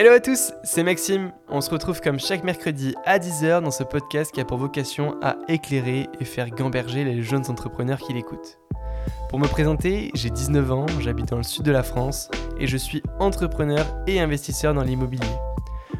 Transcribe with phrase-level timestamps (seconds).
[0.00, 1.30] Hello à tous, c'est Maxime.
[1.50, 5.16] On se retrouve comme chaque mercredi à 10h dans ce podcast qui a pour vocation
[5.20, 8.58] à éclairer et faire gamberger les jeunes entrepreneurs qui l'écoutent.
[9.28, 12.78] Pour me présenter, j'ai 19 ans, j'habite dans le sud de la France et je
[12.78, 15.36] suis entrepreneur et investisseur dans l'immobilier.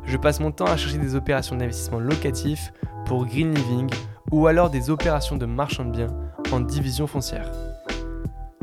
[0.07, 2.73] Je passe mon temps à chercher des opérations d'investissement locatif
[3.05, 3.91] pour Green Living
[4.33, 7.53] ou alors des opérations de marchand de biens en division foncière.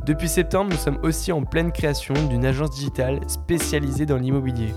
[0.04, 4.74] Depuis septembre, nous sommes aussi en pleine création d'une agence digitale spécialisée dans l'immobilier,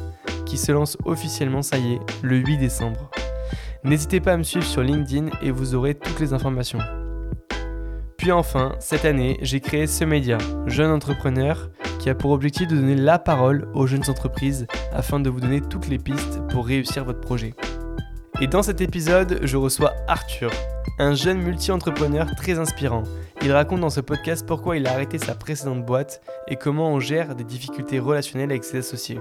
[0.51, 3.09] qui se lance officiellement, ça y est, le 8 décembre.
[3.85, 6.81] N'hésitez pas à me suivre sur LinkedIn et vous aurez toutes les informations.
[8.17, 12.75] Puis enfin, cette année, j'ai créé ce média, Jeune Entrepreneur, qui a pour objectif de
[12.75, 17.05] donner la parole aux jeunes entreprises afin de vous donner toutes les pistes pour réussir
[17.05, 17.55] votre projet.
[18.41, 20.51] Et dans cet épisode, je reçois Arthur,
[20.99, 23.05] un jeune multi-entrepreneur très inspirant.
[23.43, 26.99] Il raconte dans ce podcast pourquoi il a arrêté sa précédente boîte et comment on
[26.99, 29.21] gère des difficultés relationnelles avec ses associés.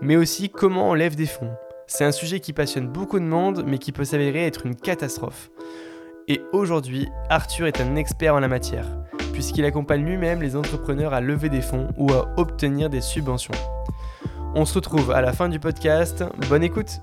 [0.00, 1.50] Mais aussi comment on lève des fonds.
[1.86, 5.50] C'est un sujet qui passionne beaucoup de monde mais qui peut s'avérer être une catastrophe.
[6.28, 8.86] Et aujourd'hui, Arthur est un expert en la matière,
[9.32, 13.54] puisqu'il accompagne lui-même les entrepreneurs à lever des fonds ou à obtenir des subventions.
[14.54, 16.24] On se retrouve à la fin du podcast.
[16.48, 17.00] Bonne écoute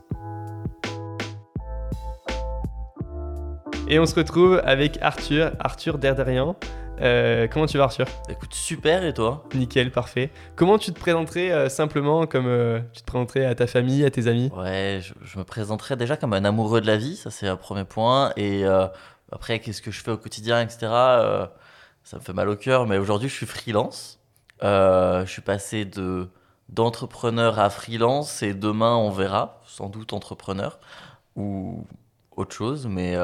[3.87, 6.55] Et on se retrouve avec Arthur, Arthur Derderian.
[7.01, 8.05] Euh, comment tu vas Arthur?
[8.29, 9.43] Écoute, super et toi?
[9.53, 10.31] Nickel, parfait.
[10.55, 14.11] Comment tu te présenterais euh, simplement comme euh, tu te présenterais à ta famille, à
[14.11, 14.49] tes amis?
[14.55, 17.83] Ouais, je, me présenterais déjà comme un amoureux de la vie, ça c'est un premier
[17.83, 18.31] point.
[18.37, 18.63] Et
[19.31, 20.87] après, qu'est-ce que je fais au quotidien, etc.
[22.03, 24.19] ça me fait mal au cœur, mais aujourd'hui je suis freelance.
[24.61, 26.29] je suis passé de
[26.69, 30.79] d'entrepreneur à freelance et demain on verra, sans doute entrepreneur
[31.35, 31.85] ou
[32.35, 33.15] autre chose, mais,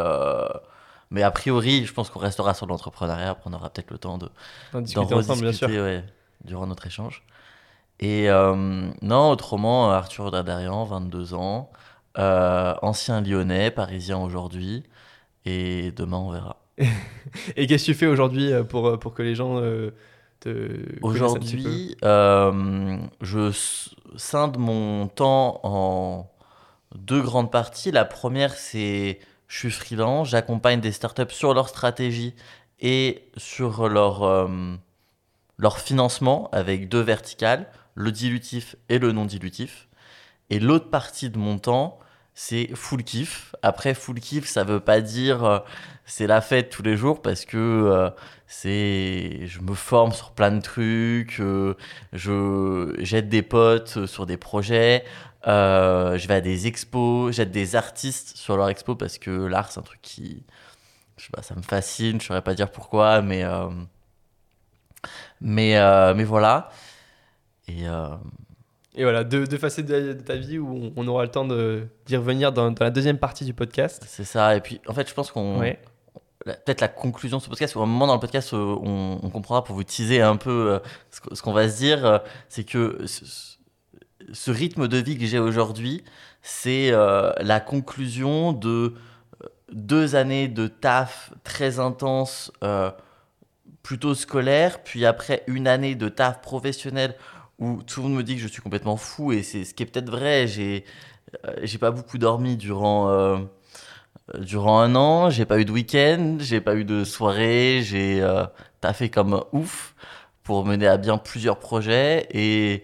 [1.12, 3.31] mais a priori, je pense qu'on restera sur l'entrepreneuriat.
[3.31, 4.30] Après, on aura peut-être le temps de,
[4.73, 5.70] d'en ensemble, bien sûr.
[6.45, 7.23] durant notre échange.
[8.00, 11.70] Et euh, non, autrement, Arthur Dardarian, 22 ans,
[12.18, 14.84] euh, ancien lyonnais, parisien aujourd'hui,
[15.46, 16.63] et demain on verra.
[17.56, 19.62] et qu'est-ce que tu fais aujourd'hui pour, pour que les gens
[20.40, 23.52] te Aujourd'hui, je
[24.16, 26.31] scinde mon temps en
[26.96, 27.91] deux grandes parties.
[27.91, 29.19] La première, c'est
[29.51, 32.34] je suis freelance, j'accompagne des startups sur leur stratégie
[32.79, 34.47] et sur leur, euh,
[35.75, 39.89] financement avec deux verticales, le dilutif et le non dilutif.
[40.50, 42.00] Et l'autre partie de mon temps,
[42.34, 43.53] c'est full kiff.
[43.62, 45.59] Après, full kiff, ça veut pas dire euh,
[46.06, 48.09] c'est la fête tous les jours parce que euh,
[48.51, 51.41] c'est je me forme sur plein de trucs,
[52.13, 55.03] je j'aide des potes sur des projets,
[55.47, 59.72] euh, je vais à des expos, j'aide des artistes sur leur expo parce que l'art,
[59.72, 60.44] c'est un truc qui.
[61.17, 63.44] Je sais pas, ça me fascine, je saurais pas dire pourquoi, mais.
[63.44, 63.69] Euh,
[65.39, 66.69] mais, euh, mais voilà.
[67.68, 67.85] Et.
[68.94, 72.51] Et voilà, deux, deux facettes de, ta vie où on, aura le temps d'y revenir
[72.51, 74.03] dans, dans, la deuxième partie du podcast.
[74.06, 74.57] C'est ça.
[74.57, 75.62] Et puis, en fait, je pense qu'on.
[76.46, 79.63] Peut-être la conclusion de ce podcast, ou un moment dans le podcast, on, on comprendra
[79.63, 80.79] pour vous teaser un peu
[81.12, 83.06] ce qu'on va se dire, c'est que
[84.34, 86.03] ce rythme de vie que j'ai aujourd'hui,
[86.41, 88.94] c'est euh, la conclusion de
[89.44, 92.91] euh, deux années de taf très intense, euh,
[93.84, 97.16] plutôt scolaire, puis après une année de taf professionnel
[97.59, 99.84] où tout le monde me dit que je suis complètement fou, et c'est ce qui
[99.84, 100.47] est peut-être vrai.
[100.47, 100.84] J'ai
[101.62, 103.07] j'ai pas beaucoup dormi durant,
[104.40, 108.25] durant un an, j'ai pas eu de week-end, j'ai pas eu de soirée, j'ai
[108.80, 109.96] taffé comme ouf
[110.44, 112.84] pour mener à bien plusieurs projets, et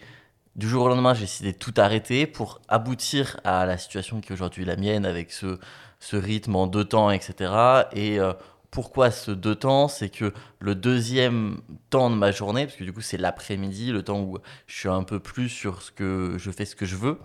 [0.58, 4.30] du jour au lendemain, j'ai décidé de tout arrêter pour aboutir à la situation qui
[4.30, 5.60] est aujourd'hui la mienne avec ce,
[6.00, 7.54] ce rythme en deux temps, etc.
[7.94, 8.34] Et euh,
[8.72, 9.88] pourquoi ce deux temps?
[9.88, 14.02] C'est que le deuxième temps de ma journée, parce que du coup c'est l'après-midi, le
[14.02, 16.96] temps où je suis un peu plus sur ce que je fais ce que je
[16.96, 17.20] veux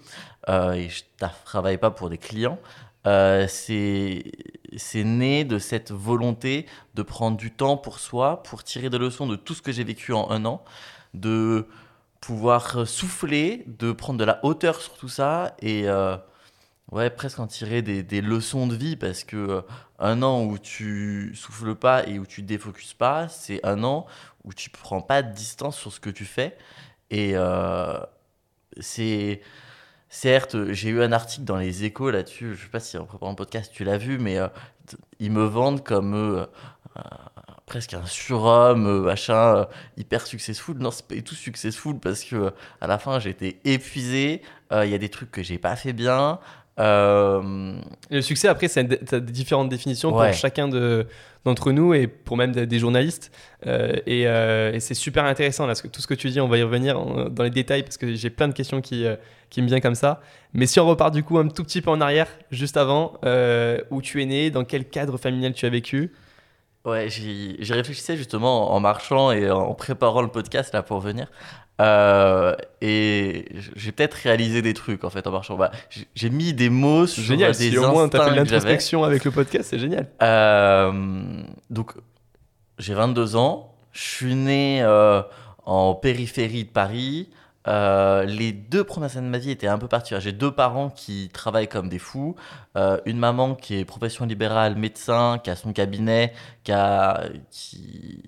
[0.51, 2.59] euh, et je ne travaille pas pour des clients,
[3.07, 8.99] euh, c'est né de cette volonté de prendre du temps pour soi, pour tirer des
[8.99, 10.63] leçons de tout ce que j'ai vécu en un an,
[11.15, 11.67] de
[12.21, 16.17] pouvoir souffler, de prendre de la hauteur sur tout ça et euh,
[16.93, 19.63] ouais, presque en tirer des, des, leçons de vie parce que euh,
[19.99, 24.07] un an où tu souffles pas et où tu défocuses pas, c'est un an
[24.45, 26.57] où tu prends pas de distance sur ce que tu fais
[27.11, 27.35] et
[28.81, 29.43] c'est
[30.13, 33.33] certes, j'ai eu un article dans les échos là-dessus, je sais pas si en préparant
[33.33, 34.39] le podcast tu l'as vu, mais
[35.19, 36.47] ils me vendent comme
[37.73, 39.65] presque un surhomme, euh, machin, euh,
[39.97, 40.77] hyper successful.
[40.79, 44.43] Non, c'est pas du tout successful parce que à la fin, j'étais épuisé.
[44.73, 46.39] Euh, il y a des trucs que j'ai pas fait bien.
[46.79, 47.75] Euh,
[48.11, 50.69] le succès, après, des différentes définitions pour chacun
[51.45, 53.31] d'entre nous et pour même des journalistes.
[53.67, 56.63] Euh, euh, et, c'est super intéressant, là, tout ce que tu dis, on va y
[56.63, 57.01] revenir
[57.31, 59.05] dans les détails parce que j'ai plein de questions qui,
[59.51, 60.21] qui me viennent comme ça.
[60.55, 63.15] Mais si on repart du coup un tout petit peu en arrière, juste avant,
[63.91, 66.13] où tu es né, dans quel cadre familial tu as vécu?
[66.85, 71.31] Ouais, j'y réfléchissais justement en marchant et en préparant le podcast là pour venir.
[71.83, 73.47] Euh, et
[73.77, 75.57] j'ai peut-être réalisé des trucs en fait en marchant.
[75.57, 75.73] Bah,
[76.15, 79.31] j'ai mis des mots sur génial, des si au moins t'as fait l'introspection avec le
[79.31, 80.07] podcast, c'est génial.
[80.23, 81.95] Euh, donc
[82.79, 85.23] j'ai 22 ans, je suis né euh,
[85.65, 87.31] en périphérie de Paris.
[87.67, 90.21] les deux premières années de ma vie étaient un peu particulières.
[90.21, 92.37] J'ai deux parents qui travaillent comme des fous.
[92.77, 96.33] une maman qui est profession libérale, médecin, qui a son cabinet,
[96.63, 98.23] qui, a, qui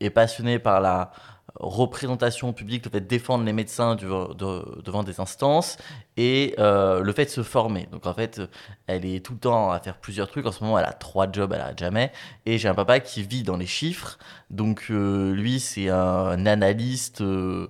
[0.00, 1.12] est passionnée par la,
[1.56, 5.76] représentation publique, le fait de défendre les médecins devant des instances
[6.16, 7.88] et euh, le fait de se former.
[7.92, 8.40] Donc en fait,
[8.86, 10.46] elle est tout le temps à faire plusieurs trucs.
[10.46, 12.12] En ce moment, elle a trois jobs, elle a jamais.
[12.46, 14.18] Et j'ai un papa qui vit dans les chiffres.
[14.50, 17.68] Donc euh, lui, c'est un analyste euh,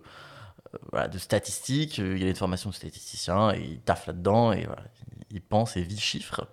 [1.11, 1.99] de statistiques.
[1.99, 4.67] Il a une formation de statisticien et il taffe là-dedans et
[5.31, 6.47] il pense et vit chiffres.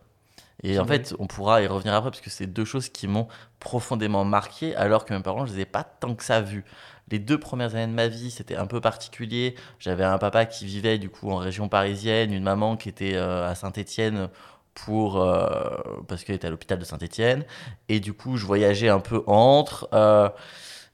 [0.62, 3.28] Et en fait, on pourra y revenir après parce que c'est deux choses qui m'ont
[3.62, 6.66] profondément marqué alors que mes parents, je les ai pas tant que ça vus
[7.12, 9.56] les deux premières années de ma vie, c'était un peu particulier.
[9.80, 13.50] J'avais un papa qui vivait du coup en région parisienne, une maman qui était euh,
[13.50, 14.30] à Saint-Étienne
[14.74, 15.78] pour euh,
[16.08, 17.44] parce qu'elle était à l'hôpital de Saint-Étienne
[17.90, 20.30] et du coup, je voyageais un peu entre euh,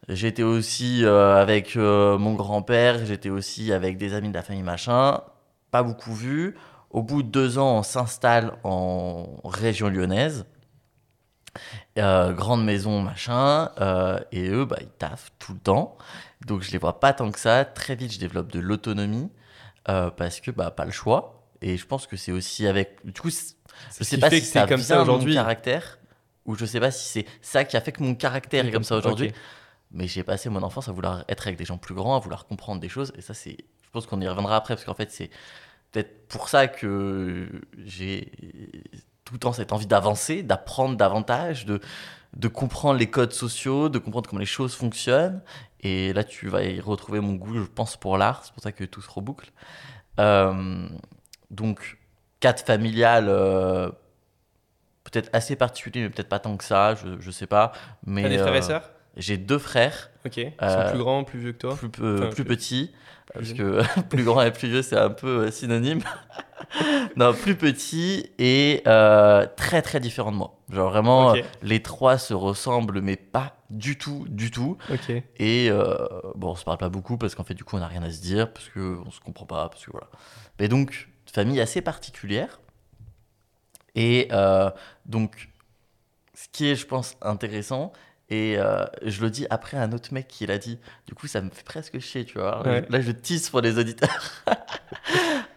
[0.08, 5.22] J'étais aussi avec mon grand-père, j'étais aussi avec des amis de la famille machin,
[5.72, 6.56] pas beaucoup vu.
[6.92, 10.46] Au bout de deux ans, on s'installe en région lyonnaise.
[11.98, 15.98] Euh, grande maison, machin, euh, et eux, bah, ils taffent tout le temps.
[16.46, 17.66] Donc je les vois pas tant que ça.
[17.66, 19.32] Très vite, je développe de l'autonomie
[19.90, 21.44] euh, parce que bah, pas le choix.
[21.62, 22.98] Et je pense que c'est aussi avec.
[23.06, 25.34] Du coup, je sais pas si c'est comme ça aujourd'hui.
[25.34, 26.00] caractère,
[26.46, 28.84] ou je sais pas si c'est ça qui a fait que mon caractère est comme
[28.84, 29.32] ça aujourd'hui.
[29.92, 32.46] Mais j'ai passé mon enfance à vouloir être avec des gens plus grands, à vouloir
[32.46, 33.14] comprendre des choses.
[33.18, 33.58] Et ça, c'est.
[33.84, 35.30] Je pense qu'on y reviendra après parce qu'en fait, c'est
[35.94, 37.48] peut-être pour ça que
[37.78, 38.30] j'ai
[39.26, 41.82] tout le temps cette envie d'avancer, d'apprendre davantage, de,
[42.36, 45.42] de comprendre les codes sociaux, de comprendre comment les choses fonctionnent.
[45.82, 48.44] Et là, tu vas y retrouver mon goût, je pense, pour l'art.
[48.46, 49.52] C'est pour ça que tout se reboucle.
[50.20, 50.88] Euh,
[51.52, 51.98] donc,
[52.40, 53.90] cadre familial, euh,
[55.04, 57.72] peut-être assez particulier, mais peut-être pas tant que ça, je, ne sais pas.
[58.06, 58.92] Mais, T'as des frères et euh, sœurs?
[59.18, 60.12] J'ai deux frères.
[60.26, 60.38] Ok.
[60.38, 61.76] Ils sont plus grands, plus vieux que toi?
[61.76, 62.92] Plus, plus, petits.
[63.34, 66.02] Parce que plus grand et plus vieux, c'est un peu synonyme.
[67.16, 70.60] non, plus petit et euh, très très différent de moi.
[70.72, 74.78] Genre vraiment, les trois se ressemblent, mais pas du tout, du tout.
[75.38, 75.96] Et euh,
[76.36, 78.12] bon, on se parle pas beaucoup parce qu'en fait, du coup, on n'a rien à
[78.12, 79.70] se dire parce qu'on se comprend pas.
[79.70, 80.08] Parce que voilà.
[80.60, 82.60] Mais donc, famille assez particulière.
[83.96, 84.70] Et euh,
[85.06, 85.50] donc,
[86.34, 87.94] ce qui est, je pense, intéressant,
[88.30, 88.58] et
[89.04, 90.80] je le dis après un autre mec qui l'a dit.
[91.08, 92.64] Du coup, ça me fait presque chier, tu vois.
[92.90, 94.44] Là, je tisse pour les auditeurs.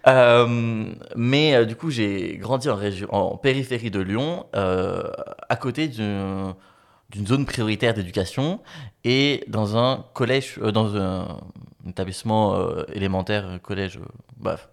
[0.06, 0.86] Euh,
[1.16, 5.02] mais euh, du coup, j'ai grandi en, région, en périphérie de Lyon, euh,
[5.48, 6.54] à côté d'une
[7.26, 8.60] zone prioritaire d'éducation
[9.04, 11.40] et dans un collège, dans un,
[11.86, 12.58] établissement
[12.92, 13.98] élémentaire, collège,
[14.36, 14.68] bref,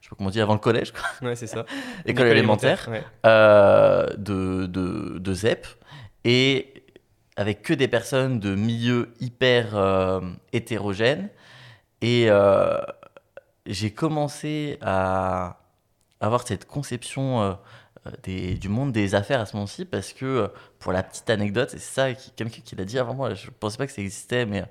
[0.00, 0.92] je sais pas comment on dit avant le collège.
[1.22, 1.64] Ouais, c'est ça.
[2.06, 2.88] École, élémentaire,
[3.24, 5.66] de, de, de, ZEP
[6.24, 6.77] et
[7.38, 10.20] avec que des personnes de milieux hyper
[10.52, 11.30] hétérogènes
[12.02, 12.28] et
[13.68, 15.58] j'ai commencé à
[16.20, 17.52] avoir cette conception euh,
[18.06, 21.70] euh, du monde des affaires à ce moment-ci parce que, euh, pour la petite anecdote,
[21.70, 24.00] c'est ça qui, quelqu'un qui l'a dit avant moi, je ne pensais pas que ça
[24.00, 24.64] existait, mais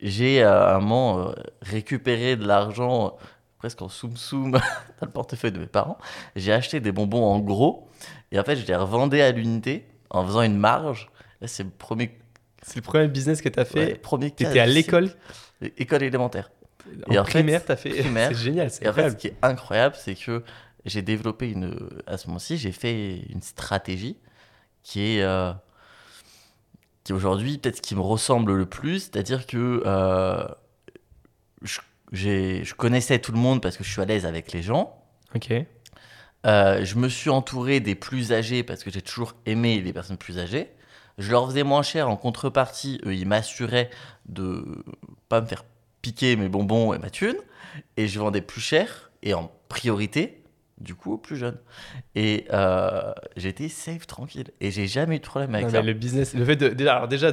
[0.00, 1.32] j'ai à un moment
[1.62, 3.16] récupéré de l'argent
[3.58, 4.50] presque en soum-soum
[5.00, 5.98] dans le portefeuille de mes parents.
[6.34, 7.88] J'ai acheté des bonbons en gros
[8.30, 11.10] et en fait, je les revendais à l'unité en faisant une marge.
[11.40, 12.18] Là, c'est le premier.
[12.62, 14.00] C'est le premier business que tu as fait.
[14.00, 15.10] premier tu étais à l'école
[15.76, 16.50] École élémentaire.
[17.10, 18.02] Et en primaire, t'as fait.
[18.02, 18.70] C'est génial.
[18.80, 20.44] Et en fait, ce qui est incroyable, c'est que
[20.84, 21.76] j'ai développé une.
[22.06, 24.18] À ce moment-ci, j'ai fait une stratégie
[24.82, 25.22] qui est.
[25.22, 25.52] Euh,
[27.04, 30.44] qui aujourd'hui, peut-être ce qui me ressemble le plus, c'est-à-dire que euh,
[31.62, 31.80] je,
[32.12, 35.02] je connaissais tout le monde parce que je suis à l'aise avec les gens.
[35.34, 35.52] Ok.
[36.46, 40.16] Euh, je me suis entouré des plus âgés parce que j'ai toujours aimé les personnes
[40.16, 40.68] plus âgées.
[41.18, 43.00] Je leur faisais moins cher en contrepartie.
[43.04, 43.90] Eux, ils m'assuraient
[44.26, 44.84] de
[45.28, 45.64] pas me faire
[46.02, 47.36] piquer mes bonbons et ma thune,
[47.96, 50.42] et je vendais plus cher et en priorité
[50.78, 51.56] du coup plus jeune.
[52.14, 54.50] Et euh, j'étais safe, tranquille.
[54.60, 55.80] Et j'ai jamais eu de problème avec ça.
[55.80, 57.32] le business, le fait de, déjà, déjà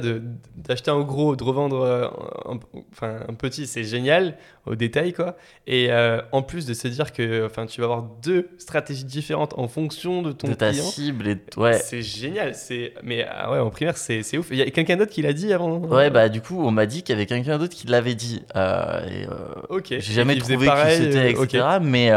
[0.56, 2.08] d'acheter en gros, de revendre euh,
[2.46, 2.58] un,
[2.92, 5.36] enfin, un petit, c'est génial au détail quoi.
[5.66, 9.52] Et euh, en plus de se dire que enfin, tu vas avoir deux stratégies différentes
[9.58, 11.28] en fonction de ton de ta cible.
[11.28, 11.38] Et...
[11.58, 11.74] Ouais.
[11.74, 12.54] C'est génial.
[12.54, 12.94] C'est...
[13.02, 14.48] Mais ah ouais, en primaire, c'est, ouf.
[14.50, 16.86] Il y a quelqu'un d'autre qui l'a dit avant Ouais, bah du coup, on m'a
[16.86, 18.42] dit qu'il y avait quelqu'un d'autre qui l'avait dit.
[18.54, 19.26] et,
[19.68, 19.86] ok.
[19.88, 21.64] J'ai jamais trouvé que c'était, etc.
[21.82, 22.10] Mais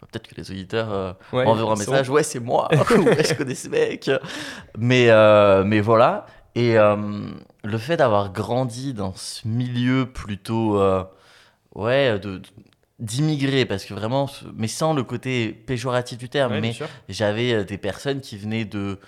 [0.00, 2.10] peut-être que les auditeurs euh, m'enverront un message.
[2.10, 2.68] Ouais, c'est moi.
[2.72, 4.10] ouais, je connais ce mec?
[4.78, 6.26] Mais, euh, mais voilà.
[6.54, 6.96] Et euh,
[7.64, 10.80] le fait d'avoir grandi dans ce milieu plutôt.
[11.74, 12.40] ouais, de,
[12.98, 16.74] d'immigrer parce que vraiment mais sans le côté péjoratif du terme mais
[17.10, 18.98] j'avais des personnes qui venaient de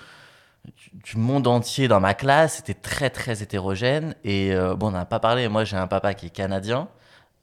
[0.93, 5.21] du monde entier dans ma classe c'était très très hétérogène et bon on n'a pas
[5.21, 6.89] parlé moi j'ai un papa qui est canadien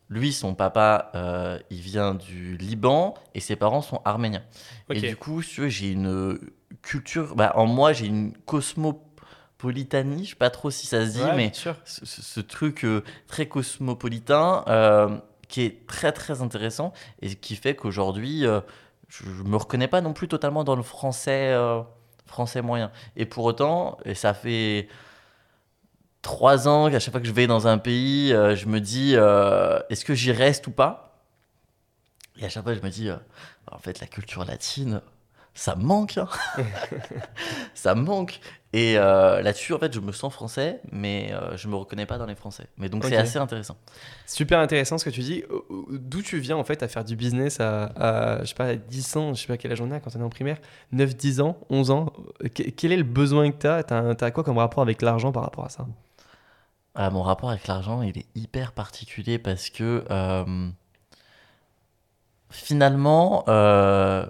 [0.09, 4.43] lui, son papa, euh, il vient du Liban et ses parents sont arméniens.
[4.89, 6.39] Et du coup, j'ai une
[6.81, 7.35] culture.
[7.35, 10.25] Bah, en moi, j'ai une cosmopolitanie.
[10.25, 11.51] Je sais pas trop si ça se dit, mais
[11.85, 18.45] ce, truc euh, très cosmopolitain euh, qui est très très intéressant et qui fait qu'aujourd'hui,
[19.07, 21.55] je, ne me reconnais pas non plus totalement dans le français
[22.27, 22.91] français moyen.
[23.15, 24.87] Et pour autant, et ça fait
[26.35, 29.13] trois ans qu'à chaque fois que je vais dans un pays, euh, je me dis
[29.15, 31.23] euh, est-ce que j'y reste ou pas?
[32.37, 33.15] Et à chaque fois, je me dis euh,
[33.71, 34.99] en fait, la culture latine,
[35.53, 36.17] ça me manque.
[36.17, 36.27] Hein.
[37.73, 38.41] ça me manque.
[38.73, 42.35] Et là-dessus, en fait, je me sens français, mais je me reconnais pas dans les
[42.35, 42.67] français.
[42.77, 43.77] Mais donc, c'est assez intéressant.
[44.25, 45.45] Super intéressant ce que tu dis.
[45.89, 49.33] D'où tu viens, en fait, à faire du business à, je sais pas, 10 ans,
[49.33, 50.57] je sais pas quel âge on a quand on est en primaire,
[50.91, 52.11] 9, 10 ans, 11 ans.
[52.53, 55.43] Quel est le besoin que tu as Tu as quoi comme rapport avec l'argent par
[55.43, 55.87] rapport à ça?
[56.95, 60.69] Ah, mon rapport avec l'argent, il est hyper particulier parce que euh,
[62.49, 64.25] finalement, euh,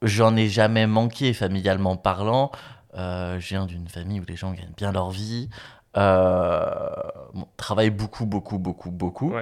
[0.00, 2.52] j'en ai jamais manqué familialement parlant.
[2.96, 5.48] Euh, je viens d'une famille où les gens gagnent bien leur vie,
[7.56, 9.34] travaillent beaucoup, beaucoup, beaucoup, beaucoup,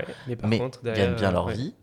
[0.43, 1.75] mais, gagnent bien leur vie.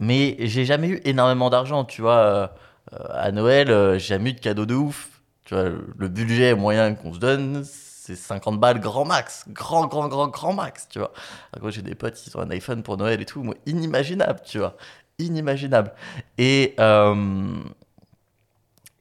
[0.00, 2.54] Mais j'ai jamais eu énormément d'argent, tu vois.
[2.90, 3.68] à Noël,
[4.00, 5.22] j'ai jamais eu de cadeau de ouf.
[5.44, 7.64] Tu vois, le budget moyen qu'on se donne,
[8.04, 11.12] c'est 50 balles grand max, grand, grand, grand, grand max, tu vois.
[11.52, 14.58] Alors, j'ai des potes, ils ont un iPhone pour Noël et tout, moi, inimaginable, tu
[14.58, 14.76] vois,
[15.20, 15.92] inimaginable.
[16.36, 17.62] Et, euh,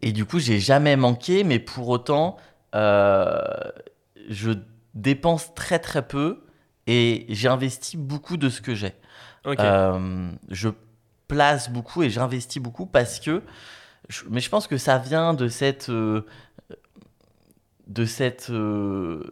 [0.03, 2.37] et du coup, j'ai jamais manqué, mais pour autant,
[2.75, 3.41] euh,
[4.29, 4.51] je
[4.93, 6.43] dépense très, très peu
[6.85, 8.93] et j'ai investi beaucoup de ce que j'ai.
[9.47, 10.69] Euh, je
[11.27, 13.41] place beaucoup et j'investis beaucoup parce que,
[14.29, 15.89] mais je pense que ça vient de cette
[17.91, 19.23] de cette euh,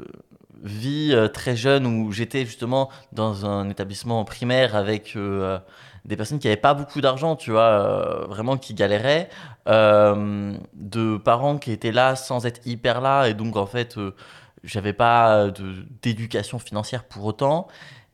[0.63, 5.59] vie euh, très jeune où j'étais justement dans un établissement primaire avec euh,
[6.05, 9.29] des personnes qui n'avaient pas beaucoup d'argent, tu vois, vraiment qui galéraient,
[9.67, 13.99] de parents qui étaient là sans être hyper là, et donc en fait,
[14.63, 15.49] j'avais pas
[16.01, 17.67] d'éducation financière pour autant.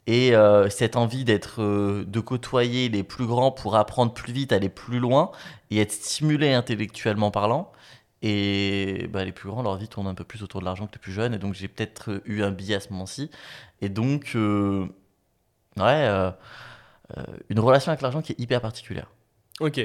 [0.08, 0.34] Et
[0.70, 5.32] cette envie d'être, de côtoyer les plus grands pour apprendre plus vite, aller plus loin
[5.70, 7.72] et être stimulé intellectuellement parlant,
[8.22, 10.94] et bah, les plus grands, leur vie tourne un peu plus autour de l'argent que
[10.94, 11.34] les plus jeunes.
[11.34, 13.30] Et donc, j'ai peut-être eu un billet à ce moment-ci.
[13.82, 14.86] Et donc, euh,
[15.78, 16.32] ouais, euh,
[17.18, 19.12] euh, une relation avec l'argent qui est hyper particulière.
[19.60, 19.78] Ok.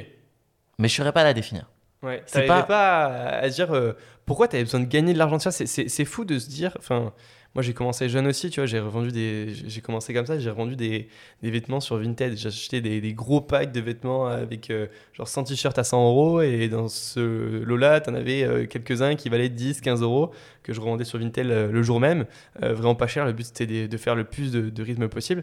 [0.78, 1.66] Mais je ne saurais pas à la définir.
[2.02, 2.22] Ouais.
[2.26, 2.62] C'est pas...
[2.62, 3.94] pas à dire
[4.24, 5.38] pourquoi tu avais besoin de gagner de l'argent.
[5.50, 6.74] C'est fou de se dire.
[6.78, 7.12] Enfin
[7.54, 10.50] moi j'ai commencé jeune aussi, tu vois, j'ai revendu des, j'ai commencé comme ça, j'ai
[10.50, 11.08] revendu des,
[11.42, 15.26] des, vêtements sur Vinted, j'ai acheté des, des, gros packs de vêtements avec euh, genre
[15.26, 16.42] 100 t-shirts à 100 euros.
[16.42, 20.30] Et dans ce lot-là, tu en avais euh, quelques-uns qui valaient 10, 15 euros
[20.62, 22.26] que je revendais sur Vinted euh, le jour même,
[22.60, 25.42] vraiment pas cher, le but c'était de, faire le plus de, de rythme possible.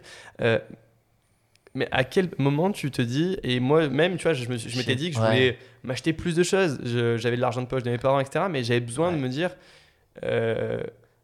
[1.75, 5.09] mais à quel moment tu te dis, et moi-même, tu vois, je, je m'étais dit
[5.09, 6.79] que je voulais m'acheter plus de choses,
[7.17, 9.51] j'avais de l'argent de poche de mes parents, etc., mais j'avais besoin de me dire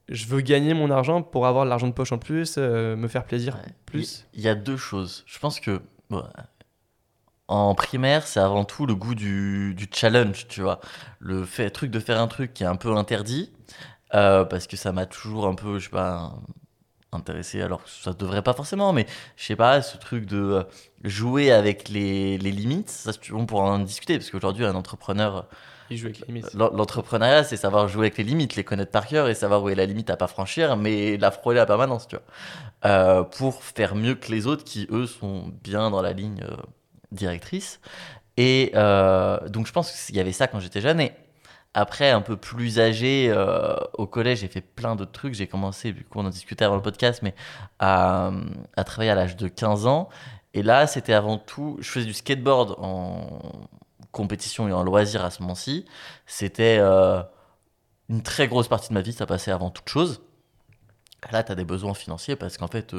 [0.10, 3.08] je veux gagner mon argent pour avoir de l'argent de poche en plus, euh, me
[3.08, 4.26] faire plaisir plus.
[4.34, 5.24] Il y, a deux choses.
[5.26, 5.82] Je pense que
[7.48, 10.80] en primaire, c'est avant tout le goût du, du, challenge, tu vois.
[11.20, 13.52] Le fait, truc de faire un truc qui est un peu interdit,
[14.14, 16.34] euh, parce que ça m'a toujours un peu, je sais pas,
[17.12, 17.62] intéressé.
[17.62, 19.06] Alors ça devrait pas forcément, mais
[19.36, 20.64] je sais pas, ce truc de euh,
[21.04, 25.48] jouer avec les, les limites, ça, on pourra en discuter, parce qu'aujourd'hui, un entrepreneur
[26.54, 29.76] L'entrepreneuriat, c'est savoir jouer avec les limites, les connaître par cœur et savoir où est
[29.76, 32.26] la limite à pas franchir, mais la frôler à permanence, tu vois.
[32.86, 36.56] Euh, pour faire mieux que les autres qui, eux, sont bien dans la ligne euh,
[37.12, 37.80] directrice.
[38.38, 41.00] Et euh, donc, je pense qu'il y avait ça quand j'étais jeune.
[41.00, 41.14] Et
[41.74, 43.34] après, un peu plus âgé,
[43.94, 45.34] au collège, j'ai fait plein d'autres trucs.
[45.34, 47.34] J'ai commencé, du coup, on en discutait avant le podcast, mais
[47.80, 48.32] à,
[48.76, 50.10] à travailler à l'âge de 15 ans.
[50.54, 53.42] Et là, c'était avant tout, je faisais du skateboard en,
[54.14, 55.86] compétition et en loisir à ce moment-ci,
[56.26, 56.80] c'était
[58.10, 60.22] une très grosse partie de ma vie, ça passait avant toute chose.
[61.32, 62.96] Là, tu as des besoins financiers parce qu'en fait,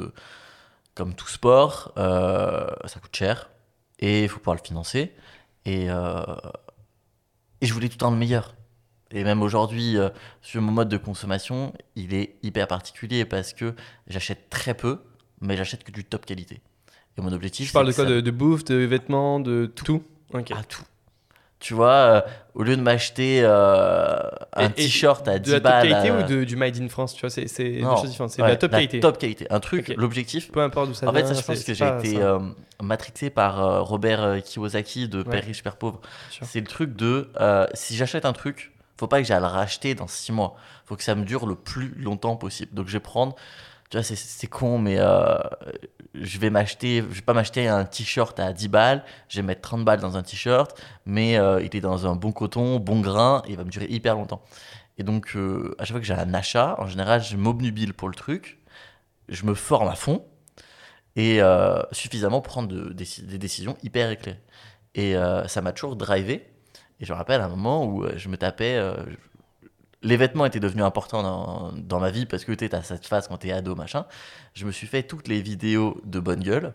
[0.95, 3.51] comme tout sport, ça coûte cher
[4.01, 5.15] et il faut pouvoir le financer.
[5.65, 8.55] Et, et je voulais tout le temps le meilleur.
[9.15, 10.09] Et même aujourd'hui, euh,
[10.43, 13.75] sur mon mode de consommation, il est hyper particulier parce que
[14.09, 15.01] j'achète très peu,
[15.41, 16.61] mais j'achète que du top qualité.
[17.17, 20.03] Et mon objectif, Je parle de quoi de, bouffe, de vêtements, de tout, tout
[20.53, 20.83] À tout.
[21.65, 22.21] Tu vois, euh,
[22.53, 24.19] au lieu de m'acheter euh,
[24.53, 25.63] un t-shirt à 10 balles.
[25.63, 28.11] De la top qualité ou de, du Made in France Tu vois, c'est deux choses
[28.11, 28.33] différentes.
[28.33, 29.01] C'est de la top la qualité.
[29.01, 29.47] top qualité.
[29.49, 30.53] Un truc, l'objectif.
[30.53, 31.23] Peu importe d'où ça en vient.
[31.23, 32.21] En fait, ça, je pense que j'ai été
[32.83, 36.03] matrixé par Robert Kiyosaki de Père riche, Père pauvre.
[36.43, 37.31] C'est le truc de
[37.73, 40.57] si j'achète un truc, faut pas que j'aille le racheter dans 6 mois.
[40.85, 42.75] faut que ça me dure le plus longtemps possible.
[42.75, 43.37] Donc je vais prendre,
[43.91, 45.37] tu vois, c'est con, mais euh,
[46.15, 49.61] je vais m'acheter, je vais pas m'acheter un t-shirt à 10 balles, je vais mettre
[49.61, 53.43] 30 balles dans un t-shirt, mais euh, il est dans un bon coton, bon grain,
[53.47, 54.43] et il va me durer hyper longtemps.
[54.99, 58.09] Et donc, euh, à chaque fois que j'ai un achat, en général, je m'obnubile pour
[58.09, 58.59] le truc,
[59.29, 60.25] je me forme à fond,
[61.17, 61.41] et
[61.93, 64.41] suffisamment pour prendre des, décisions hyper éclairées.
[64.97, 65.15] Et
[65.47, 66.45] ça m'a toujours drivé.
[66.99, 68.81] Et je me rappelle un moment où je me tapais.
[70.05, 73.27] Les vêtements étaient devenus importants dans, dans ma vie parce que tu as cette phase
[73.27, 74.07] quand tu es ado, machin.
[74.53, 76.75] Je me suis fait toutes les vidéos de Bonne Gueule.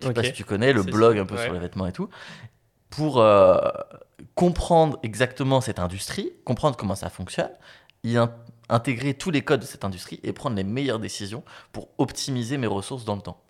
[0.00, 2.08] Je sais pas si tu connais le blog un peu sur les vêtements et tout.
[2.90, 3.58] Pour euh,
[4.34, 7.50] comprendre exactement cette industrie, comprendre comment ça fonctionne,
[8.04, 8.16] y
[8.68, 11.42] intégrer tous les codes de cette industrie et prendre les meilleures décisions
[11.72, 13.42] pour optimiser mes ressources dans le temps.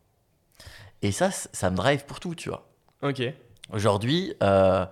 [1.02, 2.68] Et ça, ça me drive pour tout, tu vois.
[3.02, 3.22] Ok.
[3.72, 4.86] Aujourd'hui, euh,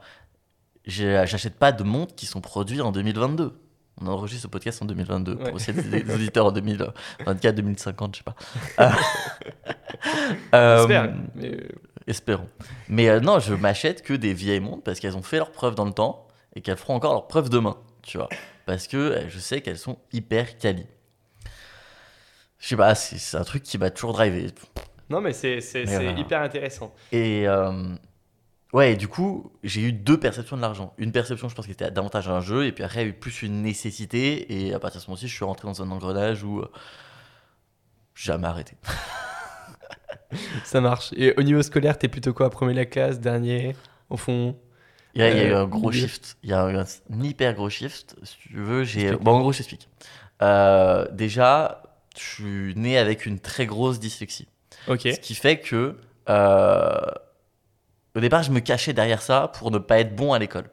[0.86, 3.58] j'achète pas de montres qui sont produites en 2022.
[4.00, 8.24] On enregistre ce podcast en 2022 pour aussi des auditeurs en 2024, 2050, je sais
[8.24, 8.34] pas.
[10.54, 11.44] euh, mais...
[11.44, 11.68] Euh,
[12.06, 12.48] espérons.
[12.88, 15.76] Mais euh, non, je m'achète que des vieilles montres parce qu'elles ont fait leur preuve
[15.76, 18.28] dans le temps et qu'elles feront encore leur preuve demain, tu vois.
[18.66, 20.86] Parce que euh, je sais qu'elles sont hyper quali.
[22.58, 24.46] Je sais pas, c'est un truc qui m'a toujours drivé.
[25.08, 25.60] Non, mais c'est
[26.16, 26.94] hyper intéressant.
[27.12, 27.46] Et
[28.74, 30.94] Ouais, et du coup, j'ai eu deux perceptions de l'argent.
[30.98, 33.08] Une perception, je pense, qui était davantage un jeu, et puis après, il y a
[33.10, 35.92] eu plus une nécessité, et à partir de ce moment-ci, je suis rentré dans un
[35.92, 36.68] engrenage où euh,
[38.16, 38.76] jamais arrêté.
[40.64, 41.12] Ça marche.
[41.16, 42.50] Et au niveau scolaire, t'es plutôt quoi?
[42.50, 43.76] Premier la classe, dernier,
[44.10, 44.58] au fond?
[45.14, 46.36] Il y, a, eu euh, un gros shift.
[46.42, 48.16] Il y a eu un, hyper gros shift.
[48.24, 49.12] Si tu veux, j'ai.
[49.12, 49.88] Bon, en gros, je t'explique.
[50.42, 51.80] Euh, déjà,
[52.18, 54.48] je suis né avec une très grosse dyslexie.
[54.88, 55.02] Ok.
[55.02, 55.96] Ce qui fait que.
[58.14, 60.70] Au départ, je me cachais derrière ça pour ne pas être bon à l'école.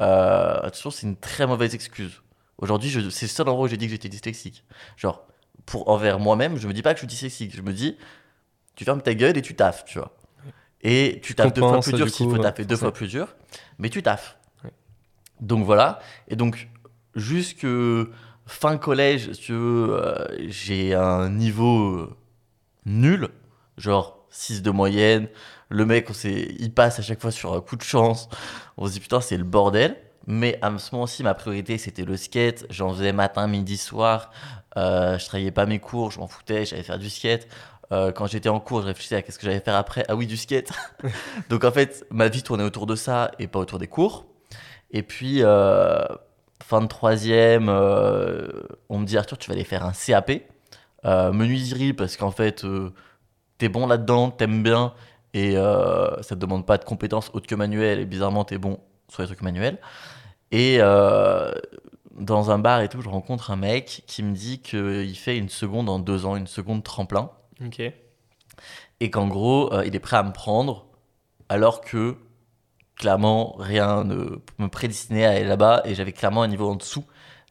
[0.00, 2.22] Euh, attention, c'est une très mauvaise excuse.
[2.58, 4.64] Aujourd'hui, c'est le seul endroit où j'ai dit que j'étais dyslexique.
[4.96, 5.26] Genre,
[5.64, 7.56] pour envers moi-même, je me dis pas que je suis dyslexique.
[7.56, 7.96] Je me dis,
[8.74, 10.14] tu fermes ta gueule et tu taffes, tu vois.
[10.82, 13.34] Et tu taffes deux fois plus dur s'il faut taffer deux fois plus dur,
[13.78, 14.38] mais tu taffes.
[15.40, 16.00] Donc voilà.
[16.28, 16.68] Et donc,
[17.14, 17.66] jusque
[18.46, 22.16] fin collège, tu veux, euh, j'ai un niveau euh,
[22.86, 23.28] nul,
[23.76, 25.28] genre 6 de moyenne,
[25.68, 28.28] le mec, il passe à chaque fois sur un coup de chance.
[28.76, 29.96] On se dit putain, c'est le bordel.
[30.30, 32.66] Mais à ce moment-ci, ma priorité, c'était le skate.
[32.68, 34.30] J'en faisais matin, midi, soir.
[34.76, 37.48] Euh, je travaillais pas mes cours, je m'en foutais, j'allais faire du skate.
[37.92, 40.04] Euh, quand j'étais en cours, je réfléchissais à qu'est-ce que j'allais faire après.
[40.08, 40.70] Ah oui, du skate.
[41.48, 44.26] Donc en fait, ma vie tournait autour de ça et pas autour des cours.
[44.90, 46.04] Et puis, euh,
[46.62, 50.30] fin de troisième, on me dit Arthur, tu vas aller faire un CAP.
[51.04, 52.66] menuiserie, parce qu'en fait,
[53.56, 54.92] t'es bon là-dedans, t'aimes bien
[55.38, 58.00] et euh, ça te demande pas de compétences autres que manuelles.
[58.00, 59.78] Et bizarrement t'es bon sur les trucs manuels.
[60.50, 61.52] Et euh,
[62.18, 65.48] dans un bar et tout je rencontre un mec qui me dit qu'il fait une
[65.48, 67.30] seconde en deux ans une seconde tremplin.
[67.64, 67.80] Ok.
[69.00, 70.86] Et qu'en gros euh, il est prêt à me prendre
[71.48, 72.16] alors que
[72.96, 75.82] clairement rien ne me prédestinait à aller là-bas.
[75.84, 77.04] Et j'avais clairement un niveau en dessous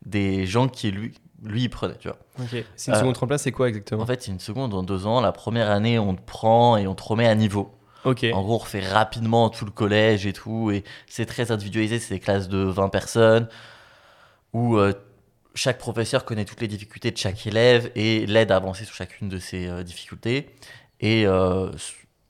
[0.06, 2.18] des gens qui lui lui il prenait tu vois.
[2.40, 2.66] Ok.
[2.76, 4.04] C'est une seconde tremplin c'est quoi exactement?
[4.04, 5.22] en fait c'est une seconde en deux ans.
[5.22, 7.77] La première année on te prend et on te remet à niveau
[8.08, 10.72] en gros, on refait rapidement tout le collège et tout.
[10.72, 12.00] Et c'est très individualisé.
[12.00, 13.48] C'est des classes de 20 personnes
[14.54, 14.94] où euh,
[15.56, 19.30] chaque professeur connaît toutes les difficultés de chaque élève et l'aide à avancer sur chacune
[19.30, 20.50] de ces euh, difficultés.
[21.00, 21.70] Et euh,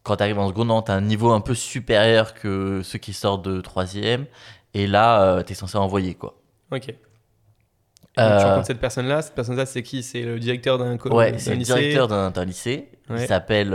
[0.04, 3.13] quand tu arrives en seconde, tu as un niveau un peu supérieur que ceux qui
[3.13, 4.26] sortent de troisième.
[4.74, 6.13] Et là, tu es censé envoyer.
[6.13, 6.40] quoi.
[6.72, 6.86] Ok.
[6.86, 6.94] tu
[8.18, 9.22] rencontres cette personne-là.
[9.22, 10.04] Cette personne-là, c'est qui?
[10.04, 12.90] C'est le directeur d'un lycée Ouais, c'est le directeur d'un lycée.
[13.10, 13.74] Il s'appelle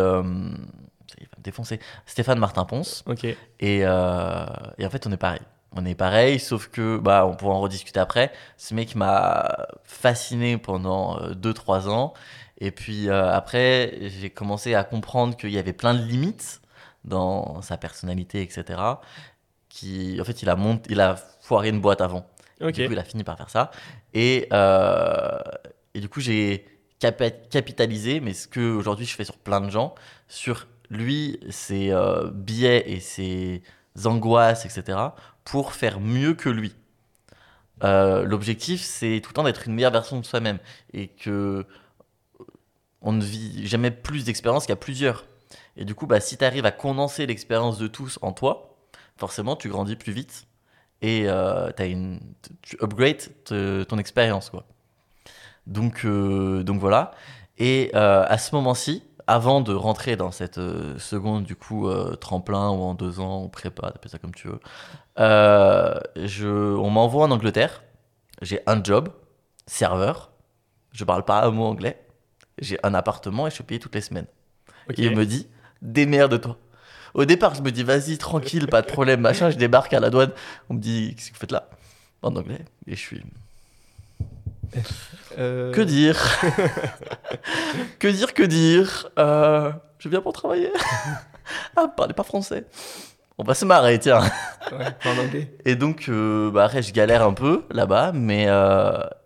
[1.43, 1.81] défoncé.
[2.07, 3.05] Stéphane Martin Ponce.
[3.07, 3.25] Ok.
[3.25, 4.47] Et, euh,
[4.79, 5.41] et, en fait, on est pareil.
[5.75, 8.33] On est pareil, sauf que, bah, on pourra en rediscuter après.
[8.57, 12.15] Ce mec m'a fasciné pendant 2-3 euh, ans.
[12.59, 16.61] Et puis euh, après, j'ai commencé à comprendre qu'il y avait plein de limites
[17.05, 18.81] dans sa personnalité, etc.
[19.69, 22.27] qui, en fait, il a, monté, il a foiré une boîte avant.
[22.61, 22.75] Ok.
[22.75, 23.73] Du coup, il a fini par faire ça.
[24.15, 25.39] Et, euh,
[25.95, 26.67] et du coup, j'ai
[27.01, 29.97] capitalisé, mais ce que aujourd'hui je fais sur plein de gens,
[30.29, 33.63] sur lui, ses euh, biais et ses
[34.05, 34.99] angoisses, etc.,
[35.45, 36.75] pour faire mieux que lui.
[37.83, 40.59] Euh, L'objectif, c'est tout le temps d'être une meilleure version de soi-même
[40.93, 41.67] et que
[43.01, 45.25] on ne vit jamais plus d'expérience qu'il y a plusieurs.
[45.77, 48.77] Et du coup, bah, si tu arrives à condenser l'expérience de tous en toi,
[49.17, 50.47] forcément, tu grandis plus vite
[51.01, 52.21] et euh, une,
[52.61, 54.51] tu upgrades ton expérience.
[54.51, 54.65] quoi.
[55.67, 57.13] Donc, euh, donc voilà.
[57.59, 59.03] Et euh, à ce moment-ci,
[59.33, 63.43] avant de rentrer dans cette euh, seconde du coup euh, tremplin ou en deux ans
[63.43, 64.61] ou prépa, appelle ça comme tu veux,
[65.19, 67.83] euh, je, on m'envoie en Angleterre.
[68.43, 69.09] J'ai un job,
[69.67, 70.33] serveur.
[70.93, 71.99] Je parle pas un mot anglais.
[72.59, 74.27] J'ai un appartement et je suis payé toutes les semaines.
[74.99, 75.49] Et il me dit,
[75.81, 76.59] démerde-toi.
[77.15, 79.49] Au départ, je me dis, vas-y, tranquille, pas de problème, machin.
[79.49, 80.33] Je débarque à la douane.
[80.69, 81.71] On me dit, qu'est-ce que vous faites là?
[82.21, 82.65] En anglais.
[82.87, 83.23] Et je suis,
[85.39, 86.19] Euh, que dire?
[87.99, 89.09] Que dire, que dire?
[89.19, 90.73] Euh, Je viens pour travailler.
[91.77, 92.67] ah, parlez pas français.
[93.39, 94.21] On va se marrer, tiens.
[94.73, 95.57] ouais, en anglais.
[95.65, 98.49] Et donc, euh, bah, après, je galère un peu là-bas, mais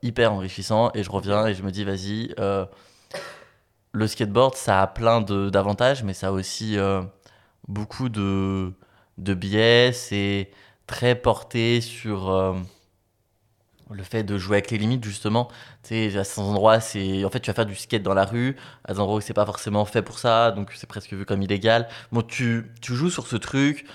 [0.03, 0.91] hyper enrichissant.
[0.95, 2.35] Et je reviens et je me dis, vas-y,
[3.93, 6.77] le skateboard, ça a plein d'avantages, mais ça a aussi
[7.69, 8.73] beaucoup de,
[9.19, 9.93] de biais.
[9.93, 10.51] C'est
[10.87, 12.55] très porté sur
[13.91, 15.49] le fait de jouer avec les limites, justement.
[15.83, 18.25] Tu sais, à certains endroits, c'est en fait, tu vas faire du skate dans la
[18.25, 21.25] rue, à des endroits où c'est pas forcément fait pour ça, donc c'est presque vu
[21.25, 21.89] comme illégal.
[22.13, 23.87] Bon, tu, tu joues sur ce truc.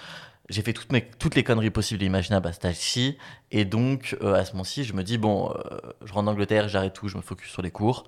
[0.49, 3.17] J'ai fait toutes, mes, toutes les conneries possibles et imaginables à cet âge-ci.
[3.51, 6.67] Et donc, euh, à ce moment-ci, je me dis, bon, euh, je rentre en Angleterre,
[6.67, 8.03] j'arrête tout, je me focus sur les cours.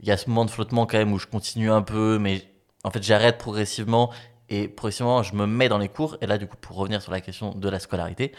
[0.00, 2.42] Il y a ce moment de flottement quand même où je continue un peu, mais
[2.82, 4.10] en fait, j'arrête progressivement.
[4.48, 6.16] Et progressivement, je me mets dans les cours.
[6.20, 8.32] Et là, du coup, pour revenir sur la question de la scolarité,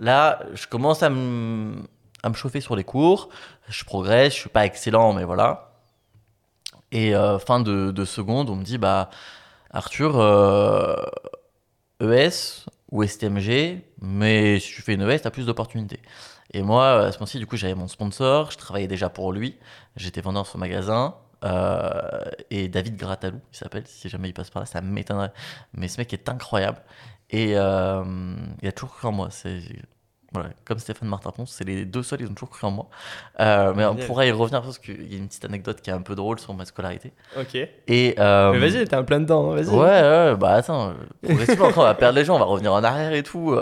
[0.00, 1.82] là, je commence à me,
[2.22, 3.28] à me chauffer sur les cours.
[3.68, 5.72] Je progresse, je suis pas excellent, mais voilà.
[6.92, 9.10] Et euh, fin de, de seconde, on me dit, bah,
[9.70, 10.96] Arthur, euh,
[12.00, 16.00] ES ou STMG, mais si tu fais une ES, tu as plus d'opportunités.
[16.52, 19.58] Et moi, à ce moment-ci, du coup, j'avais mon sponsor, je travaillais déjà pour lui,
[19.96, 22.00] j'étais vendeur sur magasin, euh,
[22.50, 25.32] et David Gratalou, il s'appelle, si jamais il passe par là, ça m'étonnerait.
[25.74, 26.80] Mais ce mec est incroyable,
[27.30, 28.04] et euh,
[28.62, 29.28] il a toujours cru en moi.
[29.30, 29.60] C'est
[30.32, 32.88] voilà, comme Stéphane Martin Ponce, c'est les deux seuls, ils ont toujours cru en moi.
[33.40, 34.06] Euh, mais on Génial.
[34.06, 36.38] pourra y revenir parce qu'il y a une petite anecdote qui est un peu drôle
[36.38, 37.12] sur ma scolarité.
[37.38, 37.54] Ok.
[37.54, 39.68] Et, euh, Mais vas-y, t'es un plein dedans, hein, vas-y.
[39.68, 39.78] Ouais,
[40.32, 43.22] ouais, bah attends, progressivement, on va perdre les gens, on va revenir en arrière et
[43.22, 43.56] tout.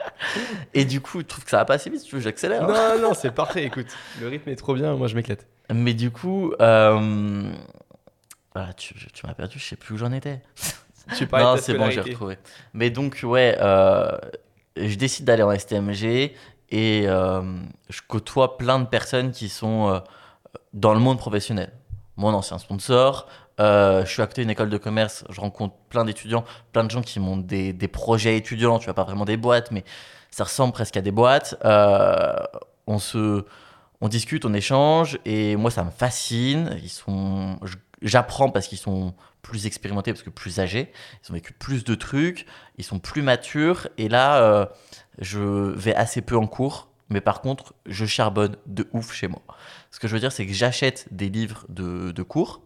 [0.74, 2.68] et du coup, je trouve que ça va pas assez vite, tu veux, j'accélère.
[2.68, 2.96] hein.
[2.98, 3.86] Non, non, c'est parfait, écoute.
[4.20, 5.46] Le rythme est trop bien, moi je m'éclate.
[5.72, 7.42] Mais du coup, euh,
[8.54, 10.40] voilà, tu, tu m'as perdu, je sais plus où j'en étais.
[11.16, 12.38] Tu non, c'est bon, j'ai retrouvé.
[12.74, 14.16] Mais donc, ouais, euh,
[14.76, 16.32] je décide d'aller en STMG
[16.70, 17.42] et euh,
[17.88, 20.00] je côtoie plein de personnes qui sont euh,
[20.72, 21.72] dans le monde professionnel.
[22.16, 23.26] Mon ancien sponsor,
[23.60, 26.90] euh, je suis à côté d'une école de commerce, je rencontre plein d'étudiants, plein de
[26.90, 29.84] gens qui montent des, des projets étudiants, tu vois, pas vraiment des boîtes, mais
[30.30, 31.56] ça ressemble presque à des boîtes.
[32.86, 33.44] On se...
[34.04, 36.76] On discute, on échange, et moi ça me fascine.
[36.82, 37.60] Ils sont,
[38.02, 40.92] j'apprends parce qu'ils sont plus expérimentés, parce que plus âgés.
[41.22, 42.46] Ils ont vécu plus de trucs,
[42.78, 43.88] ils sont plus matures.
[43.98, 44.66] Et là, euh,
[45.18, 49.42] je vais assez peu en cours, mais par contre, je charbonne de ouf chez moi.
[49.90, 52.62] Ce que je veux dire, c'est que j'achète des livres de, de cours.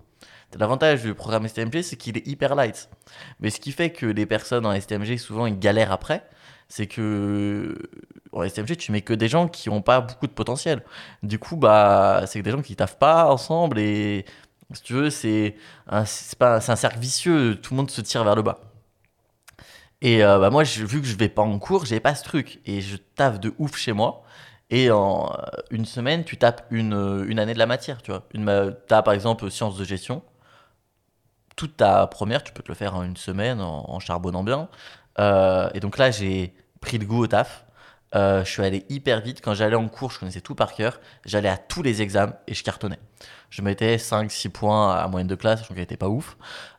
[0.59, 2.89] L'avantage du programme STMG, c'est qu'il est hyper light.
[3.41, 6.27] Mais ce qui fait que les personnes en STMG, souvent, ils galèrent après,
[6.69, 7.77] c'est que
[8.33, 10.83] en STMG, tu mets que des gens qui n'ont pas beaucoup de potentiel.
[11.23, 14.25] Du coup, bah, c'est des gens qui taffent pas ensemble et
[14.73, 15.57] si tu veux, c'est
[15.89, 16.05] un,
[16.41, 18.61] un cercle vicieux, tout le monde se tire vers le bas.
[20.03, 22.61] Et euh, bah moi, vu que je vais pas en cours, j'ai pas ce truc.
[22.67, 24.23] Et je taffe de ouf chez moi.
[24.71, 25.37] Et en euh,
[25.71, 28.25] une semaine, tu tapes une, euh, une année de la matière, tu vois.
[28.35, 30.23] Ma- t'as par exemple sciences de gestion.
[31.57, 34.69] Toute ta première, tu peux te le faire en une semaine en, en charbonnant bien.
[35.75, 37.66] Et donc là, j'ai pris le goût au taf.
[38.15, 39.41] Euh, je suis allé hyper vite.
[39.43, 41.01] Quand j'allais en cours, je connaissais tout par cœur.
[41.25, 42.99] J'allais à tous les examens et je cartonnais.
[43.51, 46.37] Je mettais 5-6 points à moyenne de classe, je qu'elle était pas ouf.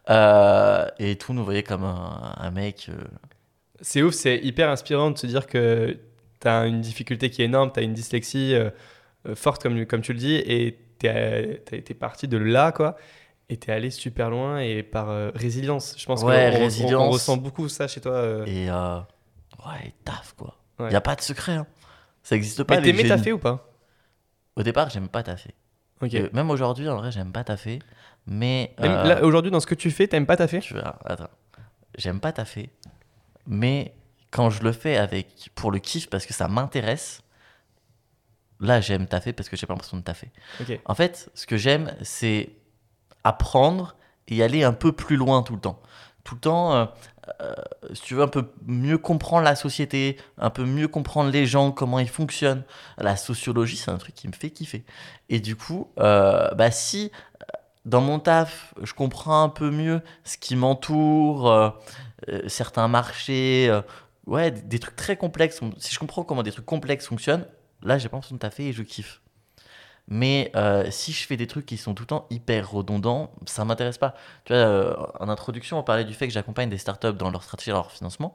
[0.09, 2.87] Euh, et tout nous voyait comme un, un mec.
[2.89, 2.95] euh,
[3.81, 5.97] C'est ouf, c'est hyper inspirant de se dire que
[6.39, 8.55] t'as une difficulté qui est énorme, t'as une dyslexie
[9.35, 11.39] forte, comme, comme tu le dis, et t'as
[11.75, 12.95] été parti de là, quoi.
[13.49, 15.95] Et t'es allé super loin et par résilience.
[15.97, 18.43] Je pense Ouais, qu'on on- on ressent beaucoup ça chez toi.
[18.45, 20.55] Et ouais, taf quoi.
[20.79, 20.89] Il Ouais.
[20.89, 21.53] n'y a pas de secret.
[21.53, 21.67] hein.
[22.23, 22.75] Ça n'existe pas.
[22.75, 23.69] Mais t'aimais taffer ou pas?
[24.55, 25.53] Au départ, j'aime pas taffer.
[26.01, 26.13] Ok.
[26.13, 27.79] Euh, même aujourd'hui, en vrai, j'aime pas taffer.
[28.25, 28.75] Mais.
[28.81, 30.59] Euh, aujourd'hui, dans ce que tu fais, t'aimes pas taffer?
[30.59, 31.29] Tu attends.
[31.97, 32.69] J'aime pas taffer.
[33.47, 33.93] Mais
[34.29, 37.21] quand je le fais avec pour le kiff parce que ça m'intéresse,
[38.59, 40.31] là j'aime taffer parce que j'ai pas l'impression de taffer.
[40.85, 42.49] En fait, ce que j'aime, c'est
[43.23, 43.95] apprendre
[44.27, 45.81] et aller un peu plus loin tout le temps.
[46.23, 46.85] Tout le temps, euh,
[47.41, 47.53] euh,
[47.93, 51.71] si tu veux un peu mieux comprendre la société, un peu mieux comprendre les gens,
[51.71, 52.63] comment ils fonctionnent.
[52.97, 54.85] La sociologie, c'est un truc qui me fait kiffer.
[55.29, 57.11] Et du coup, euh, bah si
[57.85, 61.73] dans mon taf, je comprends un peu mieux ce qui m'entoure,
[62.47, 63.71] certains marchés,
[64.25, 65.61] ouais, des, trucs très complexes.
[65.77, 67.45] Si je comprends comment des trucs complexes fonctionnent,
[67.81, 69.21] là, j'ai pas l'impression de taffer et je kiffe.
[70.09, 73.65] Mais euh, si je fais des trucs qui sont tout le temps hyper redondants, ça
[73.65, 74.15] m'intéresse pas.
[74.45, 77.43] Tu vois, euh, en introduction, on parlait du fait que j'accompagne des startups dans leur
[77.43, 78.33] stratégie et leur financement.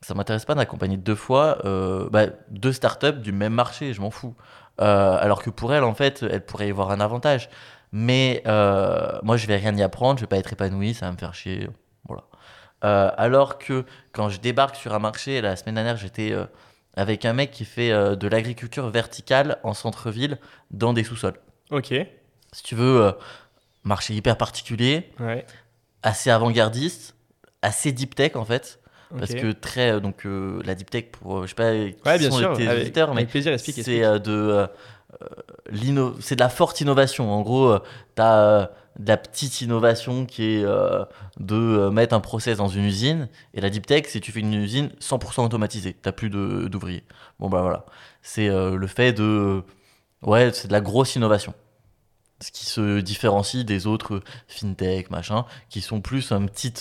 [0.00, 4.10] Ça m'intéresse pas d'accompagner deux fois euh, bah, deux startups du même marché, je m'en
[4.10, 4.34] fous.
[4.78, 7.50] alors que pour elles, en fait, elles pourraient y voir un avantage.
[7.92, 8.42] Mais
[9.22, 11.34] moi, je vais rien y apprendre, je vais pas être épanoui, ça va me faire
[11.34, 11.68] chier.
[12.08, 12.24] Voilà.
[13.18, 16.34] alors que quand je débarque sur un marché, la semaine dernière, j'étais
[16.94, 20.38] avec un mec qui fait euh, de l'agriculture verticale en centre-ville
[20.70, 21.38] dans des sous-sols.
[21.70, 21.94] Ok.
[22.52, 23.12] Si tu veux, euh,
[23.84, 25.10] marché hyper particulier,
[26.02, 27.14] assez avant-gardiste,
[27.62, 28.80] assez deep tech en fait.
[29.16, 32.38] Parce que très euh, donc la deep tech pour je sais pas qui bien sont
[32.38, 34.66] sûr, tes auditeurs mais plaisir, c'est de
[36.20, 37.78] c'est de la forte innovation en gros
[38.16, 41.04] tu as de la petite innovation qui est euh,
[41.38, 43.28] de euh, mettre un process dans une usine.
[43.54, 45.94] Et la deep tech, c'est tu fais une usine 100% automatisée.
[45.94, 47.04] Tu n'as plus d'ouvriers.
[47.38, 47.86] Bon, bah voilà.
[48.22, 49.62] C'est euh, le fait de.
[50.22, 51.54] Ouais, c'est de la grosse innovation.
[52.40, 56.72] Ce qui se différencie des autres fintech, machin, qui sont plus un petit,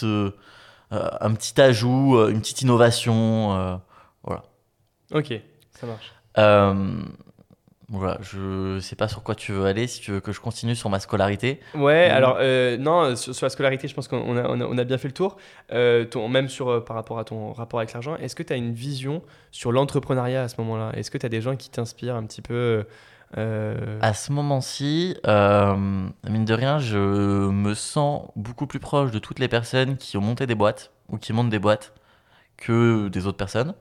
[0.91, 3.81] un petit ajout, une petite innovation.
[4.23, 4.43] voilà.
[5.11, 5.33] Ok,
[5.71, 6.13] ça marche.
[7.89, 10.75] Voilà, je sais pas sur quoi tu veux aller, si tu veux que je continue
[10.75, 11.61] sur ma scolarité.
[11.73, 15.07] Ouais, alors euh, non, sur, la scolarité, je pense qu'on a, on a, bien fait
[15.07, 15.37] le tour.
[15.71, 18.51] Euh, ton, même sur, euh, par rapport à ton rapport avec l'argent, est-ce que tu
[18.51, 19.21] as une vision
[19.51, 20.91] sur l'entrepreneuriat à ce moment-là?
[20.95, 22.83] Est-ce que tu as des gens qui t'inspirent un petit peu
[23.37, 26.97] À ce moment-ci, mine de rien, je
[27.49, 31.17] me sens beaucoup plus proche de toutes les personnes qui ont monté des boîtes ou
[31.17, 31.93] qui montent des boîtes
[32.57, 33.73] que des autres personnes.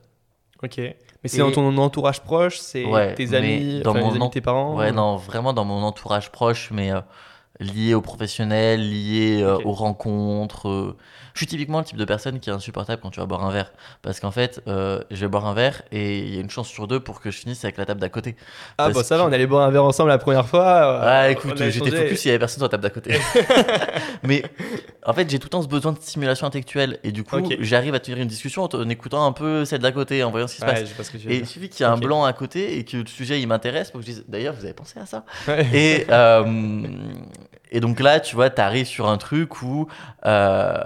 [0.63, 0.79] Ok.
[1.27, 2.85] Mais c'est dans ton entourage proche, c'est
[3.15, 6.91] tes amis, dans mon amis tes parents Ouais, non, vraiment dans mon entourage proche, mais
[6.91, 7.01] euh,
[7.59, 10.67] lié aux professionnels, lié euh, aux rencontres.
[10.67, 10.95] Euh,
[11.33, 13.51] je suis typiquement le type de personne qui est insupportable quand tu vas boire un
[13.51, 13.71] verre.
[14.01, 16.67] Parce qu'en fait, euh, je vais boire un verre et il y a une chance
[16.67, 18.35] sur deux pour que je finisse avec la table d'à côté.
[18.79, 20.99] Ah, bah ça va, on allait boire un verre ensemble la première fois.
[21.03, 23.19] Ah, écoute, j'étais focus, il y avait personne sur la table d'à côté.
[24.23, 24.43] Mais
[25.05, 26.99] en fait, j'ai tout le temps ce besoin de stimulation intellectuelle.
[27.03, 30.23] Et du coup, j'arrive à tenir une discussion en, écoutant un peu celle d'à côté,
[30.23, 31.13] en voyant ce qui se passe.
[31.27, 33.47] et il suffit qu'il y ait un blanc à côté et que le sujet il
[33.47, 35.23] m'intéresse pour que je dise d'ailleurs, vous avez pensé à ça
[35.71, 36.07] Et.
[37.71, 39.87] Et donc là, tu vois, tu arrives sur un truc où.
[40.25, 40.83] Euh,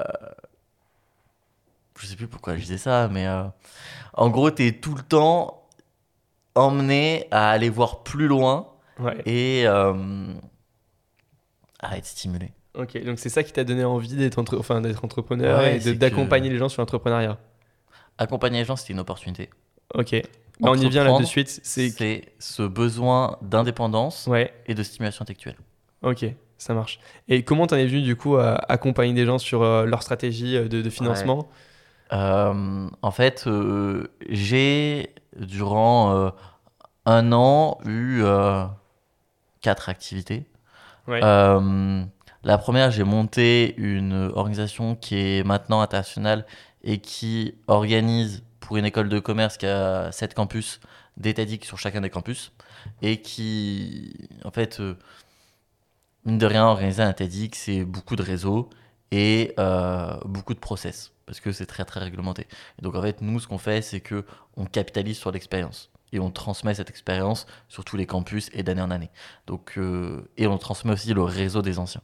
[1.99, 3.43] je sais plus pourquoi je disais ça, mais euh,
[4.13, 5.67] en gros, tu es tout le temps
[6.55, 8.67] emmené à aller voir plus loin
[9.25, 10.33] et euh,
[11.79, 12.51] à être stimulé.
[12.73, 16.69] Ok, donc c'est ça qui t'a donné envie d'être enfin, entrepreneur et d'accompagner les gens
[16.69, 17.37] sur l'entrepreneuriat.
[18.17, 19.49] Accompagner les gens, c'était une opportunité.
[19.93, 20.21] Ok.
[20.59, 21.59] Bah, on y vient là de suite.
[21.63, 24.29] C'est ce besoin d'indépendance
[24.67, 25.57] et de stimulation intellectuelle.
[26.01, 26.25] Ok.
[26.61, 26.99] Ça marche.
[27.27, 30.03] Et comment tu en es venu du coup à accompagner des gens sur euh, leur
[30.03, 31.49] stratégie euh, de, financement?
[32.13, 33.49] Euh, En fait,
[34.29, 36.31] j'ai durant
[37.07, 38.21] un an eu
[39.61, 40.45] quatre activités.
[41.07, 46.45] la première, j'ai monté une organisation qui est maintenant internationale
[46.83, 50.79] et qui organise pour une école de commerce qui a sept campus
[51.17, 52.51] des sur chacun des campus
[53.01, 54.79] et qui en fait
[56.25, 58.69] mine de rien, organiser un TEDx, c'est beaucoup de réseaux
[59.11, 62.47] et euh, beaucoup de process, parce que c'est très très réglementé.
[62.81, 66.29] Donc en fait, nous, ce qu'on fait, c'est que on capitalise sur l'expérience et on
[66.31, 69.09] transmet cette expérience sur tous les campus et d'année en année.
[69.47, 72.01] Donc, euh, et on transmet aussi le réseau des anciens.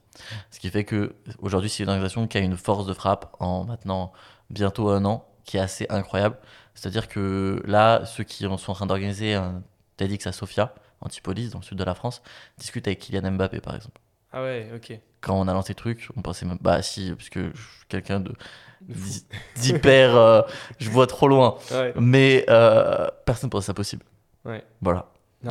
[0.52, 3.66] Ce qui fait que aujourd'hui, c'est une organisation qui a une force de frappe en
[3.66, 4.14] maintenant
[4.50, 6.38] bientôt un an, qui est assez incroyable.
[6.74, 9.64] C'est-à-dire que là, ceux qui sont en train d'organiser un
[9.98, 12.22] TEDx à Sofia, Antipolis, dans le sud de la France,
[12.58, 14.00] discutent avec Kylian Mbappé, par exemple.
[14.32, 15.00] Ah ouais, ok.
[15.22, 16.58] Quand on a lancé le truc, on pensait même.
[16.62, 18.34] Bah si, parce que je suis quelqu'un de
[19.56, 20.16] d'hyper.
[20.16, 20.42] Euh,
[20.80, 21.58] je vois trop loin.
[21.96, 24.06] Mais euh, personne ne pensait ça possible.
[24.46, 24.64] Ouais.
[24.82, 25.08] Voilà.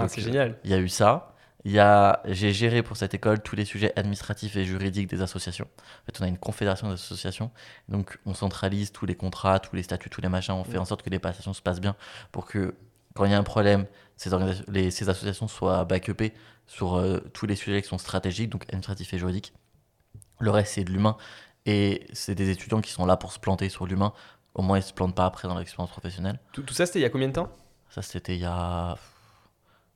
[0.08, 0.58] c'est génial.
[0.64, 1.32] Il y a eu ça.
[1.64, 5.20] Il y a, j'ai géré pour cette école tous les sujets administratifs et juridiques des
[5.20, 5.66] associations.
[5.76, 7.50] En fait, on a une confédération d'associations,
[7.88, 10.54] donc on centralise tous les contrats, tous les statuts, tous les machins.
[10.54, 11.96] On fait en sorte que les passations se passent bien
[12.30, 12.76] pour que
[13.16, 13.86] quand il y a un problème,
[14.16, 14.30] ces,
[14.68, 16.34] les, ces associations soient backupées
[16.66, 19.52] sur euh, tous les sujets qui sont stratégiques, donc administratifs et juridiques.
[20.38, 21.16] Le reste, c'est de l'humain.
[21.64, 24.12] Et c'est des étudiants qui sont là pour se planter sur l'humain.
[24.55, 26.38] Au moins, ils se plantent pas après dans l'expérience professionnelle.
[26.52, 27.48] Tout, tout ça, c'était il y a combien de temps?
[27.90, 28.96] Ça, c'était il y a.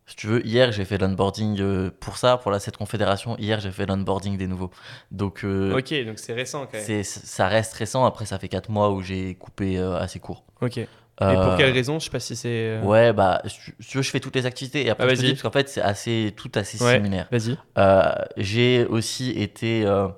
[0.06, 3.37] Si tu veux, hier, j'ai fait l'onboarding euh, pour ça, pour la cette confédération.
[3.38, 4.70] Hier, j'ai fait l'onboarding des nouveaux.
[5.12, 7.04] Donc, euh, Ok, donc c'est récent quand même.
[7.04, 8.04] ça reste récent.
[8.04, 10.44] Après, ça fait 4 mois où j'ai coupé euh, assez court.
[10.61, 10.80] Ok.
[11.20, 11.98] Et Euh, pour quelle raison?
[11.98, 12.48] Je sais pas si c'est.
[12.48, 15.33] euh, Ouais, bah, veux, je fais toutes les activités et après, Ah, je te dis,
[15.33, 16.96] parce qu'en fait, c'est assez, tout assez Ouais.
[16.96, 17.26] similaire.
[17.30, 17.59] Vas-y.
[17.78, 19.85] Euh, j'ai aussi été.
[19.85, 20.09] euh,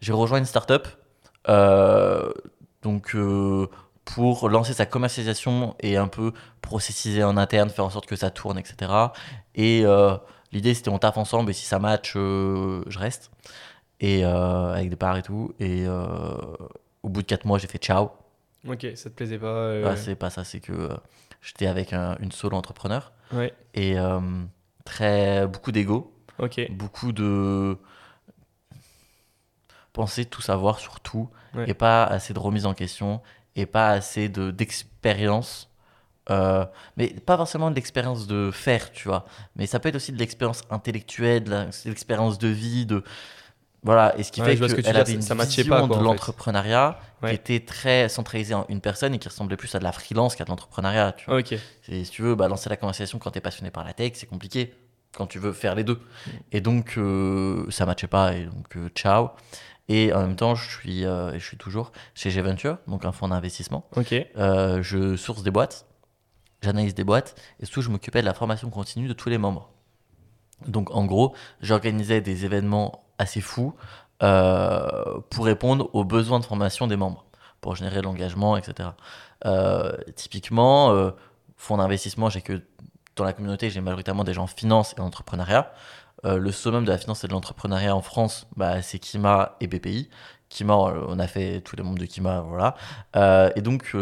[0.00, 0.88] j'ai rejoint une startup.
[1.48, 2.32] Euh,
[2.82, 3.68] donc, euh,
[4.04, 6.32] pour lancer sa commercialisation et un peu
[6.62, 8.90] processiser en interne, faire en sorte que ça tourne, etc.
[9.54, 10.16] Et euh,
[10.52, 13.30] l'idée, c'était on taffe ensemble et si ça match, euh, je reste.
[14.00, 15.54] Et euh, avec des parts et tout.
[15.60, 16.06] Et euh,
[17.02, 18.10] au bout de 4 mois, j'ai fait ciao.
[18.68, 20.96] Ok, ça te plaisait pas euh, Ah, c'est pas ça, c'est que euh,
[21.40, 23.54] j'étais avec un- une solo entrepreneur Ouais.
[23.74, 24.20] et euh,
[24.84, 26.60] très beaucoup d'ego Ok.
[26.70, 27.78] beaucoup de
[29.92, 31.68] penser tout savoir sur tout Ouais.
[31.68, 33.20] et pas assez de remise en question
[33.56, 35.68] et pas assez de d'expérience
[36.96, 39.24] mais pas forcément de l'expérience de faire tu vois
[39.56, 43.02] mais ça peut être aussi de l'expérience intellectuelle de l'expérience de vie de
[43.82, 46.02] voilà et ce qui Ouais, fait que avait une ça matchait vision pas, quoi, de
[46.04, 49.92] l'entrepreneuriat qui était très centralisée en une personne et qui ressemblait plus à de la
[49.92, 51.52] freelance qu'à de l'entrepreneuriat tu vois Ok.
[51.52, 54.12] et si tu veux bah, lancer la conversation quand tu es passionné par la tech,
[54.14, 54.74] c'est compliqué
[55.12, 55.98] quand tu veux faire les deux.
[56.52, 59.30] Et donc, euh, ça matchait pas, et donc, euh, ciao.
[59.88, 63.26] Et en même temps, je suis, euh, je suis toujours chez G-Venture, donc un fonds
[63.26, 63.88] d'investissement.
[63.96, 64.14] Ok.
[64.36, 65.86] Euh, je source des boîtes,
[66.62, 69.70] j'analyse des boîtes, et surtout, je m'occupais de la formation continue de tous les membres.
[70.68, 73.74] Donc, en gros, j'organisais des événements assez fous
[74.22, 77.24] euh, pour répondre aux besoins de formation des membres,
[77.60, 78.90] pour générer l'engagement, etc.
[79.44, 81.10] Euh, typiquement, euh,
[81.56, 82.62] fonds d'investissement, j'ai que
[83.16, 85.72] dans la communauté, j'ai majoritairement des gens en finance et en entrepreneuriat.
[86.22, 90.10] Le summum de la finance et de l'entrepreneuriat en France, bah, c'est Kima et BPI.
[90.50, 92.74] Kima, on a fait tous les membres de Kima, voilà.
[93.56, 93.96] Et donc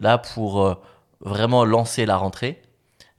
[0.00, 0.80] là, pour
[1.20, 2.60] vraiment lancer la rentrée,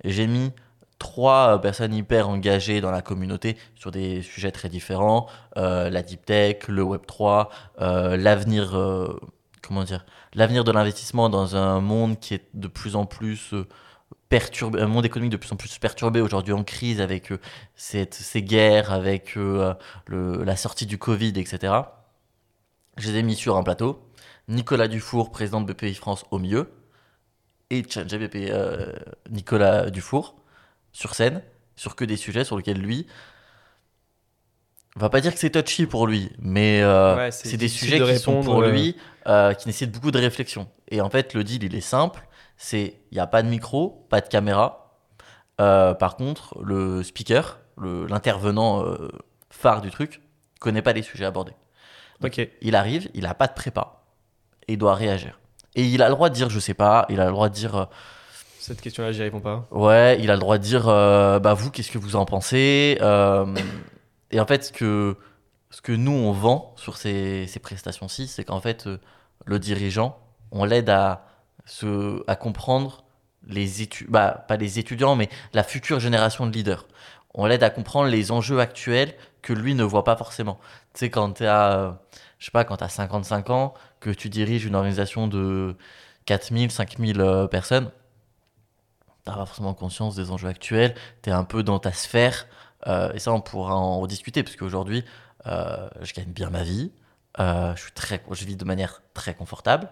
[0.04, 0.52] j'ai mis
[1.00, 5.28] trois euh, personnes hyper engagées dans la communauté sur des sujets très différents
[5.58, 7.50] Euh, la deep tech, le Web 3,
[7.82, 8.78] euh, l'avenir,
[9.62, 13.54] comment dire, l'avenir de l'investissement dans un monde qui est de plus en plus
[14.30, 17.32] perturbé, un monde économique de plus en plus perturbé aujourd'hui en crise avec
[17.76, 19.38] ces guerres, avec
[20.08, 21.74] la sortie du Covid, etc.
[22.98, 24.02] Je les ai mis sur un plateau.
[24.50, 26.72] Nicolas Dufour, président de BPI France, au milieu.
[27.70, 28.52] Et BPI,
[29.30, 30.36] Nicolas Dufour,
[30.96, 31.44] sur scène,
[31.76, 33.06] sur que des sujets sur lesquels lui.
[34.96, 38.00] On va pas dire que c'est touchy pour lui, mais euh, Ouais, c'est des sujets
[38.00, 38.72] de qui sont pour euh.
[38.72, 38.96] lui,
[39.28, 40.70] euh, qui nécessitent beaucoup de réflexion.
[40.88, 42.26] Et en fait, le deal, il est simple.
[42.56, 44.98] C'est, il n'y a pas de micro, pas de caméra.
[45.60, 48.86] Euh, par contre, le speaker, l'intervenant
[49.50, 50.22] phare du truc,
[50.62, 51.56] connaît pas les sujets abordés.
[52.24, 52.40] Ok.
[52.62, 54.06] Il arrive, il a pas de prépa
[54.70, 55.42] et il doit réagir.
[55.76, 57.54] Et il a le droit de dire je sais pas, il a le droit de
[57.54, 57.90] dire
[58.66, 59.68] Cette question-là, j'y réponds pas.
[59.70, 62.98] ouais, il a le droit de dire euh, bah vous qu'est-ce que vous en pensez
[63.00, 63.46] Euh,
[64.32, 65.18] Et en fait ce que
[65.70, 68.98] ce que nous on vend sur ces, ces prestations-ci, c'est qu'en fait euh,
[69.46, 70.18] le dirigeant,
[70.52, 71.28] on l'aide à
[72.28, 73.04] à comprendre
[73.48, 76.88] les études, bah pas les étudiants, mais la future génération de leaders.
[77.36, 80.58] On l'aide à comprendre les enjeux actuels que lui ne voit pas forcément.
[80.94, 82.00] Tu sais, quand tu as,
[82.40, 85.76] je sais pas, quand as 55 ans, que tu diriges une organisation de
[86.26, 87.92] 4000, 5000 euh, personnes,
[89.26, 92.48] tu pas forcément conscience des enjeux actuels, tu es un peu dans ta sphère,
[92.88, 95.04] euh, et ça, on pourra en rediscuter, parce qu'aujourd'hui,
[95.48, 96.92] euh, je gagne bien ma vie,
[97.40, 99.90] euh, je, vis de manière très confortable,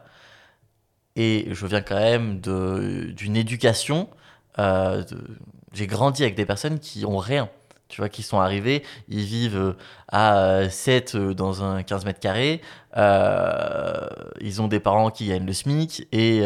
[1.16, 4.10] et je viens quand même d'une éducation.
[4.58, 7.50] J'ai grandi avec des personnes qui ont rien.
[7.90, 9.76] Tu vois, qui sont arrivés, ils vivent
[10.08, 12.62] à euh, 7 euh, dans un 15 mètres carrés,
[12.96, 16.44] ils ont des parents qui gagnent le SMIC et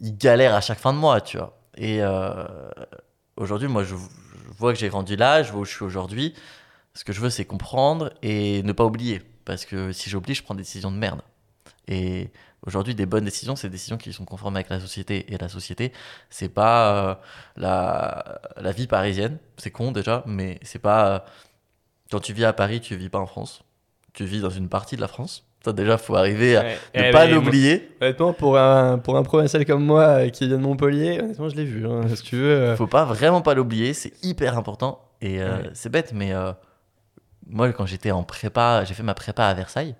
[0.00, 1.61] ils galèrent à chaque fin de mois, tu vois.
[1.76, 2.44] Et euh,
[3.36, 3.94] aujourd'hui, moi, je,
[4.58, 6.34] vois que j'ai grandi là, je vois où je suis aujourd'hui.
[6.94, 9.22] Ce que je veux, c'est comprendre et ne pas oublier.
[9.44, 11.22] Parce que si j'oublie, je prends des décisions de merde.
[11.88, 12.30] Et
[12.66, 15.32] aujourd'hui, des bonnes décisions, c'est des décisions qui sont conformes avec la société.
[15.32, 15.92] Et la société,
[16.30, 17.14] c'est pas euh,
[17.56, 19.38] la, la vie parisienne.
[19.56, 21.08] C'est con déjà, mais c'est pas.
[21.08, 21.18] euh,
[22.10, 23.62] quand tu vis à Paris, tu vis pas en France.
[24.12, 25.46] Tu vis dans une partie de la France.
[25.64, 26.78] Ça, déjà, faut arriver à Ouais.
[26.96, 27.88] ne Eh pas l'oublier.
[28.00, 31.54] Honnêtement, pour un, pour un provincial comme moi euh, qui vient de Montpellier, honnêtement, je
[31.56, 31.86] l'ai vu.
[31.86, 32.50] hein, si tu veux.
[32.52, 32.76] euh.
[32.76, 35.00] Faut pas vraiment pas l'oublier, c'est hyper important.
[35.20, 35.70] Et euh, Ouais.
[35.74, 36.32] c'est bête, mais
[37.46, 39.94] moi, quand j'étais en prépa, j'ai fait ma prépa à Versailles.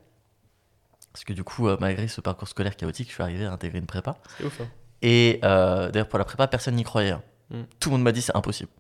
[1.12, 3.86] Parce que du coup, malgré ce parcours scolaire chaotique, je suis arrivé à intégrer une
[3.86, 4.16] prépa.
[4.38, 4.60] C'est ouf.
[4.62, 4.68] hein.
[5.02, 7.10] Et d'ailleurs, pour la prépa, personne n'y croyait.
[7.10, 7.22] hein.
[7.50, 7.62] Mm.
[7.78, 8.70] Tout le monde m'a dit c'est impossible.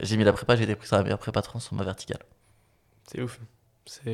[0.00, 2.20] J'ai mis la prépa, j'ai été pris sur la meilleure prépa France sur ma verticale.
[3.10, 3.40] C'est ouf.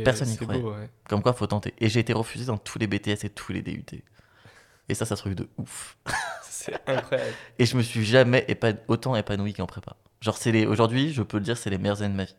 [0.04, 0.60] Personne n'y croyait.
[0.60, 0.88] beau, ouais.
[1.08, 1.74] Comme quoi, faut tenter.
[1.78, 3.84] Et j'ai été refusé dans tous les BTS et tous les DUT.
[4.88, 5.96] Et ça, c'est un truc de ouf.
[6.42, 7.32] c'est incroyable.
[7.58, 8.46] Et je me suis jamais
[8.88, 9.96] autant épanoui qu'en prépa.
[10.20, 10.66] Genre, c'est les...
[10.66, 12.36] aujourd'hui, je peux le dire, c'est les meilleures années de ma vie.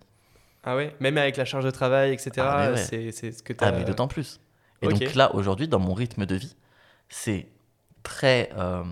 [0.64, 0.96] Ah ouais?
[1.00, 2.32] Même avec la charge de travail, etc.
[2.40, 3.68] Ah, c'est ce que tu as.
[3.68, 4.40] Ah, mais d'autant plus.
[4.82, 6.56] Et donc là, aujourd'hui, dans mon rythme de vie,
[7.10, 7.48] c'est
[8.04, 8.84] très, euh,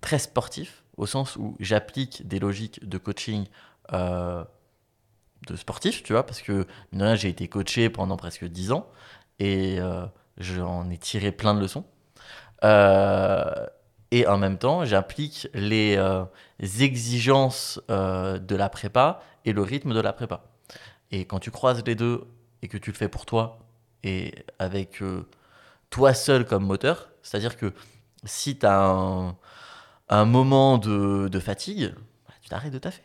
[0.00, 3.46] très sportif, au sens où j'applique des logiques de coaching
[3.92, 4.44] euh,
[5.46, 6.66] de sportif, tu vois, parce que
[7.14, 8.88] j'ai été coaché pendant presque 10 ans
[9.38, 10.06] et euh,
[10.38, 11.84] j'en ai tiré plein de leçons.
[12.62, 15.98] et en même temps, j'applique les
[16.60, 20.44] exigences de la prépa et le rythme de la prépa.
[21.12, 22.26] Et quand tu croises les deux
[22.62, 23.58] et que tu le fais pour toi
[24.02, 25.28] et avec euh,
[25.90, 27.72] toi seul comme moteur, c'est-à-dire que
[28.24, 29.36] si tu as
[30.08, 31.94] un, moment de, de fatigue,
[32.26, 33.02] bah, tu t'arrêtes de taffer.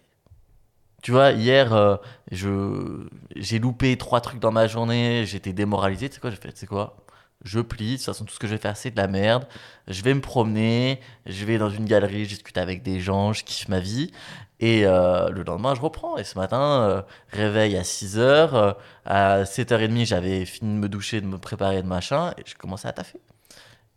[1.03, 1.97] Tu vois, hier, euh,
[2.31, 6.09] j'ai loupé trois trucs dans ma journée, j'étais démoralisé.
[6.09, 6.97] Tu sais quoi, j'ai fait, tu sais quoi
[7.43, 9.47] je plie, de toute façon tout ce que je vais faire c'est de la merde,
[9.87, 13.43] je vais me promener, je vais dans une galerie, je discute avec des gens, je
[13.43, 14.11] kiffe ma vie,
[14.59, 18.73] et euh, le lendemain je reprends, et ce matin, euh, réveil à 6h, euh,
[19.05, 22.87] à 7h30 j'avais fini de me doucher, de me préparer, de machin, et je commençais
[22.87, 23.19] à taffer.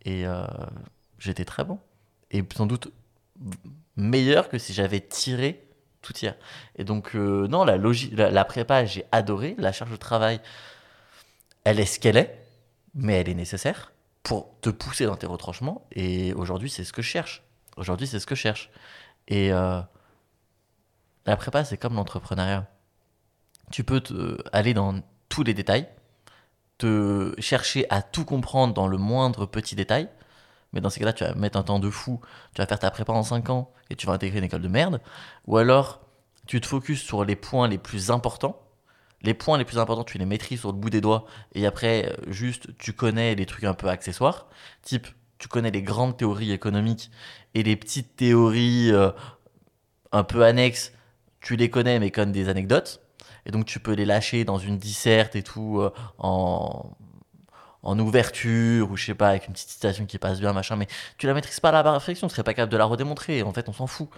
[0.05, 0.25] Et
[1.19, 1.77] j'étais très bon,
[2.31, 2.91] et sans doute
[3.97, 5.63] meilleur que si j'avais tiré
[6.01, 6.35] tout hier.
[6.75, 10.41] Et donc non, la, la prépa j'ai adoré, la charge de travail,
[11.63, 12.37] elle est ce qu'elle est,
[12.95, 13.91] mais elle est nécessaire
[14.23, 15.87] pour te pousser dans tes retranchements.
[15.91, 17.43] Et aujourd'hui, c'est ce que je cherche.
[17.77, 18.69] Aujourd'hui, c'est ce que je cherche.
[19.27, 19.81] Et euh,
[21.25, 22.67] la prépa, c'est comme l'entrepreneuriat.
[23.71, 24.01] Tu peux
[24.51, 25.87] aller dans tous les détails,
[26.77, 30.09] te chercher à tout comprendre dans le moindre petit détail.
[30.73, 32.21] Mais dans ces cas-là, tu vas mettre un temps de fou.
[32.53, 34.67] Tu vas faire ta prépa en 5 ans et tu vas intégrer une école de
[34.67, 35.01] merde.
[35.47, 36.01] Ou alors,
[36.47, 38.61] tu te focuses sur les points les plus importants
[39.23, 42.09] les points les plus importants, tu les maîtrises sur le bout des doigts, et après,
[42.09, 44.47] euh, juste, tu connais les trucs un peu accessoires,
[44.81, 45.07] type,
[45.37, 47.11] tu connais les grandes théories économiques
[47.55, 49.11] et les petites théories euh,
[50.11, 50.93] un peu annexes,
[51.39, 53.01] tu les connais, mais comme des anecdotes,
[53.45, 56.91] et donc tu peux les lâcher dans une disserte et tout, euh, en,
[57.83, 60.87] en ouverture, ou je sais pas, avec une petite citation qui passe bien, machin, mais
[61.17, 63.53] tu la maîtrises pas à la perfection, tu serais pas capable de la redémontrer, en
[63.53, 64.09] fait, on s'en fout.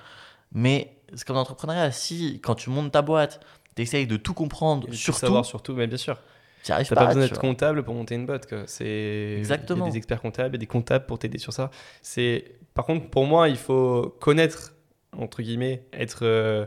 [0.51, 3.39] Mais c'est comme l'entrepreneuriat, si, quand tu montes ta boîte,
[3.75, 5.19] tu de tout comprendre, surtout.
[5.19, 6.17] savoir surtout, mais bien sûr.
[6.63, 8.47] Tu n'as pas, besoin d'être comptable pour monter une boîte.
[8.67, 9.85] C'est Exactement.
[9.85, 11.71] Il y a des experts comptables et des comptables pour t'aider sur ça.
[12.01, 14.73] C'est par contre pour moi, il faut connaître
[15.17, 16.65] entre guillemets, être euh,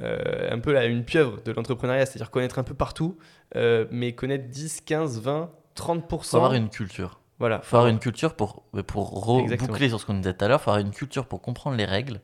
[0.00, 3.18] euh, un peu là, une pieuvre de l'entrepreneuriat, c'est-à-dire connaître un peu partout,
[3.56, 6.22] euh, mais connaître 10, 15, 20, 30%.
[6.22, 7.20] Faut avoir une culture.
[7.38, 7.60] Voilà.
[7.60, 10.70] Faut avoir une culture pour, pour boucler sur ce qu'on disait tout à l'heure, faut
[10.70, 12.20] avoir une culture pour comprendre les règles.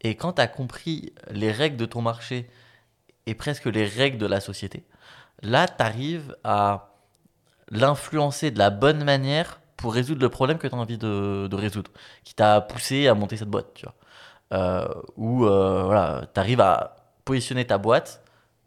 [0.00, 2.48] Et quand tu as compris les règles de ton marché
[3.28, 4.84] et presque les règles de la société.
[5.42, 6.94] Là, tu arrives à
[7.70, 11.90] l'influencer de la bonne manière pour résoudre le problème que tu as envie de, résoudre,
[12.24, 13.94] qui t'a poussé à monter cette boîte, tu vois.
[14.54, 16.96] Euh, ou euh, voilà, tu arrives à
[17.26, 18.22] positionner ta boîte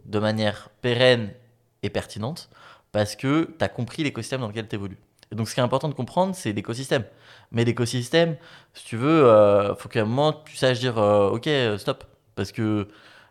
[0.06, 1.34] de manière pérenne
[1.82, 2.52] et pertinente
[2.92, 4.98] parce que tu as compris l'écosystème dans lequel tu évolues.
[5.32, 7.04] Et donc, ce qui est important de comprendre, c'est l'écosystème.
[7.52, 8.36] Mais l'écosystème,
[8.74, 12.04] si tu veux, euh, faut qu'à un moment, tu saches dire euh, Ok, stop.
[12.36, 12.88] Parce que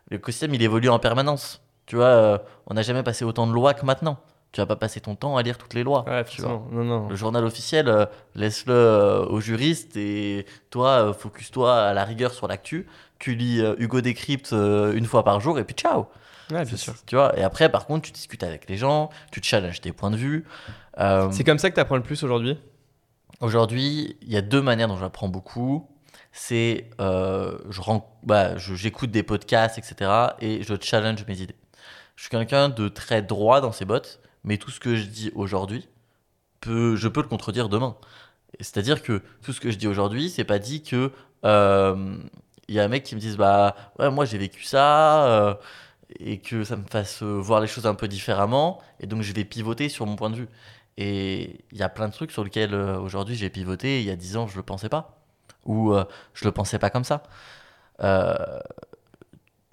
[0.09, 1.61] l'écosystème, il évolue en permanence.
[1.85, 2.37] Tu vois, euh,
[2.67, 4.17] on n'a jamais passé autant de lois que maintenant.
[4.51, 6.03] Tu vas pas passer ton temps à lire toutes les lois.
[6.27, 6.61] tu vois.
[6.71, 7.07] Non, non.
[7.07, 12.85] Le journal officiel, laisse-le aux juristes et toi, focus-toi à la rigueur sur l'actu.
[13.17, 16.07] Tu lis Hugo Décrypte une fois par jour et puis ciao.
[16.51, 16.95] Ouais, bien sûr.
[17.05, 20.11] Tu vois, et après, par contre, tu discutes avec les gens, tu challenges tes points
[20.11, 20.45] de vue.
[21.31, 22.57] C'est comme ça que tu apprends le plus aujourd'hui?
[23.39, 25.87] Aujourd'hui, il y a deux manières dont j'apprends beaucoup
[26.31, 27.81] c'est euh, je
[28.23, 30.11] bah, j'écoute des podcasts, etc.
[30.39, 31.55] et je challenge mes idées.
[32.15, 35.31] Je suis quelqu'un de très droit dans ses bottes, mais tout ce que je dis
[35.35, 35.87] aujourd'hui,
[36.61, 37.97] peut, je peux le contredire demain.
[38.59, 41.11] C'est-à-dire que tout ce que je dis aujourd'hui, c'est pas dit que
[41.45, 42.17] euh,
[42.67, 45.55] il y a un mec qui me dise bah ouais moi j'ai vécu ça euh,
[46.19, 49.45] et que ça me fasse voir les choses un peu différemment et donc je vais
[49.45, 50.49] pivoter sur mon point de vue.
[50.97, 54.01] Et il y a plein de trucs sur lesquels aujourd'hui j'ai pivoté.
[54.01, 55.21] il y a dix ans je le pensais pas
[55.65, 57.23] ou euh, je le pensais pas comme ça.
[58.03, 58.35] Euh,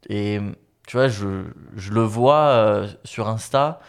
[0.09, 0.41] et
[0.86, 1.45] tu vois, je,
[1.76, 3.80] je le vois euh, sur Insta,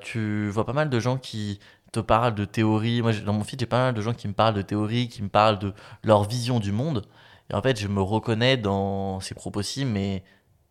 [0.00, 1.60] tu vois pas mal de gens qui
[1.92, 3.02] te parlent de théorie.
[3.02, 5.22] Moi, dans mon feed, j'ai pas mal de gens qui me parlent de théorie, qui
[5.22, 5.72] me parlent de
[6.02, 7.06] leur vision du monde.
[7.50, 10.24] Et en fait, je me reconnais dans ces propos-ci, mais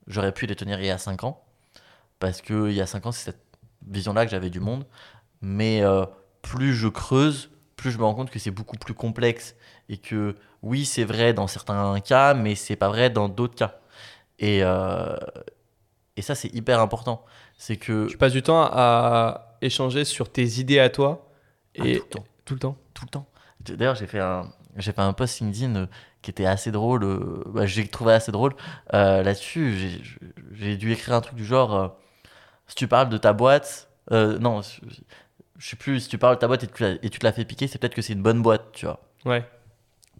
[0.10, 1.44] j'aurais pu les tenir il y a 5 ans.
[2.20, 3.44] Parce qu'il y a 5 ans, c'est cette
[3.88, 4.86] vision-là que j'avais du monde.
[5.42, 5.82] Mais
[6.42, 9.56] plus je creuse, plus je me rends compte que c'est beaucoup plus complexe
[9.88, 13.80] et que oui, c'est vrai dans certains cas, mais c'est pas vrai dans d'autres cas.
[14.40, 15.16] Et, euh,
[16.18, 17.26] et ça, c'est hyper important.
[17.58, 21.30] C'est que tu passes du temps à échanger sur tes idées à toi
[21.80, 22.26] ah, et tout le temps.
[22.46, 22.78] Tout le temps.
[22.94, 23.26] Tout le temps.
[23.62, 25.86] D'ailleurs, j'ai fait un, j'ai fait un post LinkedIn euh,
[26.22, 27.04] qui était assez drôle.
[27.04, 28.54] euh, bah, j'ai trouvé assez drôle
[28.94, 30.02] euh, là-dessus.
[30.54, 31.88] J'ai- dû écrire un truc du genre euh,
[32.68, 36.00] si tu parles de ta boîte, non, je sais plus.
[36.02, 37.68] Si tu parles de ta boîte et tu, la- et tu te la fais piquer,
[37.68, 39.00] c'est peut-être que c'est une bonne boîte, tu vois.
[39.26, 39.46] Ouais,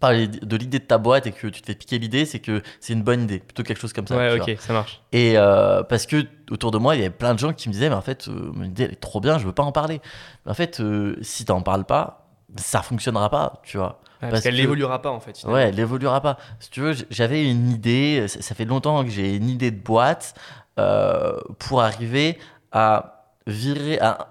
[0.00, 2.62] Parler de l'idée de ta boîte et que tu te fais piquer l'idée, c'est que
[2.80, 4.16] c'est une bonne idée, plutôt quelque chose comme ça.
[4.16, 4.60] ouais, ok, vois.
[4.60, 5.02] ça marche.
[5.12, 7.90] Et parce que autour de moi, il y avait plein de gens qui me disaient,
[7.90, 10.00] mais en fait, mon idée elle est trop bien, je veux pas en parler.
[10.46, 10.80] Mais en fait,
[11.20, 14.00] si t'en parles pas, ça fonctionnera pas, tu vois.
[14.20, 15.36] Parce Parce qu'elle que- n'évoluera pas en fait.
[15.38, 15.56] finalement.
[15.58, 16.36] Ouais, elle évoluera pas.
[16.58, 20.34] Si tu veux, j'avais une idée, ça, fait longtemps que j'ai une idée de boîte
[20.78, 22.38] euh, pour arriver
[22.72, 24.28] à virer, à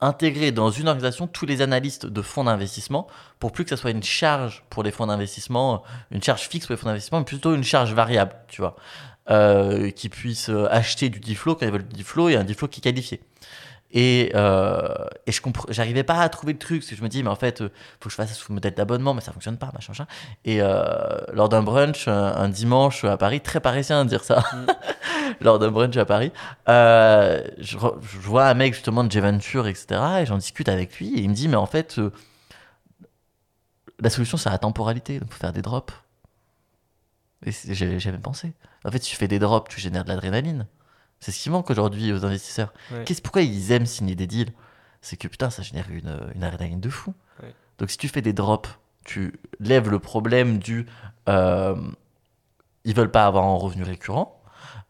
[0.00, 3.06] intégrer dans une organisation tous les analystes de fonds d'investissement
[3.38, 6.72] pour plus que ça soit une charge pour les fonds d'investissement, une charge fixe pour
[6.72, 8.76] les fonds d'investissement, mais plutôt une charge variable, tu vois.
[9.30, 12.34] Euh, qui puissent euh, acheter du deal flow quand ils veulent du deal flow et
[12.36, 13.20] un deal flow qui est qualifié.
[13.92, 14.88] Et, euh,
[15.26, 17.36] et je j'arrivais pas à trouver le truc, parce que je me dis, mais en
[17.36, 17.68] fait, euh,
[18.00, 20.06] faut que je fasse sous modèle d'abonnement, mais ça fonctionne pas, machin, machin.
[20.44, 24.42] Et euh, lors d'un brunch, un, un dimanche à Paris, très parisien de dire ça,
[24.52, 24.66] Mm.
[25.40, 26.32] lors d'un brunch à Paris,
[26.68, 31.20] euh, je, vois un mec justement de J-Venture, etc., et j'en discute avec lui, et
[31.20, 32.00] il me dit, mais en fait,
[34.00, 35.94] la solution, c'est la temporalité, donc faut faire des drops.
[37.44, 38.52] Et j'avais jamais pensé.
[38.84, 40.66] En fait, si tu fais des drops, tu génères de l'adrénaline.
[41.22, 42.72] C'est ce qui manque aujourd'hui aux investisseurs.
[42.90, 43.04] Ouais.
[43.04, 44.52] Qu'est-ce pourquoi ils aiment signer des deals?
[45.00, 47.14] C'est que putain, ça génère une, une de fou.
[47.40, 47.54] Ouais.
[47.78, 48.68] Donc si tu fais des drops,
[49.04, 50.86] tu lèves le problème du
[51.28, 51.76] euh,
[52.84, 54.42] ils veulent pas avoir un revenu récurrent.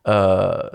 [0.09, 0.70] Euh,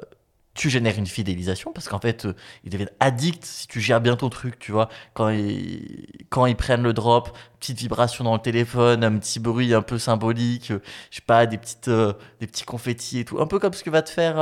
[0.53, 2.34] tu génères une fidélisation parce qu'en fait, euh,
[2.64, 4.89] ils deviennent addicts si tu gères bien ton truc, tu vois.
[5.14, 9.74] Quand ils, quand ils prennent le drop, petite vibration dans le téléphone, un petit bruit
[9.74, 10.80] un peu symbolique, euh,
[11.12, 13.39] je sais pas, des, petites, euh, des petits confettis et tout.
[13.39, 14.38] Un peu comme ce que va te faire.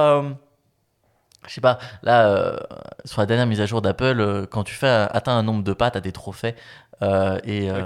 [1.46, 2.58] Euh, je sais pas, là, euh,
[3.06, 5.64] sur la dernière mise à jour d'Apple, euh, quand tu fais un- atteins un nombre
[5.64, 6.56] de pas, t'as des trophées.
[7.02, 7.80] euh, et euh,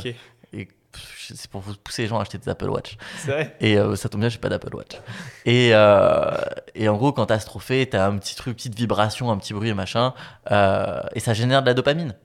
[1.31, 2.97] c'est pour pousser les gens à acheter des Apple Watch.
[3.31, 3.55] vrai?
[3.59, 4.97] Et euh, ça tombe bien, j'ai pas d'Apple Watch.
[5.45, 6.31] Et, euh,
[6.73, 9.53] et en gros, quand t'as ce trophée, t'as un petit truc, petite vibration, un petit
[9.53, 10.13] bruit, machin,
[10.51, 12.15] euh, et ça génère de la dopamine.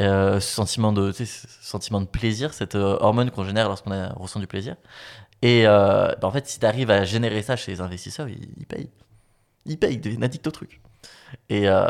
[0.00, 4.08] Euh, ce sentiment de, tu ce sentiment de plaisir, cette euh, hormone qu'on génère lorsqu'on
[4.16, 4.76] ressent du plaisir.
[5.40, 8.66] Et euh, bah, en fait, si t'arrives à générer ça chez les investisseurs, ils, ils
[8.66, 8.90] payent.
[9.66, 10.80] Ils payent, ils deviennent addicts au truc.
[11.48, 11.86] Et, euh,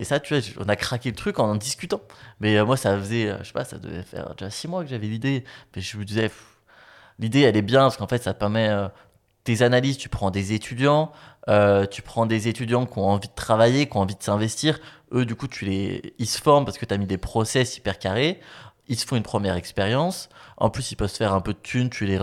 [0.00, 2.00] et ça, tu vois, on a craqué le truc en en discutant.
[2.40, 4.84] Mais euh, moi, ça faisait, euh, je sais pas, ça devait faire déjà six mois
[4.84, 5.44] que j'avais l'idée.
[5.74, 6.30] Mais je me disais,
[7.18, 8.68] l'idée, elle est bien parce qu'en fait, ça permet.
[8.68, 8.88] euh,
[9.44, 11.12] tes analyses, tu prends des étudiants,
[11.90, 14.78] tu prends des étudiants qui ont envie de travailler, qui ont envie de s'investir.
[15.12, 17.76] Eux, du coup, tu les, ils se forment parce que tu as mis des process
[17.76, 18.40] hyper carrés.
[18.88, 20.30] Ils se font une première expérience.
[20.56, 22.18] En plus, ils peuvent se faire un peu de thunes, tu les,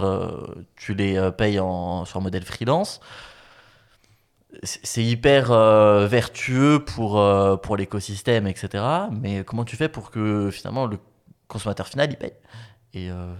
[0.76, 3.02] tu les payes en, sur modèle freelance.
[4.64, 8.84] C'est hyper euh, vertueux pour, euh, pour l'écosystème, etc.
[9.12, 10.98] Mais comment tu fais pour que finalement le
[11.48, 12.34] consommateur final il paye
[12.94, 13.34] Et euh,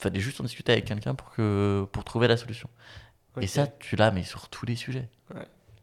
[0.00, 2.68] fallait juste en discuter avec quelqu'un pour, que, pour trouver la solution.
[3.40, 5.08] Et ça, tu l'as, mais sur tous les sujets.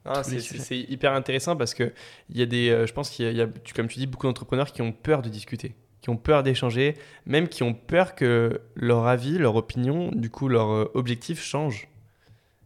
[0.06, 1.94] Ah, tous les c'est- hyper intéressant parce que
[2.30, 4.00] il y a des, euh, je pense qu'il y a, il y a, comme tu
[4.00, 7.74] dis, beaucoup d'entrepreneurs qui ont peur de discuter, qui ont peur d'échanger, même qui ont
[7.74, 11.88] peur que leur avis, leur opinion, du coup leur objectif change.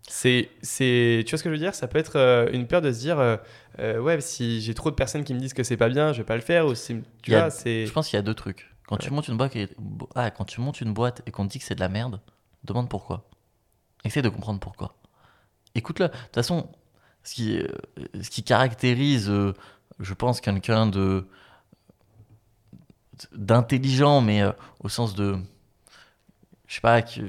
[0.07, 1.73] C'est, c'est, tu vois ce que je veux dire?
[1.75, 3.37] Ça peut être euh, une peur de se dire, euh,
[3.79, 6.19] euh, ouais, si j'ai trop de personnes qui me disent que c'est pas bien, je
[6.19, 6.65] vais pas le faire.
[6.67, 7.87] Ou si, tu a- vois, c'est.
[7.87, 8.69] Je pense qu'il y a deux trucs.
[8.87, 9.69] Quand, tu montes une boîte et...
[10.13, 12.19] ah, quand tu montes une boîte et qu'on te dit que c'est de la merde,
[12.65, 13.29] demande pourquoi.
[14.03, 14.93] Essaye de comprendre pourquoi.
[15.73, 16.09] Écoute-le.
[16.09, 16.69] De toute façon,
[17.23, 17.59] ce qui,
[18.21, 19.31] ce qui caractérise,
[19.99, 21.25] je pense, quelqu'un de
[23.33, 24.43] d'intelligent, mais
[24.79, 25.37] au sens de,
[26.67, 27.21] je sais pas, que-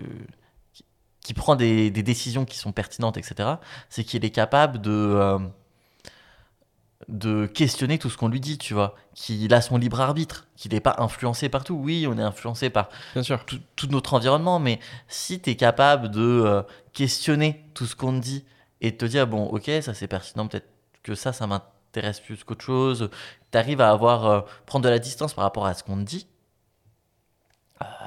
[1.25, 3.55] qui, prend des, des décisions qui sont pertinentes, etc.,
[3.89, 5.39] c'est qu'il est capable de, euh,
[7.09, 10.73] de questionner tout ce qu'on lui dit, tu vois, qu'il a son libre arbitre, qu'il
[10.73, 11.75] n'est pas influencé partout.
[11.75, 13.45] Oui, on est influencé par Bien sûr.
[13.47, 16.63] tout, tout notre environnement, mais si tu es capable de euh,
[16.93, 18.45] questionner tout ce qu'on te dit
[18.81, 20.69] et de te dire, bon, ok, ça c'est pertinent, peut-être
[21.03, 23.11] que ça, ça m'intéresse plus qu'autre chose,
[23.51, 26.03] tu arrives à avoir, euh, prendre de la distance par rapport à ce qu'on te
[26.03, 26.27] dit,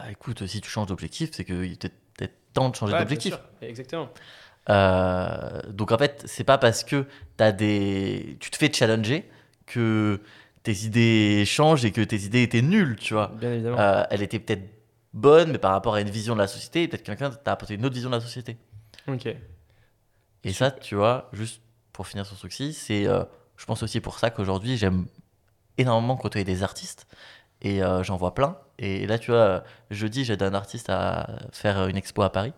[0.09, 2.06] écoute, si tu changes d'objectif, c'est était peut-être
[2.57, 3.37] temps de changer Ouais, d'objectif.
[3.61, 4.09] Exactement.
[4.69, 7.05] Euh, donc en fait, c'est pas parce que
[7.39, 8.37] as des...
[8.39, 9.29] tu te fais challenger
[9.65, 10.19] que
[10.63, 13.31] tes idées changent et que tes idées étaient nulles, tu vois.
[13.39, 13.79] Bien évidemment.
[13.79, 14.67] Euh, elle était peut-être
[15.13, 17.85] bonne, mais par rapport à une vision de la société, peut-être quelqu'un t'a apporté une
[17.85, 18.57] autre vision de la société.
[19.07, 19.27] ok.
[20.43, 21.61] Et ça, tu vois, juste
[21.93, 23.23] pour finir sur ce truc-ci, c'est, euh,
[23.57, 25.07] je pense aussi pour ça qu'aujourd'hui, j'aime
[25.77, 27.07] énormément côtoyer des artistes.
[27.61, 28.57] Et euh, j'en vois plein.
[28.79, 32.53] Et là, tu vois, jeudi, j'aide un artiste à faire une expo à Paris.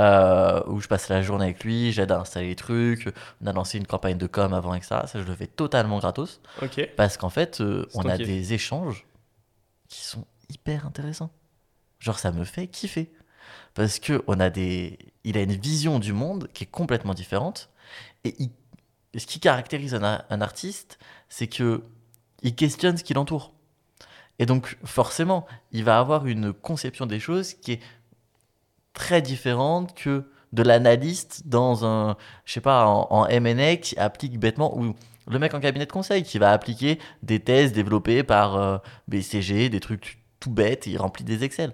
[0.00, 3.08] euh, où je passe la journée avec lui, j'aide à installer les trucs.
[3.42, 5.02] On a lancé une campagne de com avant, etc.
[5.06, 6.40] Ça, je le fais totalement gratos.
[6.96, 9.06] Parce qu'en fait, euh, on a des échanges
[9.88, 11.30] qui sont hyper intéressants.
[12.00, 13.12] Genre, ça me fait kiffer.
[13.74, 14.98] Parce que on a des...
[15.24, 17.70] il a une vision du monde qui est complètement différente.
[18.24, 18.36] Et
[19.16, 20.98] ce qui caractérise un, un artiste,
[21.30, 21.82] c'est que
[22.42, 23.53] il questionne ce qui l'entoure.
[24.38, 27.80] Et donc, forcément, il va avoir une conception des choses qui est
[28.92, 34.76] très différente que de l'analyste dans un, je sais pas, en, en qui applique bêtement,
[34.78, 34.94] ou
[35.28, 38.78] le mec en cabinet de conseil qui va appliquer des thèses développées par euh,
[39.08, 41.72] BCG, des trucs tout bêtes, il remplit des Excel.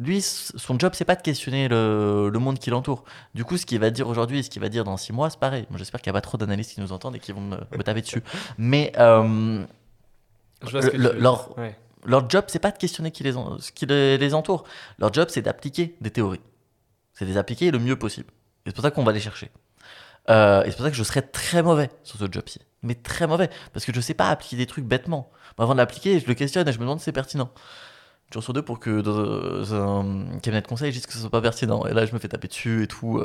[0.00, 3.04] Lui, son job, c'est pas de questionner le, monde qui l'entoure.
[3.34, 5.28] Du coup, ce qu'il va dire aujourd'hui et ce qu'il va dire dans six mois,
[5.28, 5.66] c'est pareil.
[5.74, 7.82] J'espère qu'il n'y a pas trop d'analystes qui nous entendent et qui vont me, me
[7.82, 8.22] taper dessus.
[8.58, 9.64] Mais euh,
[10.62, 11.54] leur,
[12.04, 14.64] leur job, c'est pas de questionner qui les, ce qui les, entoure.
[14.98, 16.40] Leur job, c'est d'appliquer des théories.
[17.12, 18.30] C'est de les appliquer le mieux possible.
[18.64, 19.50] Et c'est pour ça qu'on va les chercher.
[20.30, 22.60] Euh, et c'est pour ça que je serais très mauvais sur ce job-ci.
[22.82, 23.50] Mais très mauvais.
[23.72, 25.30] Parce que je sais pas appliquer des trucs bêtement.
[25.58, 27.50] avant de l'appliquer, je le questionne et je me demande si c'est pertinent.
[28.32, 31.30] Je sur deux pour que dans un cabinet de conseil, je dise que ce soit
[31.30, 31.86] pas pertinent.
[31.86, 33.24] Et là, je me fais taper dessus et tout.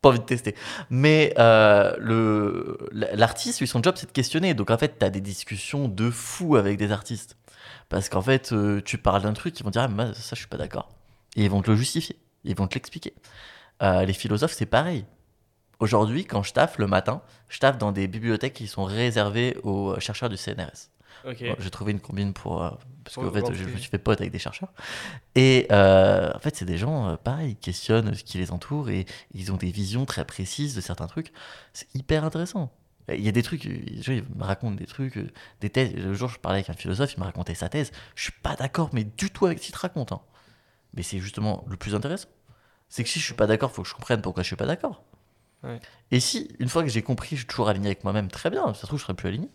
[0.00, 0.54] Pas envie de tester.
[0.90, 4.54] Mais euh, l'artiste, lui, son job, c'est de questionner.
[4.54, 7.36] Donc en fait, tu as des discussions de fou avec des artistes.
[7.88, 10.36] Parce qu'en fait, euh, tu parles d'un truc, ils vont dire ah, mais ça, je
[10.36, 10.88] suis pas d'accord.
[11.36, 12.16] Et ils vont te le justifier.
[12.44, 13.14] Ils vont te l'expliquer.
[13.82, 15.04] Euh, les philosophes, c'est pareil.
[15.80, 19.98] Aujourd'hui, quand je taffe le matin, je taffe dans des bibliothèques qui sont réservées aux
[20.00, 20.90] chercheurs du CNRS.
[21.24, 22.62] J'ai trouvé une combine pour.
[22.62, 22.70] Euh,
[23.04, 24.72] parce qu'en fait, je, me suis fait pote avec des chercheurs.
[25.34, 29.50] Et en fait, c'est des gens, pareil, ils questionnent ce qui les entoure et ils
[29.52, 31.32] ont des visions très précises de certains trucs.
[31.72, 32.70] C'est hyper intéressant.
[33.14, 35.94] Il y a des trucs, il me raconte des trucs, euh, des thèses.
[35.94, 37.90] Le jour, je parlais avec un philosophe, il me racontait sa thèse.
[38.14, 40.12] Je suis pas d'accord, mais du tout avec ce qu'il te raconte.
[40.12, 40.20] Hein.
[40.94, 42.28] Mais c'est justement le plus intéressant.
[42.88, 44.56] C'est que si je suis pas d'accord, il faut que je comprenne pourquoi je suis
[44.56, 45.02] pas d'accord.
[46.12, 48.72] Et si, une fois que j'ai compris, je suis toujours aligné avec moi-même, très bien.
[48.74, 49.48] Ça se trouve, je serai plus aligné.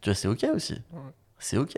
[0.00, 0.80] Tu vois, c'est ok aussi.
[1.38, 1.76] C'est ok.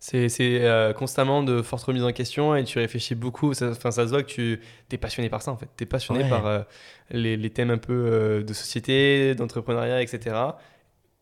[0.00, 3.50] C'est euh, constamment de fortes remises en question et tu réfléchis beaucoup.
[3.50, 5.68] Enfin, ça, se voit que tu es passionné par ça en fait.
[5.76, 6.62] Tu es passionné par euh,
[7.10, 10.36] les, les, thèmes un peu euh, de société, d'entrepreneuriat, etc.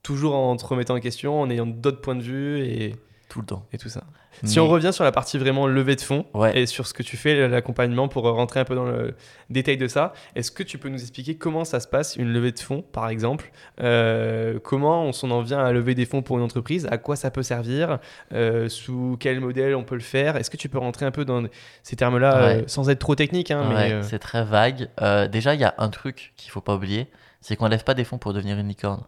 [0.05, 2.95] Toujours en te remettant en question, en ayant d'autres points de vue et
[3.29, 3.67] tout le temps.
[3.73, 4.05] Et tout ça.
[4.45, 6.25] Si on revient sur la partie vraiment levée de fonds
[6.55, 9.15] et sur ce que tu fais, l'accompagnement, pour rentrer un peu dans le
[9.51, 12.53] détail de ça, est-ce que tu peux nous expliquer comment ça se passe, une levée
[12.53, 13.51] de fonds, par exemple?
[13.81, 16.87] Euh, Comment on s'en en vient à lever des fonds pour une entreprise?
[16.91, 17.99] À quoi ça peut servir?
[18.33, 20.37] Euh, Sous quel modèle on peut le faire?
[20.37, 21.45] Est-ce que tu peux rentrer un peu dans
[21.83, 24.89] ces termes-là euh, sans être trop technique hein, C'est très vague.
[25.31, 27.09] déjà, il y a un truc qu'il faut pas oublier,
[27.41, 29.03] c'est qu'on ne lève pas des fonds pour devenir une licorne.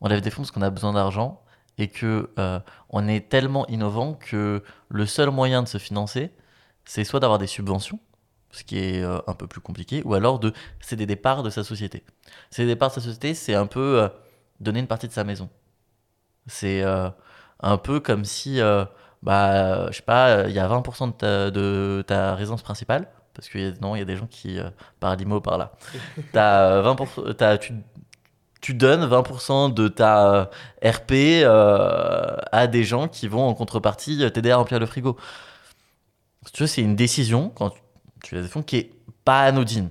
[0.00, 1.40] On lève des fonds parce qu'on a besoin d'argent
[1.78, 2.60] et que euh,
[2.90, 6.30] on est tellement innovant que le seul moyen de se financer,
[6.84, 7.98] c'est soit d'avoir des subventions,
[8.50, 11.50] ce qui est euh, un peu plus compliqué, ou alors de céder des parts de
[11.50, 12.04] sa société.
[12.50, 14.08] Céder des parts de sa société, c'est un peu euh,
[14.60, 15.48] donner une partie de sa maison.
[16.46, 18.58] C'est un peu comme si,
[19.22, 23.48] bah, je sais pas, il y a 20% de ta, de ta résidence principale, parce
[23.48, 24.58] que non, il y a des gens qui
[24.98, 25.70] parlent l'IMO par là.
[26.34, 27.74] as 20%, as, tu,
[28.62, 30.44] tu donnes 20% de ta euh,
[30.82, 35.18] RP euh, à des gens qui vont en contrepartie t'aider à remplir le frigo.
[36.54, 37.74] Tu c'est une décision quand
[38.22, 38.90] tu fonds qui est
[39.24, 39.90] pas anodine.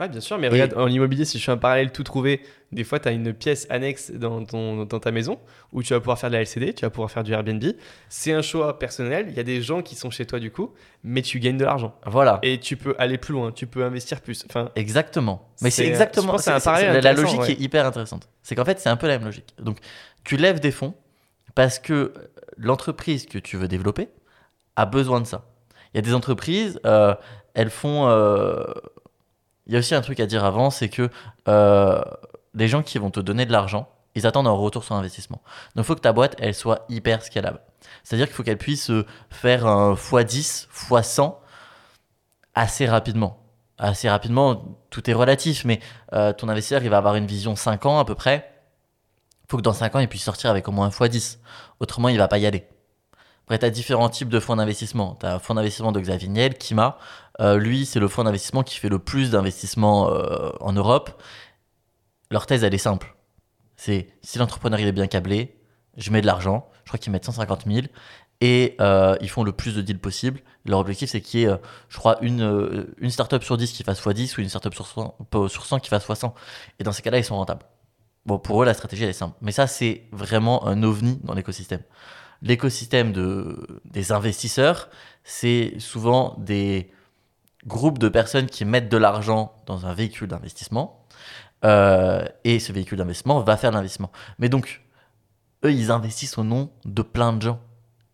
[0.00, 2.40] Ouais, bien sûr, mais regarde, en immobilier, si je fais un parallèle tout trouvé,
[2.72, 5.38] des fois, tu as une pièce annexe dans, ton, dans ta maison
[5.72, 7.62] où tu vas pouvoir faire de la LCD, tu vas pouvoir faire du Airbnb.
[8.08, 9.26] C'est un choix personnel.
[9.28, 10.74] Il y a des gens qui sont chez toi du coup,
[11.04, 11.94] mais tu gagnes de l'argent.
[12.06, 12.40] Voilà.
[12.42, 14.44] Et tu peux aller plus loin, tu peux investir plus.
[14.48, 15.48] Enfin, exactement.
[15.62, 16.38] Mais c'est exactement.
[16.38, 18.28] C'est la, la logique est hyper intéressante.
[18.42, 19.54] C'est qu'en fait, c'est un peu la même logique.
[19.60, 19.78] Donc,
[20.24, 20.94] tu lèves des fonds
[21.54, 22.12] parce que
[22.56, 24.08] l'entreprise que tu veux développer
[24.74, 25.46] a besoin de ça.
[25.92, 27.14] Il y a des entreprises, euh,
[27.54, 28.08] elles font.
[28.08, 28.64] Euh,
[29.66, 31.10] il y a aussi un truc à dire avant, c'est que
[31.48, 32.00] euh,
[32.54, 35.42] les gens qui vont te donner de l'argent, ils attendent un retour sur investissement.
[35.74, 37.60] Donc il faut que ta boîte, elle soit hyper scalable.
[38.02, 41.36] C'est-à-dire qu'il faut qu'elle puisse euh, faire un x10, x100
[42.54, 43.40] assez rapidement.
[43.78, 45.80] Assez rapidement, tout est relatif, mais
[46.12, 48.50] euh, ton investisseur, il va avoir une vision 5 ans à peu près.
[49.44, 51.38] Il faut que dans 5 ans, il puisse sortir avec au moins un x10.
[51.80, 52.68] Autrement, il va pas y aller.
[53.46, 55.16] Après, tu as différents types de fonds d'investissement.
[55.20, 56.98] Tu as un fonds d'investissement de Xavier Niel, Kima.
[57.40, 61.22] Euh, lui, c'est le fonds d'investissement qui fait le plus d'investissements euh, en Europe.
[62.30, 63.16] Leur thèse, elle est simple.
[63.76, 65.56] C'est si l'entrepreneur il est bien câblé,
[65.96, 66.68] je mets de l'argent.
[66.84, 67.86] Je crois qu'ils mettent 150 000
[68.40, 70.40] et euh, ils font le plus de deals possible.
[70.64, 71.58] Leur objectif, c'est qu'il y ait,
[71.88, 75.16] je crois, une, une startup sur 10 qui fasse x10 ou une startup sur 100,
[75.48, 76.32] sur 100 qui fasse x100.
[76.78, 77.64] Et dans ces cas-là, ils sont rentables.
[78.26, 79.36] Bon, pour eux, la stratégie, elle est simple.
[79.40, 81.82] Mais ça, c'est vraiment un ovni dans l'écosystème
[82.44, 84.88] l'écosystème de, des investisseurs,
[85.24, 86.90] c'est souvent des
[87.66, 91.04] groupes de personnes qui mettent de l'argent dans un véhicule d'investissement.
[91.64, 94.12] Euh, et ce véhicule d'investissement va faire l'investissement.
[94.38, 94.82] Mais donc,
[95.64, 97.60] eux, ils investissent au nom de plein de gens.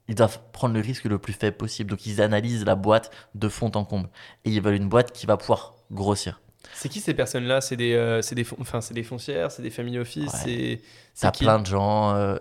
[0.08, 1.90] ils doivent prendre le risque le plus faible possible.
[1.90, 4.08] Donc ils analysent la boîte de fond en comble.
[4.44, 6.40] Et ils veulent une boîte qui va pouvoir grossir.
[6.74, 7.60] C'est qui ces personnes-là?
[7.60, 10.80] C'est des, euh, des, enfin, des foncières, c'est des family office ouais.
[11.18, 12.14] T'as plein de gens.
[12.14, 12.36] Euh,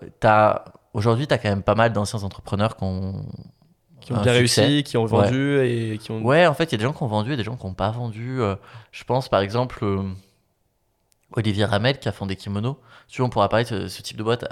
[0.93, 3.23] Aujourd'hui, tu as quand même pas mal d'anciens entrepreneurs qui ont,
[4.13, 6.21] qui ont bien réussi, qui ont vendu et qui ont.
[6.21, 7.65] Ouais, en fait, il y a des gens qui ont vendu et des gens qui
[7.65, 8.41] n'ont pas vendu.
[8.41, 8.55] Euh,
[8.91, 9.85] je pense par exemple
[11.33, 12.79] Olivier Ramel qui a fondé Kimono.
[13.07, 14.45] Tu on pourra parler de ce, type de boîte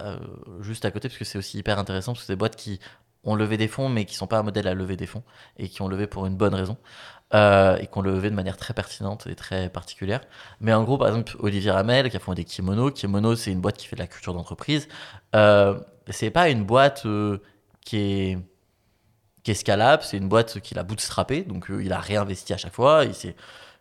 [0.62, 2.80] juste à côté parce que c'est aussi hyper intéressant parce que c'est des boîtes qui
[3.24, 5.24] ont levé des fonds mais qui sont pas un modèle à lever des fonds
[5.58, 6.78] et qui ont levé pour une bonne raison.
[7.34, 10.22] Euh, et qu'on le levé de manière très pertinente et très particulière.
[10.62, 12.90] Mais en gros, par exemple, Olivier Ramel qui a fondé Kimono.
[12.90, 14.88] Kimono, c'est une boîte qui fait de la culture d'entreprise.
[15.36, 15.78] Euh,
[16.10, 17.40] c'est pas une boîte euh,
[17.82, 18.38] qui est
[19.54, 23.06] scalable, c'est une boîte qu'il a bootstrappé, donc euh, il a réinvesti à chaque fois,
[23.06, 23.36] il s'est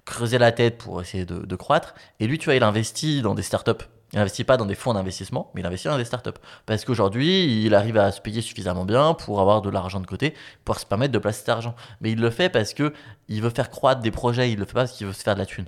[0.05, 1.95] creusé la tête pour essayer de, croître.
[2.21, 4.95] Et lui, tu vois, il investit dans des startups il n'investit pas dans des fonds
[4.95, 6.39] d'investissement, mais il investit dans des startups.
[6.65, 10.35] Parce qu'aujourd'hui, il arrive à se payer suffisamment bien pour avoir de l'argent de côté,
[10.65, 11.75] pour se permettre de placer cet argent.
[12.01, 12.95] Mais il le fait parce que
[13.29, 15.35] il veut faire croître des projets, il le fait pas parce qu'il veut se faire
[15.35, 15.67] de la thune.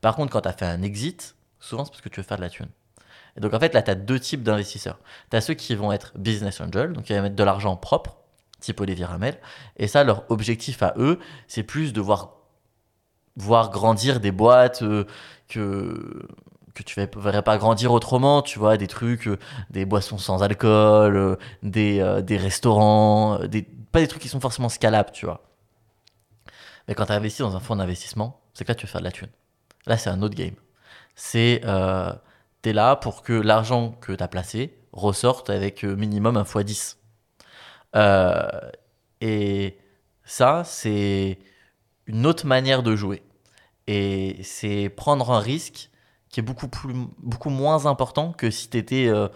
[0.00, 2.36] Par contre, quand tu as fait un exit, souvent c'est parce que tu veux faire
[2.36, 2.68] de la thune.
[3.36, 4.98] Et donc en fait, là, tu as deux types d'investisseurs.
[5.30, 8.17] Tu as ceux qui vont être business angel, donc qui vont mettre de l'argent propre,
[8.60, 9.38] type Olivier Ramel.
[9.76, 12.36] Et ça, leur objectif à eux, c'est plus de voir,
[13.36, 15.04] voir grandir des boîtes euh,
[15.48, 16.26] que
[16.74, 19.36] que tu ne verrais pas grandir autrement, tu vois, des trucs, euh,
[19.68, 24.68] des boissons sans alcool, euh, des, des, restaurants, des, pas des trucs qui sont forcément
[24.68, 25.42] scalables, tu vois.
[26.86, 29.06] Mais quand tu investi dans un fonds d'investissement, c'est que là, tu veux faire de
[29.06, 29.30] la thune.
[29.86, 30.54] Là, c'est un autre game.
[31.16, 31.62] C'est,
[32.62, 36.97] tu es là pour que l'argent que tu as placé ressorte avec minimum un x10.
[37.94, 39.78] Et
[40.24, 41.38] ça, c'est
[42.06, 43.22] une autre manière de jouer.
[43.86, 45.90] Et c'est prendre un risque
[46.28, 49.28] qui est beaucoup, plus, beaucoup moins important que si tu étais euh,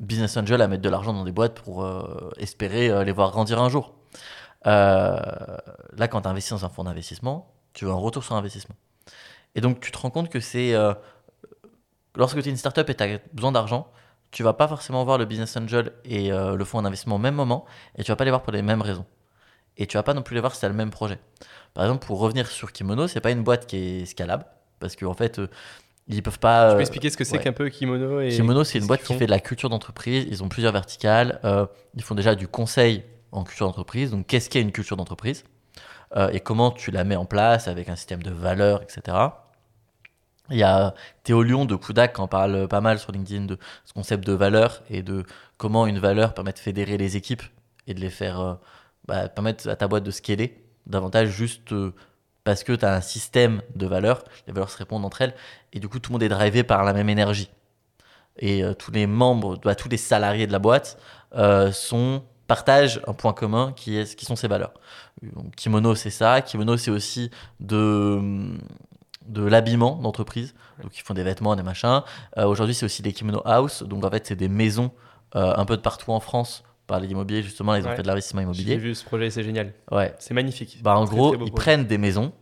[0.00, 3.30] business angel à mettre de l'argent dans des boîtes pour euh, espérer euh, les voir
[3.30, 3.94] grandir un jour.
[4.64, 8.76] là, quand tu investis dans un fonds d'investissement, tu veux un retour sur investissement.
[9.54, 10.74] Et donc, tu te rends compte que c'est.
[12.14, 13.90] lorsque tu es une startup et tu as besoin d'argent,
[14.30, 17.64] tu vas pas forcément voir le business angel et le fonds d'investissement au même moment,
[17.96, 19.06] et tu vas pas les voir pour les mêmes raisons.
[19.76, 21.18] Et tu vas pas non plus les voir si tu le même projet.
[21.72, 24.44] Par exemple, pour revenir sur Kimono, c'est pas une boîte qui est scalable,
[24.80, 25.40] parce qu'en en fait,
[26.08, 26.68] ils peuvent pas.
[26.68, 29.02] Tu peux euh, expliquer ce que c'est qu'un peu Kimono et Kimono, c'est une boîte
[29.02, 30.26] qui fait de la culture d'entreprise.
[30.30, 31.38] Ils ont plusieurs verticales.
[31.44, 34.10] Euh, ils font déjà du conseil en culture d'entreprise.
[34.10, 35.44] Donc, qu'est-ce qu'est une culture d'entreprise?
[36.16, 39.16] Euh, et comment tu la mets en place avec un système de valeurs, etc.
[40.50, 40.94] Il y a
[41.24, 44.32] Théo Lyon de Kudak qui en parle pas mal sur LinkedIn de ce concept de
[44.32, 45.24] valeur et de
[45.56, 47.42] comment une valeur permet de fédérer les équipes
[47.86, 48.58] et de les faire
[49.06, 51.74] bah, permettre à ta boîte de scaler davantage juste
[52.48, 55.34] parce que tu as un système de valeurs, les valeurs se répondent entre elles,
[55.74, 57.50] et du coup tout le monde est drivé par la même énergie.
[58.38, 60.98] Et euh, tous les membres, bah, tous les salariés de la boîte
[61.34, 64.72] euh, sont partagent un point commun qui, est, qui sont ces valeurs.
[65.56, 66.40] kimono, c'est ça.
[66.40, 67.30] Kimono, c'est aussi
[67.60, 68.56] de,
[69.28, 70.54] de l'habillement d'entreprise.
[70.82, 72.02] Donc, ils font des vêtements, des machins.
[72.36, 73.82] Euh, aujourd'hui, c'est aussi des kimono house.
[73.82, 74.90] Donc, en fait, c'est des maisons
[75.34, 78.72] un peu de partout en France par l'immobilier, justement, ils ont fait de l'investissement immobilier.
[78.72, 79.74] J'ai vu ce projet, c'est génial.
[79.92, 80.14] Ouais.
[80.18, 80.78] C'est magnifique.
[80.82, 82.32] Bah, en gros, ils prennent des maisons,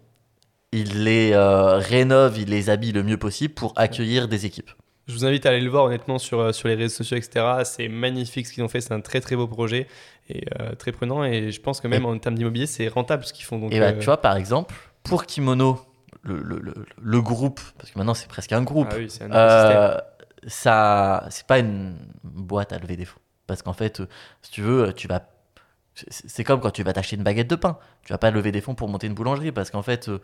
[0.73, 4.71] ils les euh, rénovent, ils les habillent le mieux possible pour accueillir des équipes.
[5.09, 7.45] Je vous invite à aller le voir honnêtement sur, euh, sur les réseaux sociaux, etc.
[7.65, 9.87] C'est magnifique ce qu'ils ont fait, c'est un très très beau projet
[10.29, 11.25] et euh, très prenant.
[11.25, 13.59] Et je pense que même en termes d'immobilier, c'est rentable ce qu'ils font.
[13.59, 15.81] Donc, et bah, tu vois, par exemple, pour Kimono,
[16.27, 20.01] le, le, le, groupe, parce que maintenant c'est presque un groupe, ah oui, c'est un
[20.47, 23.21] ça, c'est pas une boîte à lever des fonds.
[23.47, 24.09] Parce qu'en fait, euh,
[24.43, 25.23] si tu veux, tu vas.
[26.11, 27.79] C'est comme quand tu vas t'acheter une baguette de pain.
[28.03, 30.21] Tu vas pas lever des fonds pour monter une boulangerie parce qu'en fait, euh,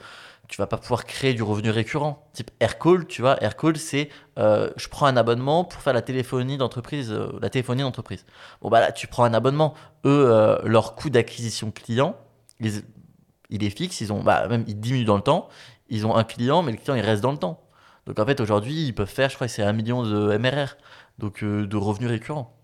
[0.47, 2.29] tu vas pas pouvoir créer du revenu récurrent.
[2.35, 6.59] Type Aircall, tu vois, Aircall, c'est euh, je prends un abonnement pour faire la téléphonie
[6.59, 7.11] d'entreprise.
[7.41, 8.27] la téléphonie d'entreprise.
[8.61, 9.73] Bon, bah là, tu prends un abonnement.
[10.05, 12.17] Eux, leur coût d'acquisition client,
[12.61, 14.03] il est fixe.
[14.03, 15.49] Ils ont, bah, même, il diminue dans le temps.
[15.93, 17.62] Ils ont un client, mais le client, il reste dans le temps.
[18.07, 20.76] Donc en fait, aujourd'hui, ils peuvent faire, je crois que c'est un million de MRR,
[21.18, 22.59] donc de revenus récurrents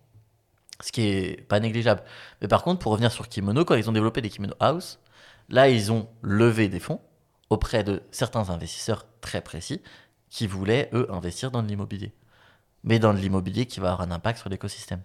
[0.81, 2.03] ce qui est pas négligeable.
[2.41, 5.01] Mais par contre, pour revenir sur Kimono, quand ils ont développé des Kimono House,
[5.49, 7.01] là, ils ont levé des fonds
[7.51, 9.83] auprès de certains investisseurs très précis
[10.31, 12.13] qui voulaient, eux, investir dans l'immobilier.
[12.85, 15.03] Mais dans l'immobilier qui va avoir un impact sur l'écosystème.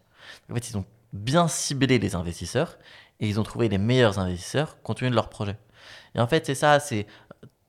[0.50, 2.78] En fait, ils ont bien ciblé les investisseurs
[3.20, 5.58] et ils ont trouvé les meilleurs investisseurs compte tenu de leur projet.
[6.16, 7.08] Et en fait, c'est ça, c'est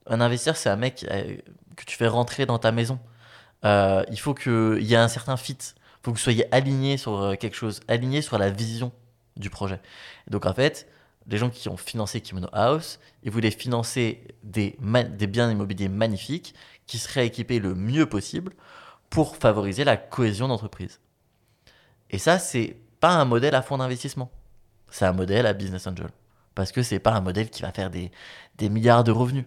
[0.07, 1.37] un investisseur, c'est un mec euh,
[1.77, 2.99] que tu fais rentrer dans ta maison.
[3.65, 5.59] Euh, il faut qu'il y ait un certain fit
[6.05, 8.93] faut que vous soyez aligné sur euh, quelque chose, aligné sur la vision
[9.37, 9.81] du projet.
[10.29, 10.87] donc en fait,
[11.27, 14.77] les gens qui ont financé Kimono House, ils voulaient financer des,
[15.27, 16.55] biens immobiliers magnifiques
[16.87, 18.53] qui seraient équipés le mieux possible
[19.09, 21.01] pour favoriser la cohésion d'entreprise.
[22.11, 24.31] Et ça, c'est pas un modèle à fond d'investissement.
[24.91, 26.11] c'est un modèle à business angel.
[26.55, 28.11] Parce que c'est pas un modèle qui va faire des
[28.69, 29.47] milliards de revenus.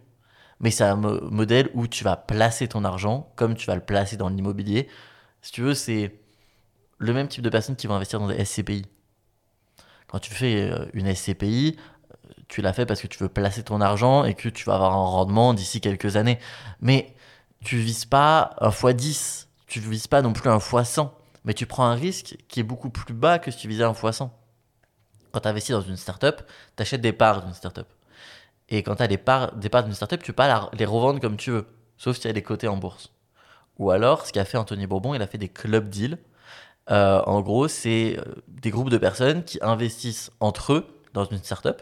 [0.59, 4.17] Mais c'est un modèle où tu vas placer ton argent comme tu vas le placer
[4.17, 4.87] dans l'immobilier.
[5.41, 6.19] Si tu veux, c'est
[6.97, 8.85] le même type de personnes qui vont investir dans des SCPI.
[10.07, 11.77] Quand tu fais euh, une SCPI,
[12.47, 14.93] tu l'as fait parce que tu veux placer ton argent et que tu vas avoir
[14.93, 16.39] un rendement d'ici quelques années.
[16.81, 17.13] Mais
[17.63, 21.11] tu vises pas un x10, tu vises pas non plus un x100,
[21.43, 23.91] mais tu prends un risque qui est beaucoup plus bas que si tu visais un
[23.91, 24.29] x100.
[25.31, 26.41] Quand tu investis dans une startup,
[26.75, 27.87] tu achètes des parts d'une startup.
[28.69, 31.19] Et quand tu as des parts, des parts d'une startup, tu peux pas les revendre
[31.19, 31.65] comme tu veux,
[31.97, 33.11] sauf si as des côtés en bourse.
[33.79, 36.17] Ou alors, ce qu'a fait Anthony Bourbon, il a fait des club deals.
[36.89, 41.37] Euh, en gros, c'est euh, des groupes de personnes qui investissent entre eux dans une
[41.43, 41.81] startup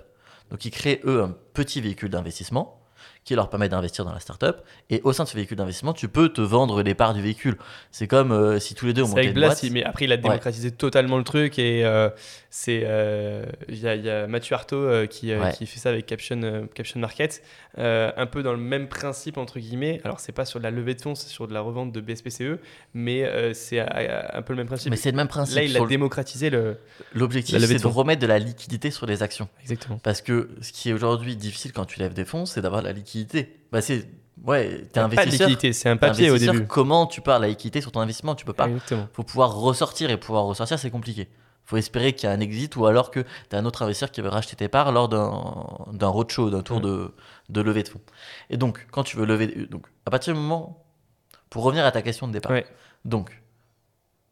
[0.51, 2.81] donc ils créent, eux, un petit véhicule d'investissement
[3.25, 4.57] qui leur permet d'investir dans la startup.
[4.91, 7.57] Et au sein de ce véhicule d'investissement, tu peux te vendre les parts du véhicule.
[7.91, 9.63] C'est comme euh, si tous les deux on montait une boîte.
[9.71, 12.09] mais après il a démocratisé totalement le truc et euh,
[12.51, 17.41] c'est euh, il y, a Mathieu Artaud qui, qui, fait ça avec Caption, Caption Market,
[17.77, 20.01] un peu dans le même principe entre guillemets.
[20.03, 22.01] Alors c'est pas sur de la levée de fonds, c'est sur de la revente de
[22.01, 22.59] BSPCE,
[22.93, 24.91] mais c'est un peu le même principe.
[24.91, 25.55] Mais c'est le même principe.
[25.55, 26.77] Là il a démocratisé le.
[27.13, 29.49] L'objectif c'est de, remettre de la liquidité sur les actions.
[29.63, 29.99] Exactement.
[30.03, 32.91] Parce que ce qui est aujourd'hui difficile quand tu lèves des fonds, c'est d'avoir la
[32.91, 33.14] liquidité
[33.71, 34.07] bah c'est
[34.43, 35.49] ouais, t'es investisseur.
[35.73, 36.65] c'est un papier au début.
[36.65, 38.35] Comment tu parles la liquidité sur ton investissement?
[38.35, 38.67] Tu peux pas.
[38.69, 38.79] Il
[39.13, 41.29] Faut pouvoir ressortir et pouvoir ressortir, c'est compliqué.
[41.63, 44.11] Faut espérer qu'il y a un exit ou alors que tu as un autre investisseur
[44.11, 47.11] qui veut racheter tes parts lors d'un roadshow, d'un tour de,
[47.49, 48.01] de levée de fonds.
[48.51, 49.65] Et donc, quand tu veux lever.
[49.65, 50.81] Donc, à partir du moment.
[51.49, 52.51] Pour revenir à ta question de départ.
[53.05, 53.41] Donc,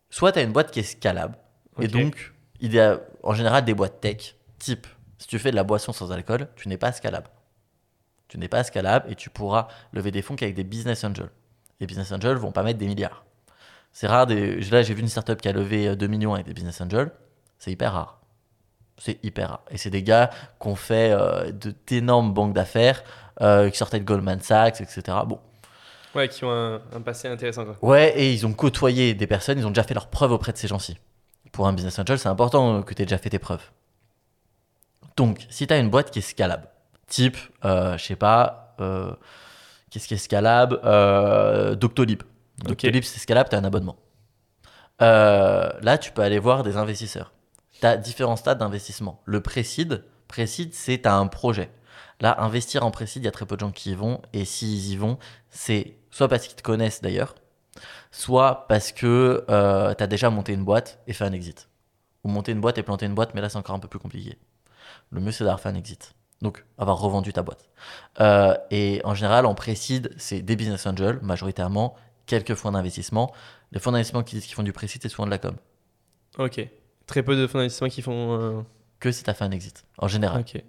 [0.09, 1.37] soit tu as une boîte qui est scalable.
[1.79, 4.85] Et donc, il y a en général des boîtes tech, type,
[5.17, 7.29] si tu fais de la boisson sans alcool, tu n'es pas scalable
[8.33, 11.29] tu n'es pas scalable et tu pourras lever des fonds qu'avec des business angels.
[11.79, 13.25] Les business angels vont pas mettre des milliards.
[13.91, 14.25] C'est rare.
[14.25, 14.59] Des...
[14.71, 17.11] Là, j'ai vu une startup qui a levé 2 euh, millions avec des business angels.
[17.59, 18.21] C'est hyper rare.
[18.97, 19.61] C'est hyper rare.
[19.69, 21.51] Et c'est des gars qui ont fait euh,
[21.85, 23.03] d'énormes banques d'affaires,
[23.41, 25.15] euh, qui sortaient de Goldman Sachs, etc.
[25.27, 25.39] Bon.
[26.15, 27.65] Ouais, qui ont un, passé intéressant.
[27.65, 27.77] Quoi.
[27.87, 30.57] Ouais, et ils ont côtoyé des personnes, ils ont déjà fait leurs preuves auprès de
[30.57, 30.97] ces gens-ci.
[31.51, 33.69] Pour un business angel, c'est important que tu aies déjà fait tes preuves.
[35.17, 36.67] Donc, si tu as une boîte qui est scalable,
[37.07, 39.13] type, euh, je sais pas, euh,
[39.89, 42.23] qu'est-ce qui est scalable euh, Doctolib.
[42.59, 43.97] Doctolib, c'est scalable, tu as un abonnement.
[44.99, 47.33] là, tu peux aller voir des investisseurs.
[47.79, 49.21] Tu as différents stades d'investissement.
[49.25, 51.69] Le précide, précide, c'est un projet.
[52.21, 54.21] Là, investir en précide, il y a très peu de gens qui y vont.
[54.31, 55.17] Et s'ils y vont,
[55.49, 57.35] c'est soit parce qu'ils te connaissent d'ailleurs,
[58.11, 61.67] soit parce que tu as déjà monté une boîte et fait un exit.
[62.23, 63.99] Ou monter une boîte et planter une boîte, mais là, c'est encore un peu plus
[63.99, 64.37] compliqué.
[65.09, 66.15] Le mieux, c'est d'avoir fait un exit.
[66.43, 67.69] Donc, avoir revendu ta boîte.
[68.19, 73.33] Euh, et en général, on précide, c'est des business angels, majoritairement, quelques fonds d'investissement.
[73.71, 75.55] Les fonds d'investissement qui disent qu'ils font du précide, c'est souvent de la com.
[76.37, 76.67] Ok.
[77.07, 78.37] Très peu de fonds d'investissement qui font.
[78.39, 78.61] Euh,
[78.99, 80.41] que si tu as fait un exit, en général.
[80.41, 80.61] Ok.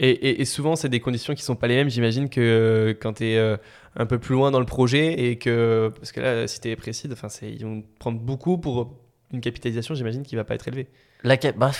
[0.00, 1.88] Et, et, souvent, c'est des conditions qui sont pas les mêmes.
[1.88, 3.58] J'imagine que euh, quand tu es
[3.96, 5.90] un peu plus loin dans le projet et que.
[5.96, 8.94] Parce que là, si tu es précide, ils vont prendre beaucoup pour
[9.32, 10.88] une capitalisation, j'imagine, qui va pas être élevée.
[11.24, 11.70] La bah,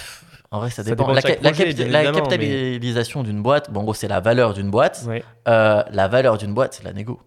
[0.51, 1.13] en vrai, ça dépend.
[1.13, 5.07] la, capitalisation d'une boîte, bon, en gros, c'est la valeur d'une boîte.
[5.49, 7.21] Euh, la valeur d'une boîte, c'est la négo.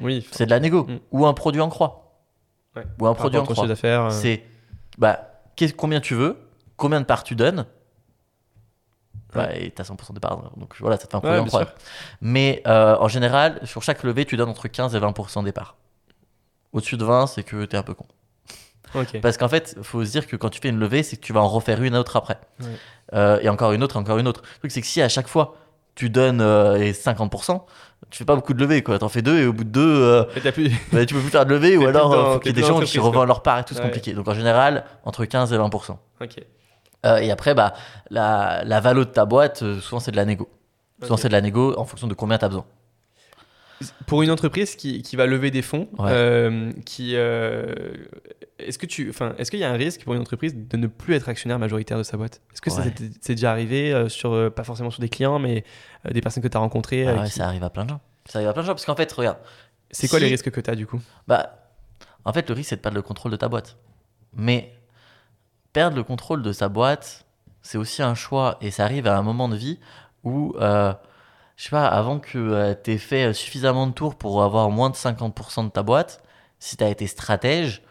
[0.00, 0.26] Oui.
[0.32, 0.84] C'est de la négo.
[0.84, 0.98] Mm.
[1.12, 2.20] Ou un produit en croix.
[3.00, 3.66] Ou un produit en croix.
[3.66, 4.10] Euh.
[4.10, 4.44] C'est
[4.98, 5.30] bah,
[5.76, 6.36] combien tu veux,
[6.76, 7.66] combien de parts tu donnes.
[9.32, 10.52] Bah, et t'as 100% de parts.
[10.56, 11.66] Donc voilà, ça te fait un produit en croix.
[12.20, 15.76] Mais euh, en général, sur chaque levée, tu donnes entre 15 et 20% des parts.
[16.72, 18.06] Au-dessus de 20, c'est que t'es un peu con.
[19.22, 21.22] Parce qu'en fait, il faut se dire que quand tu fais une levée, c'est que
[21.22, 22.38] tu vas en refaire une autre après.
[23.12, 24.42] Euh, et encore une autre, encore une autre.
[24.42, 25.56] Le truc, c'est que si à chaque fois
[25.94, 27.58] tu donnes 50%, euh,
[28.10, 28.82] tu fais pas beaucoup de levées.
[28.82, 30.70] Tu en fais deux et au bout de deux, euh, plus...
[30.92, 32.66] bah, tu peux plus faire de levée ou alors il faut qu'il y ait des
[32.66, 34.12] gens qui revendent leur part et tout, c'est compliqué.
[34.12, 35.96] Donc en général, entre 15 et 20%.
[37.22, 37.72] et après, bah,
[38.10, 40.48] la, la valo de ta boîte, souvent c'est de la négo.
[41.02, 42.66] Souvent c'est de la négo en fonction de combien tu as besoin.
[44.06, 45.88] Pour une entreprise qui, qui, va lever des fonds,
[46.84, 47.16] qui
[48.58, 50.86] est-ce que tu, enfin, est-ce qu'il y a un risque pour une entreprise de ne
[50.86, 52.40] plus être actionnaire majoritaire de sa boîte?
[52.52, 55.64] Est-ce que c'est déjà arrivé euh, sur, euh, pas forcément sur des clients, mais
[56.06, 58.00] euh, des personnes que tu as rencontrées ah Ça arrive à plein de gens.
[58.24, 59.38] Ça arrive à plein de gens parce qu'en fait, regarde.
[59.90, 61.00] C'est quoi les risques que tu as du coup?
[61.28, 61.68] Bah,
[62.24, 63.76] en fait, le risque c'est de perdre le contrôle de ta boîte.
[64.34, 64.72] Mais
[65.72, 67.26] perdre le contrôle de sa boîte,
[67.62, 69.78] c'est aussi un choix et ça arrive à un moment de vie
[70.24, 70.94] où, je
[71.56, 75.66] sais pas, avant que tu aies fait suffisamment de tours pour avoir moins de 50%
[75.66, 76.22] de ta boîte,
[76.58, 77.82] si tu as été stratège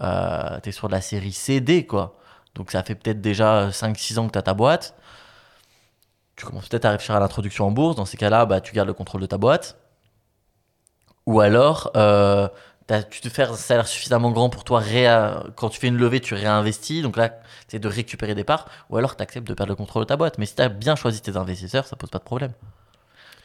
[0.00, 2.16] euh, tu es sur de la série CD, quoi.
[2.54, 4.94] Donc ça fait peut-être déjà 5-6 ans que tu as ta boîte.
[6.36, 7.96] Tu commences peut-être à réfléchir à l'introduction en bourse.
[7.96, 9.78] Dans ces cas-là, bah, tu gardes le contrôle de ta boîte.
[11.26, 12.48] Ou alors, euh,
[13.10, 14.82] tu te fais un salaire suffisamment grand pour toi,
[15.54, 17.30] quand tu fais une levée, tu réinvestis, donc là,
[17.68, 20.16] c'est de récupérer des parts, ou alors tu acceptes de perdre le contrôle de ta
[20.16, 20.38] boîte.
[20.38, 22.52] Mais si tu as bien choisi tes investisseurs, ça pose pas de problème.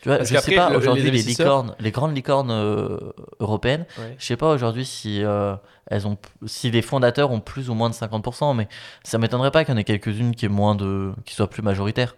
[0.06, 3.00] Tu vois, je sais pas aujourd'hui les, licornes, les grandes licornes euh,
[3.40, 3.88] européennes,
[4.20, 5.56] je sais pas aujourd'hui si euh,
[5.88, 8.68] elles ont, si les fondateurs ont plus ou moins de 50%, mais
[9.04, 11.64] ça m'étonnerait pas qu'il y en ait quelques-unes qui aient moins de, qui soient plus
[11.64, 12.16] majoritaires.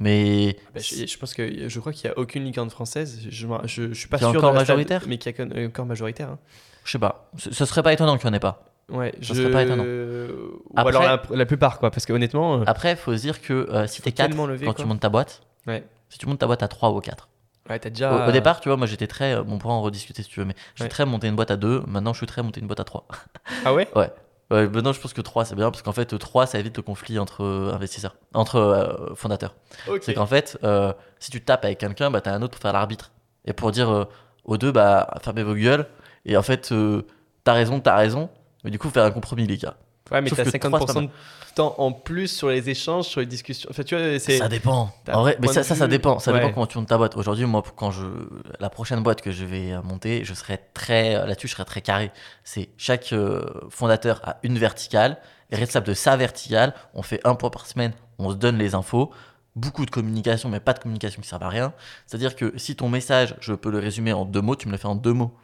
[0.00, 3.20] Mais bah, je, pense que je crois qu'il n'y a aucune licorne française.
[3.28, 6.30] Je, je, suis pas sûr encore majoritaire, mais qui est euh, encore majoritaire.
[6.30, 6.38] Hein.
[6.82, 7.30] Je sais pas.
[7.38, 8.64] Ce, serait pas étonnant qu'il n'y en ait pas.
[8.88, 9.84] Ouais, ce serait pas étonnant.
[9.84, 12.62] Ou alors la, plupart quoi, parce que honnêtement.
[12.62, 15.84] Après, il faut se dire que si t'es 4 quand tu montes ta boîte, ouais.
[16.10, 17.28] Si tu montes ta boîte à 3 ou 4.
[17.68, 18.28] Ouais, as déjà...
[18.28, 19.36] Au, départ, tu vois, moi j'étais très.
[19.36, 21.56] on pourra en rediscuter si tu veux, mais je suis très monter une boîte à
[21.56, 21.84] 2.
[21.86, 23.06] Maintenant, je suis très monter une boîte à 3.
[23.64, 23.88] Ah ouais?
[23.96, 24.10] Ouais.
[24.50, 26.82] Ouais, maintenant, je pense que 3 c'est bien parce qu'en fait, 3 ça évite le
[26.82, 29.54] conflit entre euh, investisseurs, entre euh, fondateurs.
[30.00, 32.72] C'est qu'en fait, euh, si tu tapes avec quelqu'un, bah, t'as un autre pour faire
[32.72, 33.12] l'arbitre.
[33.44, 34.08] Et pour dire
[34.44, 35.86] aux deux, bah, fermez vos gueules.
[36.26, 36.74] Et en fait,
[37.44, 38.28] t'as raison, t'as raison.
[38.64, 39.76] Mais du coup, faire un compromis, les gars.
[40.10, 41.10] Ouais, mais t'as 50% de
[41.54, 43.68] temps en plus sur les échanges, sur les discussions.
[43.70, 44.92] Enfin, tu vois, ça dépend.
[45.12, 46.18] En vrai, mais ça, ça, ça, dépend.
[46.18, 47.16] Ça dépend comment tu montes ta boîte.
[47.16, 48.06] Aujourd'hui, moi, quand je
[48.58, 52.10] la prochaine boîte que je vais monter, je serai très là-dessus, je serai très carré.
[52.44, 55.18] C'est chaque euh, fondateur a une verticale
[55.50, 56.74] et responsable de sa verticale.
[56.94, 57.92] On fait un point par semaine.
[58.18, 59.10] On se donne les infos.
[59.56, 61.72] Beaucoup de communication, mais pas de communication qui sert à rien.
[62.06, 64.78] C'est-à-dire que si ton message, je peux le résumer en deux mots, tu me le
[64.78, 65.34] fais en deux mots.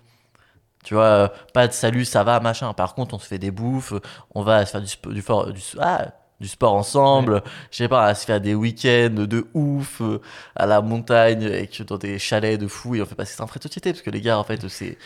[0.87, 2.73] Tu vois, euh, pas de salut, ça va, machin.
[2.73, 3.93] Par contre, on se fait des bouffes,
[4.33, 8.15] on va se faire du, du, du, ah, du sport ensemble, je sais pas, à
[8.15, 10.21] se faire des week-ends de ouf euh,
[10.55, 13.49] à la montagne, avec, dans des chalets de fou, et on fait passer ça en
[13.49, 14.97] frais de société, parce que les gars, en fait, c'est.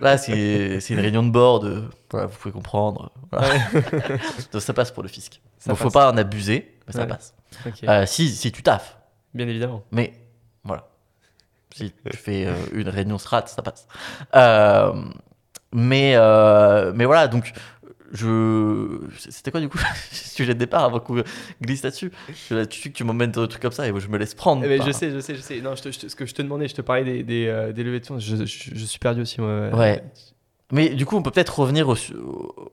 [0.00, 1.62] Là, c'est une réunion de bord,
[2.10, 3.12] voilà, vous pouvez comprendre.
[4.52, 5.42] Donc ça passe pour le fisc.
[5.66, 7.34] Il faut pas en abuser, mais ça passe.
[7.86, 8.96] Euh, si, si tu taffes.
[9.34, 9.82] Bien évidemment.
[9.90, 10.14] Mais
[10.64, 10.88] voilà.
[11.74, 13.86] Si tu fais euh, une réunion strat, ça passe.
[14.34, 14.92] Euh,
[15.72, 17.52] mais, euh, mais voilà, donc
[18.12, 19.76] je c'était quoi du coup
[20.12, 21.22] le sujet de départ avant qu'on
[21.60, 22.10] glisse là-dessus?
[22.26, 24.64] Tu sais que tu m'emmènes dans un truc comme ça et je me laisse prendre
[24.64, 25.60] eh ben, je sais je sais je sais.
[25.60, 28.06] Non je ce que je te demandais je te parlais des, des, des levées de
[28.06, 28.18] fonds.
[28.18, 30.02] Je, je, suis perdu aussi moi ouais.
[30.72, 31.96] Mais du coup on peut peut-être revenir au,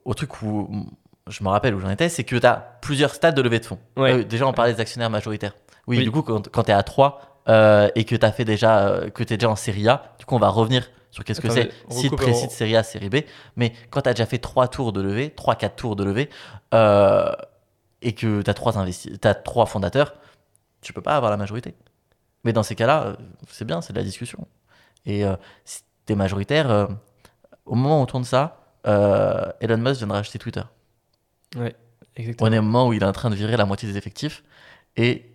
[0.06, 0.88] au, truc où
[1.28, 3.66] je me rappelle où j'en étais c'est que tu as plusieurs stades de levée de
[3.66, 3.80] fonds.
[3.98, 4.24] Ouais.
[4.24, 5.54] déjà on parlait des actionnaires majoritaires.
[5.86, 8.46] Oui, du coup quand, quand tu es à 3 euh, et que tu as fait
[8.46, 11.24] déjà, euh, que tu es déjà en série A, du coup, on va revenir sur
[11.24, 13.18] qu'est-ce que c'est, site précis de série A, série B.
[13.56, 16.30] Mais quand tu as déjà fait 3 tours de levée, 3-4 tours de levée,
[16.74, 17.32] euh,
[18.02, 20.16] et que tu as 3 as trois fondateurs,
[20.82, 21.76] tu peux pas avoir la majorité.
[22.44, 23.18] Mais dans ces cas-là,
[23.50, 24.48] c'est bien, c'est de la discussion.
[25.06, 25.24] Et
[25.64, 26.90] si tu es majoritaire,
[27.66, 30.62] au moment où on tourne ça, Elon Musk viendra acheter Twitter.
[31.56, 31.76] Ouais,
[32.16, 32.50] exactement.
[32.50, 34.44] On est au moment où il est en train de virer la moitié des effectifs.
[34.96, 35.35] Et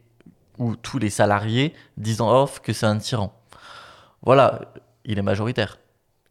[0.60, 3.32] ou tous les salariés disant off que c'est un tyran.
[4.22, 4.60] Voilà,
[5.04, 5.78] il est majoritaire.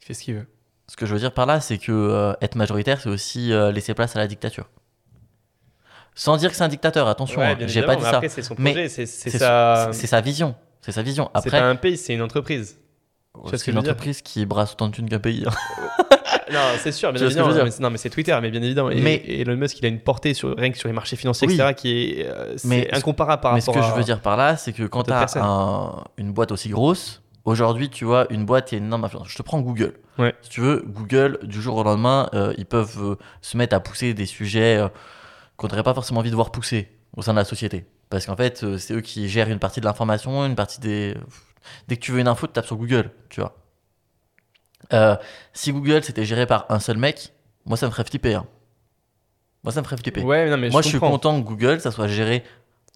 [0.01, 0.47] Il fait ce qu'il veut.
[0.88, 3.71] Ce que je veux dire par là, c'est que euh, être majoritaire, c'est aussi euh,
[3.71, 4.69] laisser place à la dictature.
[6.15, 8.21] Sans dire que c'est un dictateur, attention, hein, j'ai pas dit ça.
[8.27, 9.91] C'est son projet, c'est sa...
[9.91, 10.55] sa vision.
[10.82, 11.30] C'est sa vision.
[11.34, 12.77] Après, c'est pas un pays, c'est une entreprise.
[13.53, 15.45] C'est une entreprise qui brasse autant de thunes qu'un pays.
[15.47, 15.51] Hein.
[16.51, 17.53] non, c'est sûr, bien évidemment.
[17.53, 18.89] Mais, non, mais c'est Twitter, mais bien évidemment.
[18.89, 21.47] Et, mais, Elon Musk, il a une portée sur, rien que sur les marchés financiers,
[21.47, 22.55] etc., qui est, euh,
[22.91, 23.77] incomparable par mais rapport à.
[23.77, 26.51] Mais ce que je veux dire par là, c'est que quand tu as une boîte
[26.51, 29.30] aussi grosse, aujourd'hui, tu vois, une boîte, il y a une énorme influence.
[29.30, 29.93] Je te prends Google.
[30.17, 30.34] Ouais.
[30.41, 33.80] Si tu veux, Google, du jour au lendemain, euh, ils peuvent euh, se mettre à
[33.80, 34.84] pousser des sujets
[35.55, 37.86] qu'on n'aurait pas forcément envie de voir pousser au sein de la société.
[38.09, 41.15] Parce qu'en fait, c'est eux qui gèrent une partie de l'information, une partie des.
[41.88, 43.55] Dès que tu veux une info, tu tapes sur Google, tu vois.
[44.93, 45.16] Euh,
[45.53, 47.34] si Google c'était géré par un seul mec,
[47.66, 48.36] moi ça me ferait flipper.
[48.36, 48.45] Hein.
[49.64, 50.24] Moi ça me ferait flipper.
[50.24, 52.43] Ouais, non, mais moi je, suis content que Google ça soit géré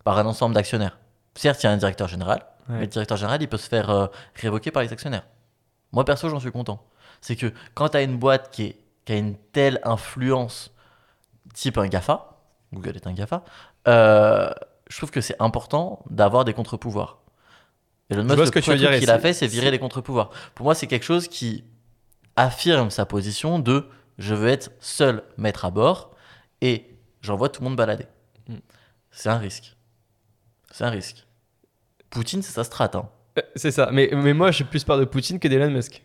[0.04, 0.98] par un ensemble d'actionnaires.
[1.36, 3.90] Certes, il y a un directeur général, mais le directeur général il peut se faire
[3.90, 5.28] euh, révoquer par les actionnaires.
[5.92, 6.84] Moi perso, j'en suis content.
[7.22, 10.72] C'est que quand tu as une boîte qui, est, qui, a une telle influence,
[11.54, 12.38] type un GAFA,
[12.74, 13.44] Google est un GAFA,
[13.88, 14.52] euh,
[14.90, 17.23] je trouve que c'est important d'avoir des contre-pouvoirs.
[18.10, 20.30] Et le Musk, ce que tu veux dire, qu'il a fait, c'est virer les contre-pouvoirs.
[20.56, 21.64] Pour moi, c'est quelque chose qui
[22.36, 23.88] affirme sa position de
[24.18, 26.12] je veux être seul maître à bord
[26.62, 26.86] et
[27.22, 28.06] j'envoie tout le monde balader.
[28.48, 28.56] Mm.
[29.12, 29.76] C'est un risque.
[30.72, 31.26] C'est un risque.
[32.10, 32.92] Poutine, c'est sa strat.
[32.94, 33.10] Hein.
[33.38, 33.90] Euh, c'est ça.
[33.92, 36.04] Mais, mais moi, j'ai plus peur de Poutine que d'Elon Musk.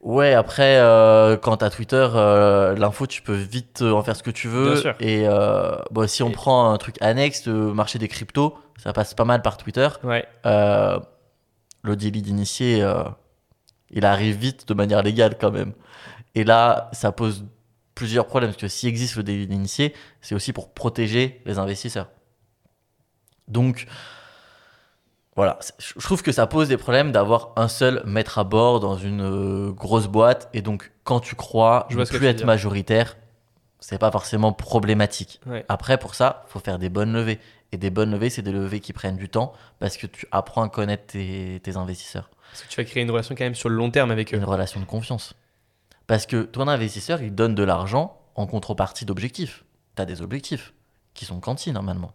[0.00, 4.30] Ouais, après, euh, quand t'as Twitter, euh, l'info, tu peux vite en faire ce que
[4.30, 4.72] tu veux.
[4.72, 4.94] Bien sûr.
[5.00, 5.26] Et
[5.90, 9.42] bon, si on prend un truc annexe, le marché des cryptos, ça passe pas mal
[9.42, 9.88] par Twitter.
[10.04, 10.24] Ouais.
[11.82, 12.86] Le délit d'initié,
[13.90, 15.72] il arrive vite de manière légale quand même.
[16.34, 17.44] Et là, ça pose
[17.94, 22.08] plusieurs problèmes, parce que s'il existe le délit d'initié, c'est aussi pour protéger les investisseurs.
[23.48, 23.86] Donc,
[25.34, 28.96] voilà, je trouve que ça pose des problèmes d'avoir un seul maître à bord dans
[28.96, 30.48] une euh, grosse boîte.
[30.52, 33.16] Et donc, quand tu crois Je ne plus être majoritaire,
[33.80, 35.40] c'est pas forcément problématique.
[35.46, 35.64] Ouais.
[35.68, 37.38] Après, pour ça, faut faire des bonnes levées.
[37.72, 40.62] Et des bonnes levées, c'est des levées qui prennent du temps parce que tu apprends
[40.62, 42.30] à connaître tes, tes investisseurs.
[42.50, 44.38] Parce que tu vas créer une relation quand même sur le long terme avec eux.
[44.38, 45.34] Une relation de confiance.
[46.06, 49.64] Parce que ton investisseur, il donne de l'argent en contrepartie d'objectifs.
[49.96, 50.72] Tu as des objectifs
[51.12, 52.12] qui sont quanti normalement.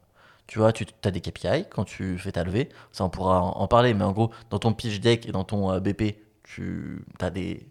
[0.47, 2.69] Tu vois, tu as des KPI quand tu fais ta levée.
[2.91, 3.93] Ça, on pourra en, en parler.
[3.93, 7.69] Mais en gros, dans ton pitch deck et dans ton euh, BP, tu as des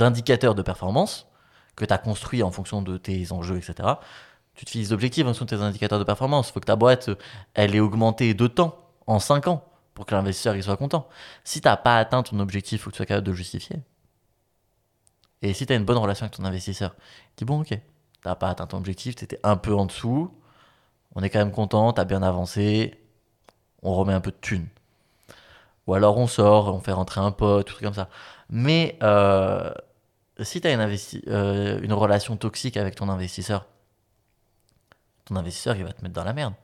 [0.00, 1.28] indicateurs de performance
[1.76, 3.88] que tu as construits en fonction de tes enjeux, etc.
[4.56, 6.48] Tu te fixes des objectifs en fonction de tes indicateurs de performance.
[6.48, 7.10] Il faut que ta boîte,
[7.54, 11.08] elle ait augmenté de temps, en 5 ans, pour que l'investisseur soit content.
[11.44, 13.36] Si tu n'as pas atteint ton objectif, il faut que tu sois capable de le
[13.36, 13.76] justifier.
[15.42, 16.96] Et si tu as une bonne relation avec ton investisseur,
[17.36, 17.78] dis bon, ok, tu
[18.24, 20.32] n'as pas atteint ton objectif, tu étais un peu en dessous,
[21.14, 22.98] on est quand même content, tu as bien avancé,
[23.82, 24.66] on remet un peu de thunes.
[25.86, 28.08] Ou alors on sort, on fait rentrer un pote, tout truc comme ça.
[28.50, 29.72] Mais euh,
[30.40, 30.88] si tu as
[31.28, 33.66] euh, une relation toxique avec ton investisseur,
[35.26, 36.54] ton investisseur, il va te mettre dans la merde.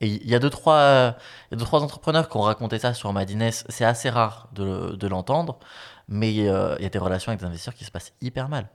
[0.00, 1.16] Et il y a deux, trois,
[1.50, 3.50] il y a deux, trois entrepreneurs qui ont raconté ça sur Madines.
[3.50, 5.58] C'est assez rare de, de l'entendre,
[6.06, 8.68] mais euh, il y a des relations avec des investisseurs qui se passent hyper mal.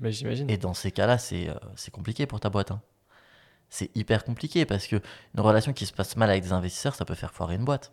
[0.00, 0.50] Mais j'imagine.
[0.50, 1.54] Et dans ces cas-là, c'est euh,
[1.92, 2.72] compliqué pour ta boîte.
[2.72, 2.80] hein.
[3.68, 4.96] C'est hyper compliqué parce que
[5.34, 7.92] une relation qui se passe mal avec des investisseurs, ça peut faire foirer une boîte.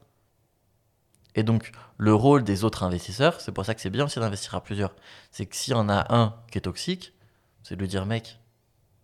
[1.35, 4.55] Et donc, le rôle des autres investisseurs, c'est pour ça que c'est bien aussi d'investir
[4.55, 4.95] à plusieurs.
[5.29, 7.13] C'est que s'il y en a un qui est toxique,
[7.61, 8.39] c'est de lui dire, mec,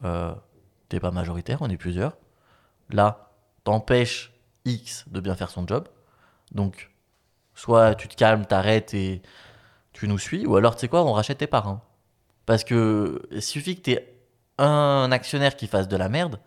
[0.03, 0.33] euh,
[0.99, 2.17] pas majoritaire, on est plusieurs.
[2.89, 3.31] Là,
[3.63, 4.33] t'empêches
[4.65, 5.87] X de bien faire son job.
[6.51, 6.91] Donc,
[7.55, 9.21] soit tu te calmes, t'arrêtes et
[9.93, 11.81] tu nous suis, ou alors, tu sais quoi, on rachète tes hein.
[12.45, 14.17] Parce que il suffit que t'aies
[14.57, 16.39] un actionnaire qui fasse de la merde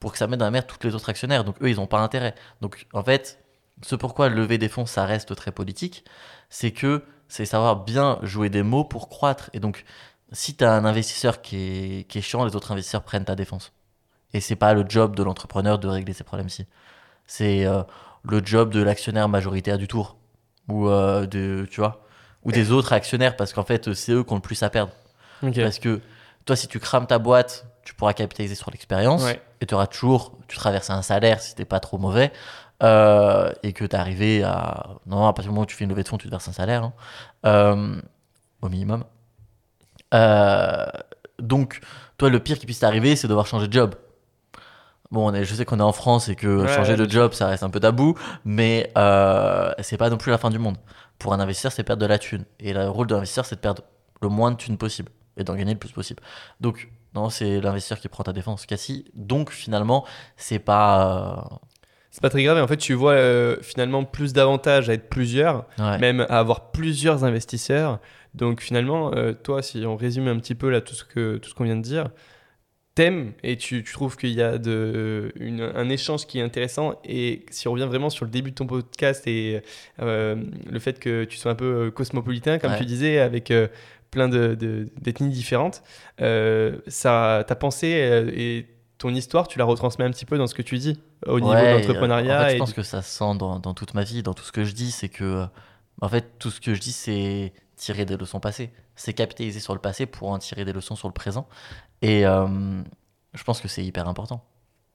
[0.00, 1.44] pour que ça mette dans la merde tous les autres actionnaires.
[1.44, 2.34] Donc, eux, ils n'ont pas intérêt.
[2.60, 3.42] Donc, en fait,
[3.82, 6.04] ce pourquoi lever des fonds, ça reste très politique,
[6.50, 9.50] c'est que c'est savoir bien jouer des mots pour croître.
[9.52, 9.84] Et donc,
[10.32, 13.72] si tu as un investisseur qui qui est chiant, les autres investisseurs prennent ta défense.
[14.34, 16.66] Et c'est pas le job de l'entrepreneur de régler ces problèmes-ci.
[17.26, 17.82] C'est euh,
[18.24, 20.16] le job de l'actionnaire majoritaire du tour.
[20.68, 22.02] Ou euh, de, tu vois,
[22.44, 24.92] ou des autres actionnaires, parce qu'en fait, c'est eux qui ont le plus à perdre.
[25.40, 26.00] Parce que
[26.44, 29.40] toi, si tu crames ta boîte, tu pourras capitaliser sur l'expérience Ouais.
[29.62, 32.32] et tu auras toujours, tu traverses un salaire si t'es pas trop mauvais
[32.82, 34.88] euh, et que tu arrivé à.
[35.06, 36.48] Non, à partir du moment où tu fais une levée de fonds, tu te verses
[36.48, 36.92] un salaire hein.
[37.46, 38.00] Euh,
[38.60, 39.04] au minimum.
[40.14, 40.86] Euh,
[41.38, 41.80] donc,
[42.18, 43.94] toi, le pire qui puisse t'arriver, c'est de devoir changer de job.
[45.10, 47.32] Bon, on est, je sais qu'on est en France et que Ouais, changer de job,
[47.32, 50.76] ça reste un peu tabou, mais euh, c'est pas non plus la fin du monde.
[51.18, 52.44] Pour un investisseur, c'est perdre de la thune.
[52.60, 53.82] Et le rôle de l'investisseur, c'est de perdre
[54.20, 56.22] le moins de thunes possible et d'en gagner le plus possible.
[56.60, 59.06] Donc, non, c'est l'investisseur qui prend ta défense, Cassie.
[59.14, 60.04] Donc, finalement,
[60.36, 61.60] c'est pas.
[62.10, 62.58] C'est pas très grave.
[62.58, 65.98] Et en fait, tu vois euh, finalement plus d'avantages à être plusieurs, euh, ouais.
[65.98, 68.00] même à avoir plusieurs investisseurs.
[68.34, 71.50] Donc finalement, euh, toi, si on résume un petit peu là tout ce que tout
[71.50, 72.08] ce qu'on vient de dire,
[72.98, 76.94] t'aimes et tu, tu trouves qu'il y a de, une- un échange qui est intéressant.
[77.04, 79.62] Et si on revient vraiment sur le début de ton podcast et
[80.00, 80.34] euh,
[80.68, 82.78] le fait que tu sois un peu euh, cosmopolitain, comme Ouais.
[82.78, 83.68] tu disais, avec euh,
[84.10, 85.82] plein de- de- d'ethnies différentes,
[86.20, 87.88] euh, ça, ta pensée
[88.34, 88.66] et
[88.98, 91.54] ton histoire, tu la retransmets un petit peu dans ce que tu dis au niveau
[91.54, 92.40] de l'entrepreneuriat.
[92.40, 94.42] En fait, je pense que ça se sent dans, dans toute ma vie, dans tout
[94.44, 95.44] ce que je dis, c'est que,
[96.00, 98.70] en fait, tout ce que je dis, c'est tirer des leçons passées.
[98.96, 101.46] C'est capitaliser sur le passé pour en tirer des leçons sur le présent.
[102.02, 102.82] Et euh,
[103.34, 104.44] je pense que c'est hyper important.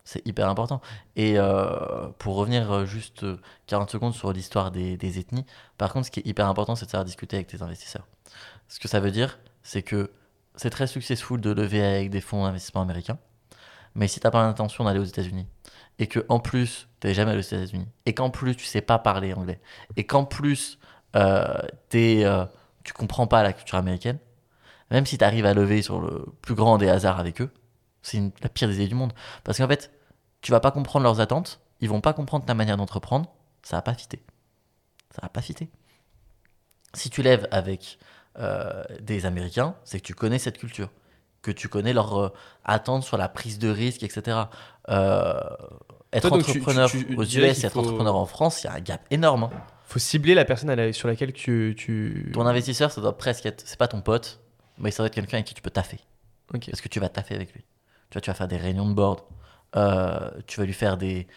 [0.05, 0.81] C'est hyper important.
[1.15, 5.45] Et euh, pour revenir euh, juste euh, 40 secondes sur l'histoire des, des ethnies,
[5.77, 8.05] par contre, ce qui est hyper important, c'est de savoir discuter avec tes investisseurs.
[8.67, 10.11] Ce que ça veut dire, c'est que
[10.55, 13.17] c'est très successful de lever avec des fonds d'investissement américains.
[13.95, 15.47] Mais si tu n'as pas l'intention d'aller aux États-Unis,
[15.99, 18.81] et que en plus tu n'es jamais allé aux États-Unis, et qu'en plus tu sais
[18.81, 19.59] pas parler anglais,
[19.95, 20.79] et qu'en plus
[21.15, 21.61] euh,
[21.95, 22.45] euh,
[22.83, 24.17] tu comprends pas la culture américaine,
[24.93, 27.49] même si tu arrives à lever sur le plus grand des hasards avec eux,
[28.01, 29.11] c'est la pire des idées du monde.
[29.43, 29.91] Parce qu'en fait,
[30.41, 33.29] tu vas pas comprendre leurs attentes, ils vont pas comprendre ta manière d'entreprendre,
[33.63, 34.21] ça va pas fitter.
[35.13, 35.69] Ça va pas fitter.
[36.93, 37.97] Si tu lèves avec
[38.39, 40.89] euh, des Américains, c'est que tu connais cette culture,
[41.41, 42.29] que tu connais leurs euh,
[42.65, 44.37] attentes sur la prise de risque, etc.
[44.89, 45.33] Euh,
[46.11, 48.63] être Toi, donc, tu- entrepreneur tu- tu aux US et être faut- entrepreneur en France,
[48.63, 49.43] il y a un gap énorme.
[49.43, 49.49] hein.
[49.85, 51.73] faut cibler la personne à la- sur laquelle tu.
[51.77, 52.31] tu...
[52.33, 54.39] Ton investisseur, ça doit presque être, c'est pas ton pote,
[54.83, 55.99] mais ça doit être quelqu'un avec qui tu peux taffer.
[56.53, 56.67] Ok.
[56.71, 57.61] Parce que tu vas taffer avec lui.
[58.09, 59.21] Tu vois, tu vas faire des réunions de board,
[59.75, 61.27] euh, tu vas lui faire des.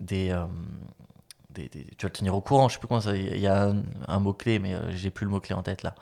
[0.00, 0.46] des, euh,
[1.50, 3.16] des- des- tu vas le tenir au courant, je sais plus comment ça.
[3.16, 5.94] Il y a un, un mot-clé, mais euh, j'ai plus le mot-clé en tête là.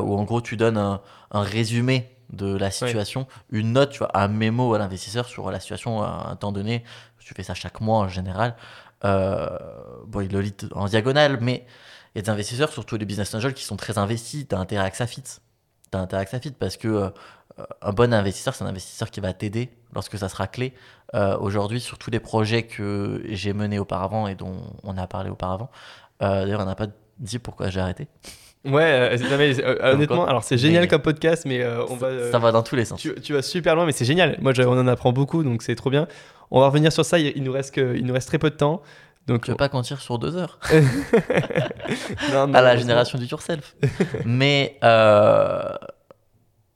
[0.00, 1.00] Où en gros, tu donnes un,
[1.30, 5.60] un résumé de la situation, une note, tu vois, un mémo à l'investisseur sur la
[5.60, 6.84] situation à un temps donné.
[7.18, 8.56] Tu fais ça chaque mois en général.
[9.04, 9.58] euh,
[10.06, 11.66] bon, il le lit en diagonale, mais
[12.14, 14.46] il y a des investisseurs, surtout les business angels, qui sont très investis.
[14.48, 15.22] Tu as intérêt à que ça fit.
[15.90, 16.26] Tu as intérêt
[16.58, 17.10] parce que euh,
[17.82, 20.72] un bon investisseur, c'est un investisseur qui va t'aider lorsque ça sera clé.
[21.14, 25.30] Euh, aujourd'hui, sur tous les projets que j'ai menés auparavant et dont on a parlé
[25.30, 25.70] auparavant,
[26.20, 26.88] d'ailleurs, on n'a pas
[27.18, 28.08] dit pourquoi j'ai arrêté.
[28.64, 29.18] Ouais,
[29.82, 32.30] honnêtement, alors c'est génial comme podcast, mais on va.
[32.32, 33.06] ça va dans tous les sens.
[33.22, 34.38] Tu, vas super loin, mais c'est génial.
[34.40, 36.08] Moi, on en apprend beaucoup, donc c'est trop bien.
[36.50, 37.18] On va revenir sur ça.
[37.18, 38.82] Il, nous reste que, il nous reste très peu de temps.
[39.26, 40.58] Donc, tu veux pas qu'on tire sur deux heures
[42.32, 43.74] À la génération du yourself.
[44.26, 45.74] Mais euh,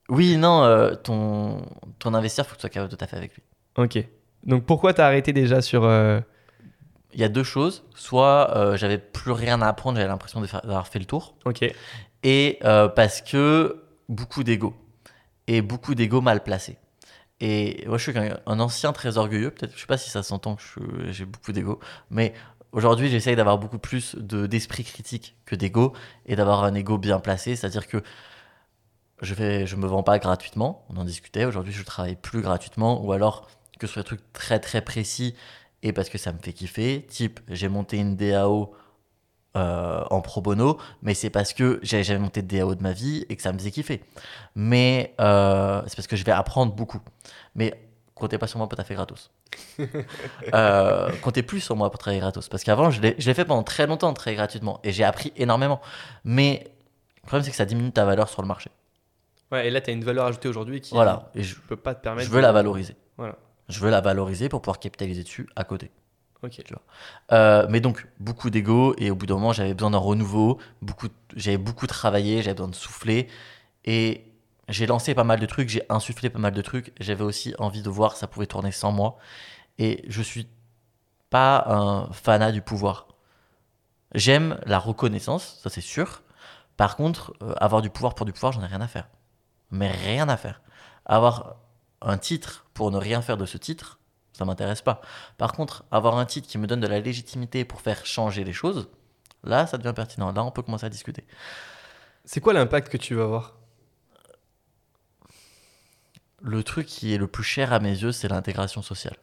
[0.08, 1.60] oui, non, euh, ton,
[1.98, 3.42] ton investisseur, il faut que tu sois capable de taffer avec lui.
[3.76, 4.02] Ok.
[4.44, 5.84] Donc pourquoi tu as arrêté déjà sur.
[5.84, 6.20] Euh,
[7.12, 7.84] il y a deux choses.
[7.94, 11.36] Soit j'avais plus rien à apprendre, j'avais l'impression d'avoir fait le tour.
[11.44, 11.70] Ok.
[12.22, 14.74] Et parce que beaucoup d'ego.
[15.46, 16.78] Et beaucoup d'ego mal placé.
[17.40, 19.50] Et moi, je suis un, ancien très orgueilleux.
[19.50, 21.78] Peut-être, je sais pas si ça s'entend que j'ai beaucoup d'ego,
[22.10, 22.34] mais
[22.72, 25.92] aujourd'hui, j'essaye d'avoir beaucoup plus d'esprit critique que d'ego
[26.26, 27.56] et d'avoir un ego bien placé.
[27.56, 28.02] C'est-à-dire que
[29.22, 30.84] je ne je me vends pas gratuitement.
[30.90, 31.44] On en discutait.
[31.44, 33.48] Aujourd'hui, je travaille plus gratuitement, ou alors
[33.78, 35.34] que soit des trucs très très précis
[35.82, 37.06] et parce que ça me fait kiffer.
[37.08, 38.74] Type, j'ai monté une DAO
[39.58, 42.92] euh, en pro bono, mais c'est parce que j'avais jamais monté de DAO de ma
[42.92, 44.02] vie et que ça me faisait kiffer.
[44.54, 47.00] Mais euh, c'est parce que je vais apprendre beaucoup.
[47.56, 47.80] Mais
[48.14, 49.30] comptez pas sur moi pour taffer gratos.
[50.54, 52.48] euh, comptez plus sur moi pour travailler gratos.
[52.48, 54.78] Parce qu'avant, je l'ai fait pendant très longtemps, très gratuitement.
[54.84, 55.80] Et j'ai appris énormément.
[56.24, 56.70] Mais
[57.16, 58.70] le problème, c'est que ça diminue ta valeur sur le marché.
[59.50, 61.30] Ouais, et là, tu as une valeur ajoutée aujourd'hui qui voilà.
[61.34, 62.28] et je, peux pas te permettre.
[62.28, 62.96] Je veux la valoriser.
[63.16, 63.36] Voilà.
[63.68, 65.90] Je veux la valoriser pour pouvoir capitaliser dessus à côté.
[66.42, 66.62] Ok.
[66.64, 66.82] Tu vois.
[67.32, 71.08] Euh, mais donc, beaucoup d'ego, et au bout d'un moment, j'avais besoin d'un renouveau, beaucoup,
[71.36, 73.28] j'avais beaucoup travaillé, j'avais besoin de souffler,
[73.84, 74.24] et
[74.68, 77.82] j'ai lancé pas mal de trucs, j'ai insufflé pas mal de trucs, j'avais aussi envie
[77.82, 79.18] de voir ça pouvait tourner sans moi,
[79.78, 80.48] et je suis
[81.30, 83.08] pas un fanat du pouvoir.
[84.14, 86.22] J'aime la reconnaissance, ça c'est sûr.
[86.76, 89.08] Par contre, euh, avoir du pouvoir pour du pouvoir, j'en ai rien à faire.
[89.70, 90.62] Mais rien à faire.
[91.04, 91.56] Avoir
[92.00, 93.97] un titre pour ne rien faire de ce titre,
[94.38, 95.00] ça m'intéresse pas.
[95.36, 98.52] Par contre, avoir un titre qui me donne de la légitimité pour faire changer les
[98.52, 98.88] choses,
[99.42, 100.32] là, ça devient pertinent.
[100.32, 101.24] Là, on peut commencer à discuter.
[102.24, 103.56] C'est quoi l'impact que tu vas avoir?
[106.40, 109.16] Le truc qui est le plus cher à mes yeux, c'est l'intégration sociale.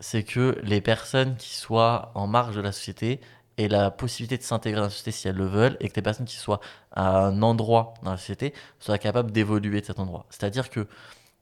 [0.00, 3.20] C'est que les personnes qui soient en marge de la société
[3.56, 6.02] aient la possibilité de s'intégrer dans la société si elles le veulent et que les
[6.02, 6.60] personnes qui soient
[6.92, 10.26] à un endroit dans la société soient capables d'évoluer de cet endroit.
[10.30, 10.86] C'est-à-dire que,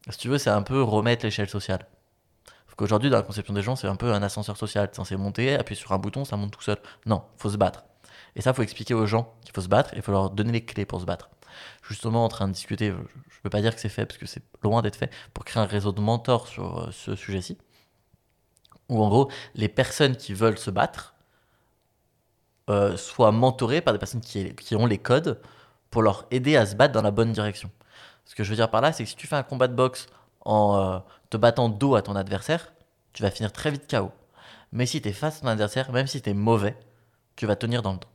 [0.09, 1.87] si tu veux, c'est un peu remettre l'échelle sociale
[2.77, 4.91] qu'aujourd'hui, dans la conception des gens, c'est un peu un ascenseur social.
[4.91, 6.79] Tu censé monter, appuyer sur un bouton, ça monte tout seul.
[7.07, 7.85] Non, faut se battre.
[8.37, 10.53] Et ça, faut expliquer aux gens qu'il faut se battre et il faut leur donner
[10.53, 11.31] les clés pour se battre.
[11.89, 14.27] Justement, en train de discuter, je ne veux pas dire que c'est fait parce que
[14.27, 17.57] c'est loin d'être fait, pour créer un réseau de mentors sur euh, ce sujet-ci.
[18.89, 21.15] Où en gros, les personnes qui veulent se battre
[22.69, 25.41] euh, soient mentorées par des personnes qui, qui ont les codes
[25.91, 27.71] pour leur aider à se battre dans la bonne direction.
[28.27, 29.75] Ce que je veux dire par là, c'est que si tu fais un combat de
[29.75, 30.09] boxe
[30.47, 30.99] en euh,
[31.29, 32.73] te battant dos à ton adversaire,
[33.13, 34.11] tu vas finir très vite KO.
[34.73, 36.77] Mais si tu es face à ton adversaire, même si tu es mauvais,
[37.35, 38.09] tu vas tenir dans le temps.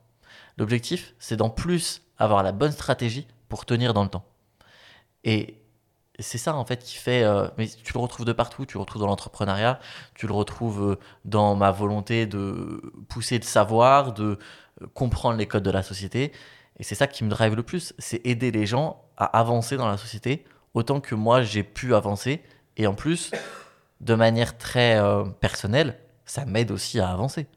[0.58, 4.26] L'objectif, c'est d'en plus avoir la bonne stratégie pour tenir dans le temps.
[5.24, 5.58] Et
[6.20, 7.24] c'est ça en fait qui fait.
[7.24, 8.66] Euh, mais tu le retrouves de partout.
[8.66, 9.80] Tu le retrouves dans l'entrepreneuriat.
[10.14, 14.40] Tu le retrouves euh, dans ma volonté de pousser le savoir, de
[14.94, 16.32] comprendre les codes de la société.
[16.78, 17.94] Et c'est ça qui me drive le plus.
[17.98, 22.44] C'est aider les gens à avancer dans la société autant que moi j'ai pu avancer.
[22.78, 23.32] Et en plus,
[24.00, 27.48] de manière très euh, personnelle, ça m'aide aussi à avancer.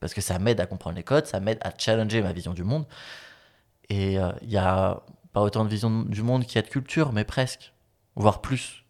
[0.00, 2.64] Parce que ça m'aide à comprendre les codes, ça m'aide à challenger ma vision du
[2.64, 2.86] monde.
[3.88, 5.02] Et il euh, n'y a
[5.32, 7.72] pas autant de vision du monde qu'il y a de culture, mais presque,
[8.16, 8.84] voire plus.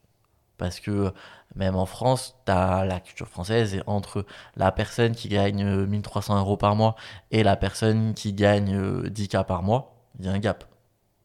[0.58, 1.12] Parce que
[1.54, 4.24] même en France, tu as la culture française et entre
[4.56, 6.96] la personne qui gagne 1300 euros par mois
[7.30, 10.64] et la personne qui gagne 10K par mois, il y a un gap.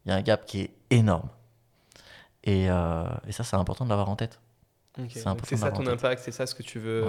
[0.05, 1.29] Il y a un gap qui est énorme.
[2.47, 4.39] Euh, et, ça, c'est important de l'avoir en tête.
[5.09, 7.05] C'est ça ton impact, c'est ça ce que tu veux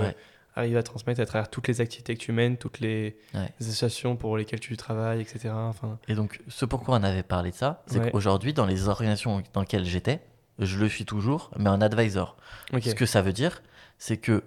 [0.55, 3.17] arriver à transmettre à travers toutes les activités que tu mènes, toutes les
[3.61, 5.51] associations pour lesquelles tu travailles, etc.
[5.55, 5.99] Enfin...
[6.09, 9.61] Et donc, ce pourquoi on avait parlé de ça, c'est qu'aujourd'hui, dans les organisations dans
[9.61, 10.21] lesquelles j'étais,
[10.59, 12.37] je le suis toujours, mais en advisor.
[12.73, 13.63] Ce que ça veut dire,
[13.99, 14.45] c'est que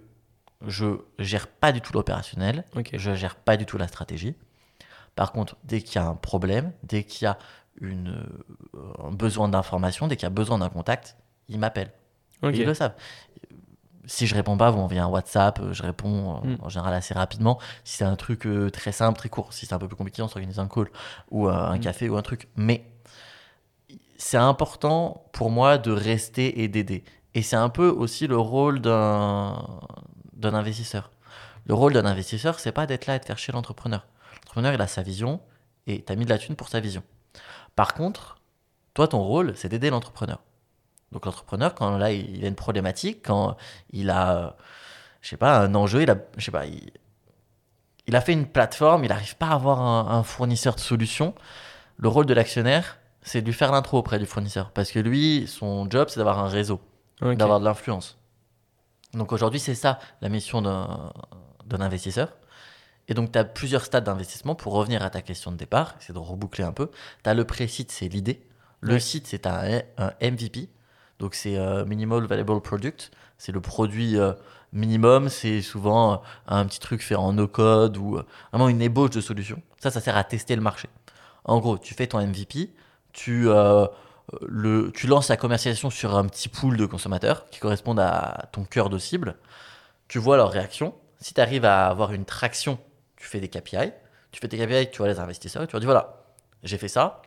[0.67, 4.35] je gère pas du tout l'opérationnel, je gère pas du tout la stratégie.
[5.15, 7.37] Par contre, dès qu'il y a un problème, dès qu'il y a
[7.79, 8.25] une,
[8.75, 11.17] euh, un besoin d'information, dès qu'il y a besoin d'un contact,
[11.47, 11.91] ils m'appellent.
[12.43, 12.95] Ils le savent.
[14.05, 16.57] Si je réponds pas, vous m'envoyez un WhatsApp, euh, je réponds euh, hmm.
[16.61, 17.59] en général assez rapidement.
[17.83, 20.27] Si c'est un truc très simple, très court, si c'est un peu plus compliqué, on
[20.27, 20.87] s'organise un call
[21.29, 21.79] ou un hmm.
[21.79, 22.47] café ou un truc.
[22.55, 22.85] Mais
[24.17, 27.03] c'est important pour moi de rester et d'aider.
[27.33, 29.55] Et c'est un peu aussi le rôle d'un
[30.41, 31.11] investisseur.
[31.65, 34.05] Le rôle d'un investisseur, c'est pas d'être là et de faire chier l'entrepreneur.
[34.35, 35.39] L'entrepreneur, il a sa vision
[35.87, 37.03] et tu as mis de la thune pour sa vision.
[37.75, 38.37] Par contre,
[38.93, 40.39] toi, ton rôle, c'est d'aider l'entrepreneur.
[41.11, 43.57] Donc l'entrepreneur, quand là, il a une problématique, quand
[43.91, 44.55] il a,
[45.21, 49.03] je sais pas, un enjeu, il a, je sais pas, il, a fait une plateforme,
[49.03, 51.33] il n'arrive pas à avoir un, fournisseur de solutions.
[51.97, 54.71] Le rôle de l'actionnaire, c'est de lui faire l'intro auprès du fournisseur.
[54.71, 56.81] Parce que lui, son job, c'est d'avoir un réseau,
[57.21, 58.17] d'avoir de l'influence.
[59.13, 62.29] Donc aujourd'hui, c'est ça la mission d'un investisseur.
[63.11, 66.13] Et donc, tu as plusieurs stades d'investissement pour revenir à ta question de départ, c'est
[66.13, 66.89] de reboucler un peu.
[67.25, 68.41] Tu as le pré-site, c'est l'idée.
[68.79, 69.81] Le site, c'est un,
[70.21, 70.69] MVP.
[71.19, 73.11] Donc, c'est euh, Minimal Valuable Product.
[73.37, 74.31] C'est le produit euh,
[74.71, 75.27] minimum.
[75.27, 76.17] C'est souvent euh,
[76.47, 78.17] un petit truc fait en no-code ou
[78.53, 79.61] vraiment une ébauche de solution.
[79.77, 80.87] Ça, ça sert à tester le marché.
[81.43, 82.69] En gros, tu fais ton MVP,
[83.11, 83.49] tu,
[84.41, 88.63] le, tu lances la commercialisation sur un petit pool de consommateurs qui correspondent à ton
[88.63, 89.35] cœur de cible.
[90.07, 90.95] Tu vois leur réaction.
[91.19, 92.79] Si tu arrives à avoir une traction
[93.21, 93.93] tu fais des KPI,
[94.31, 96.23] tu fais des KPI, tu vois les investisseurs, et tu leur dis voilà,
[96.63, 97.21] j'ai fait ça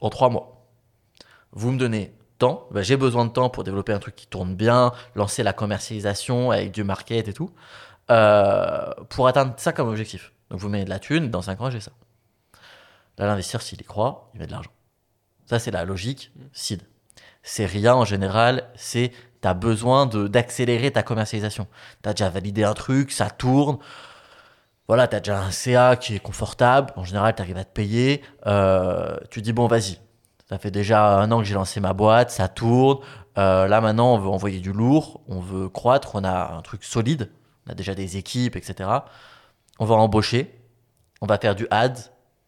[0.00, 0.64] en trois mois.
[1.52, 4.54] Vous me donnez temps, ben, j'ai besoin de temps pour développer un truc qui tourne
[4.54, 7.50] bien, lancer la commercialisation avec du market et tout,
[8.10, 10.32] euh, pour atteindre ça comme objectif.
[10.50, 11.92] Donc vous mettez de la thune, dans cinq ans j'ai ça.
[13.18, 14.70] Là l'investisseur s'il y croit, il met de l'argent.
[15.46, 16.82] Ça c'est la logique SID.
[17.42, 19.10] C'est rien en général, c'est
[19.42, 21.66] tu as besoin d'accélérer ta commercialisation.
[22.04, 23.78] Tu as déjà validé un truc, ça tourne,
[24.90, 27.72] voilà, tu as déjà un CA qui est confortable, en général, tu arrives à te
[27.72, 30.00] payer, euh, tu dis, bon, vas-y,
[30.48, 32.98] ça fait déjà un an que j'ai lancé ma boîte, ça tourne,
[33.38, 36.82] euh, là maintenant, on veut envoyer du lourd, on veut croître, on a un truc
[36.82, 37.30] solide,
[37.68, 38.90] on a déjà des équipes, etc.
[39.78, 40.60] On va embaucher,
[41.20, 41.96] on va faire du ad,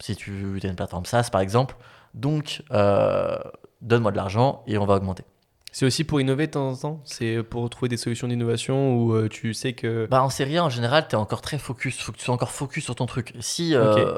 [0.01, 1.77] si tu as une plateforme SaaS par exemple,
[2.13, 3.39] donc euh,
[3.83, 5.23] donne-moi de l'argent et on va augmenter.
[5.73, 7.01] C'est aussi pour innover de temps en temps?
[7.05, 10.07] C'est pour trouver des solutions d'innovation où euh, tu sais que.
[10.11, 11.99] Bah, en série en général, tu es encore très focus.
[11.99, 13.33] Faut que tu sois encore focus sur ton truc.
[13.41, 13.75] Si.
[13.75, 14.15] Euh,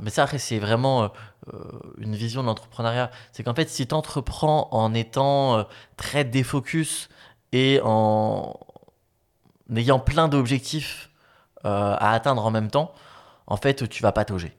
[0.00, 1.04] mais ça, c'est vraiment
[1.52, 1.58] euh,
[1.98, 3.10] une vision de l'entrepreneuriat.
[3.32, 5.66] C'est qu'en fait, si tu entreprends en étant
[5.98, 7.10] très défocus
[7.52, 8.58] et en
[9.76, 11.10] ayant plein d'objectifs
[11.64, 12.94] à atteindre en même temps,
[13.46, 14.56] en fait, tu vas patauger.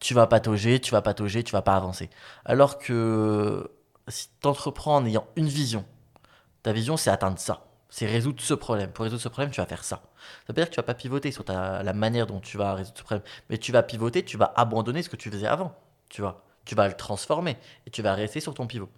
[0.00, 2.08] Tu vas patauger, tu vas patauger, tu vas pas avancer.
[2.46, 3.70] Alors que
[4.08, 5.84] si tu entreprends en ayant une vision,
[6.62, 8.90] ta vision c'est atteindre ça, c'est résoudre ce problème.
[8.90, 9.96] Pour résoudre ce problème, tu vas faire ça.
[10.46, 12.96] Ça veut dire que tu vas pas pivoter sur la manière dont tu vas résoudre
[12.96, 15.74] ce problème, mais tu vas pivoter, tu vas abandonner ce que tu faisais avant,
[16.08, 16.42] tu vois.
[16.64, 18.88] Tu vas le transformer et tu vas rester sur ton pivot.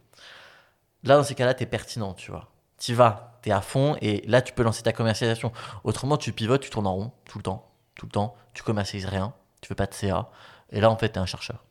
[1.02, 2.52] Là, dans ces cas-là, tu es pertinent, tu vois.
[2.78, 5.51] Tu vas, tu es à fond et là, tu peux lancer ta commercialisation.
[5.82, 9.06] Autrement, tu pivotes, tu tournes en rond tout le temps, tout le temps, tu commercialises
[9.06, 10.31] rien, tu fais pas de CA.
[10.70, 11.64] Et là, en fait, tu es un chercheur.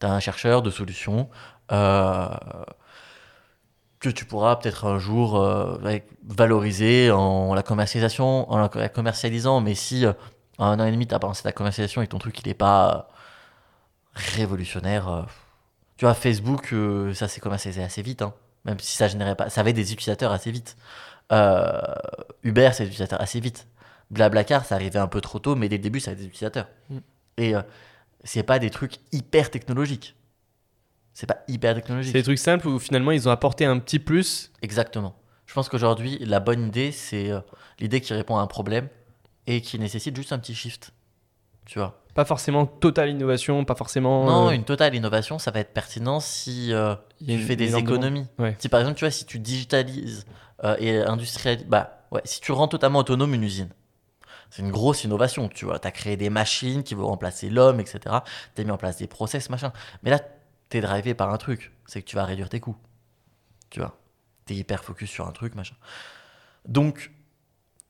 [0.00, 1.28] Tu as un chercheur de solutions
[1.72, 2.28] euh,
[4.00, 5.78] que tu pourras peut-être un jour euh,
[6.24, 9.60] valoriser en la commercialisation, en la commercialisant.
[9.60, 10.12] Mais si euh,
[10.58, 12.54] en un an et demi, tu as pensé la commercialisation et ton truc, il n'est
[12.54, 13.08] pas
[14.14, 15.26] révolutionnaire.
[15.96, 16.74] tu vois, Facebook,
[17.14, 18.34] ça s'est commercialisé assez vite, hein.
[18.64, 20.76] même si ça générait pas, ça avait des utilisateurs assez vite.
[22.42, 23.68] Uber, c'est des utilisateurs assez vite.
[24.10, 26.68] Blablacar, ça arrivait un peu trop tôt, mais dès le début, ça avait des utilisateurs.
[26.88, 26.98] Mm.
[27.36, 27.54] Et
[28.24, 30.14] c'est pas des trucs hyper technologiques.
[31.12, 32.12] C'est pas hyper technologique.
[32.12, 34.52] C'est des trucs simples où finalement ils ont apporté un petit plus.
[34.62, 35.14] Exactement.
[35.46, 37.40] Je pense qu'aujourd'hui, la bonne idée, c'est euh,
[37.80, 38.88] l'idée qui répond à un problème
[39.46, 40.92] et qui nécessite juste un petit shift.
[41.66, 44.26] Tu vois Pas forcément totale innovation, pas forcément.
[44.26, 46.94] Non, euh, une totale innovation, ça va être pertinent si euh,
[47.26, 48.26] tu fais des économies.
[48.58, 50.24] Si par exemple, tu vois, si tu digitalises
[50.78, 51.66] et industrialises.
[51.66, 53.70] Bah, ouais, si tu rends totalement autonome une usine
[54.50, 55.78] c'est une grosse innovation, tu vois.
[55.78, 58.00] Tu as créé des machines qui vont remplacer l'homme, etc.
[58.54, 59.72] Tu as mis en place des process, machin.
[60.02, 60.18] Mais là,
[60.68, 61.72] tu es drivé par un truc.
[61.86, 62.76] C'est que tu vas réduire tes coûts.
[63.70, 63.96] Tu vois.
[64.46, 65.76] Tu es hyper focus sur un truc, machin.
[66.66, 67.12] Donc,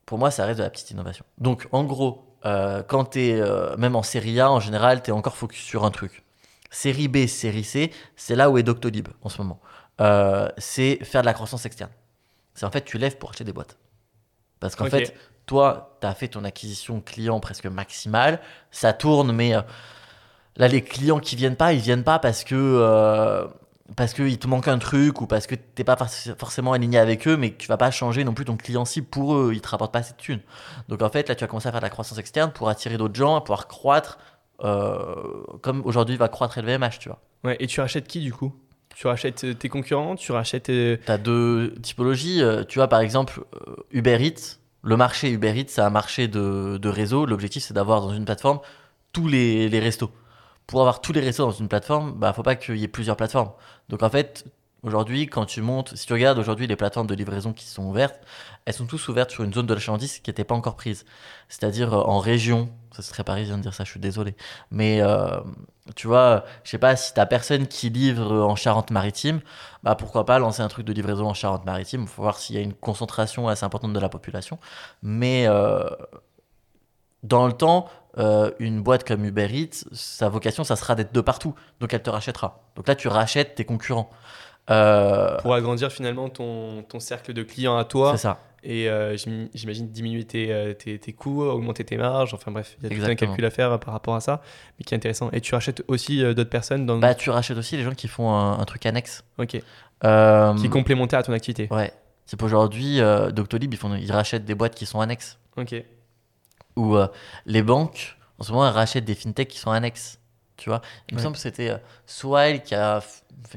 [0.05, 1.25] pour moi, ça reste de la petite innovation.
[1.39, 5.09] Donc, en gros, euh, quand tu es, euh, même en série A, en général, tu
[5.09, 6.23] es encore focus sur un truc.
[6.69, 9.59] Série B, série C, c'est là où est Doctolib en ce moment.
[9.99, 11.91] Euh, c'est faire de la croissance externe.
[12.53, 13.77] C'est en fait, tu lèves pour acheter des boîtes.
[14.59, 15.13] Parce qu'en fait,
[15.51, 18.39] toi, tu as fait ton acquisition client presque maximale,
[18.71, 19.61] ça tourne, mais euh,
[20.55, 23.45] là, les clients qui viennent pas, ils viennent pas parce que euh,
[23.97, 25.97] parce qu'il te manque un truc ou parce que tu n'es pas
[26.37, 29.35] forcément aligné avec eux, mais tu vas pas changer non plus ton client cible pour
[29.35, 30.39] eux, ils te rapportent pas assez de thunes.
[30.87, 32.95] Donc en fait, là, tu vas commencer à faire de la croissance externe pour attirer
[32.95, 34.19] d'autres gens, à pouvoir croître,
[34.63, 35.15] euh,
[35.61, 37.19] comme aujourd'hui va croître LVMH, tu vois.
[37.43, 38.55] Ouais, et tu rachètes qui du coup?
[38.95, 40.67] Tu rachètes tes concurrents, tu rachètes.
[40.67, 42.41] Tu as deux typologies.
[42.69, 43.41] Tu vois, par exemple,
[43.91, 47.25] Uber Eats, le marché Uber Eats, c'est un marché de, réseau.
[47.25, 48.59] L'objectif, c'est d'avoir dans une plateforme
[49.13, 50.11] tous les, restos.
[50.67, 52.83] Pour avoir tous les restos dans une plateforme, il bah, ne faut pas qu'il y
[52.83, 53.51] ait plusieurs plateformes.
[53.89, 54.45] Donc en fait,
[54.83, 58.19] Aujourd'hui, quand tu montes, si tu regardes aujourd'hui les plateformes de livraison qui sont ouvertes,
[58.65, 61.05] elles sont tous ouvertes sur une zone de la marchandise qui n'était pas encore prise.
[61.49, 64.35] C'est-à-dire euh, en région, ça serait parisien de dire ça, je suis désolé.
[64.71, 65.39] Mais euh,
[65.95, 69.41] tu vois, je sais pas, si t'as personne qui livre en Charente-Maritime,
[69.83, 72.01] bah pourquoi pas lancer un truc de livraison en Charente-Maritime.
[72.01, 74.57] Il faut voir s'il y a une concentration assez importante de la population.
[75.03, 75.87] Mais euh,
[77.21, 77.87] dans le temps,
[78.59, 81.53] une boîte comme Uber Eats, sa vocation, ça sera d'être de partout.
[81.79, 82.63] Donc elle te rachètera.
[82.75, 84.09] Donc là, tu rachètes tes concurrents.
[84.69, 88.11] Euh, pour agrandir finalement ton, ton, cercle de clients à toi.
[88.11, 88.39] C'est ça.
[88.63, 89.17] Et euh,
[89.55, 92.35] j'imagine diminuer tes, euh, tes, tes, coûts, augmenter tes marges.
[92.35, 94.41] Enfin bref, il y a tout un calcul à faire par rapport à ça,
[94.77, 95.31] mais qui est intéressant.
[95.31, 96.99] Et tu rachètes aussi d'autres personnes dans.
[96.99, 99.23] Bah, tu rachètes aussi les gens qui font un, truc annexe.
[99.39, 99.49] Ok.
[99.49, 99.57] qui
[100.05, 101.67] est complémentaire à ton activité.
[101.71, 101.91] Ouais.
[102.27, 102.99] C'est aujourd'hui,
[103.33, 105.39] Doctolib, ils, font, ils rachètent des boîtes qui sont annexes.
[105.57, 105.75] Ok.
[106.75, 106.97] Ou
[107.47, 110.20] les banques, en ce moment, elles rachètent des fintechs qui sont annexes.
[110.61, 111.75] Tu vois, il me semble que c'était
[112.05, 113.01] Swile qui a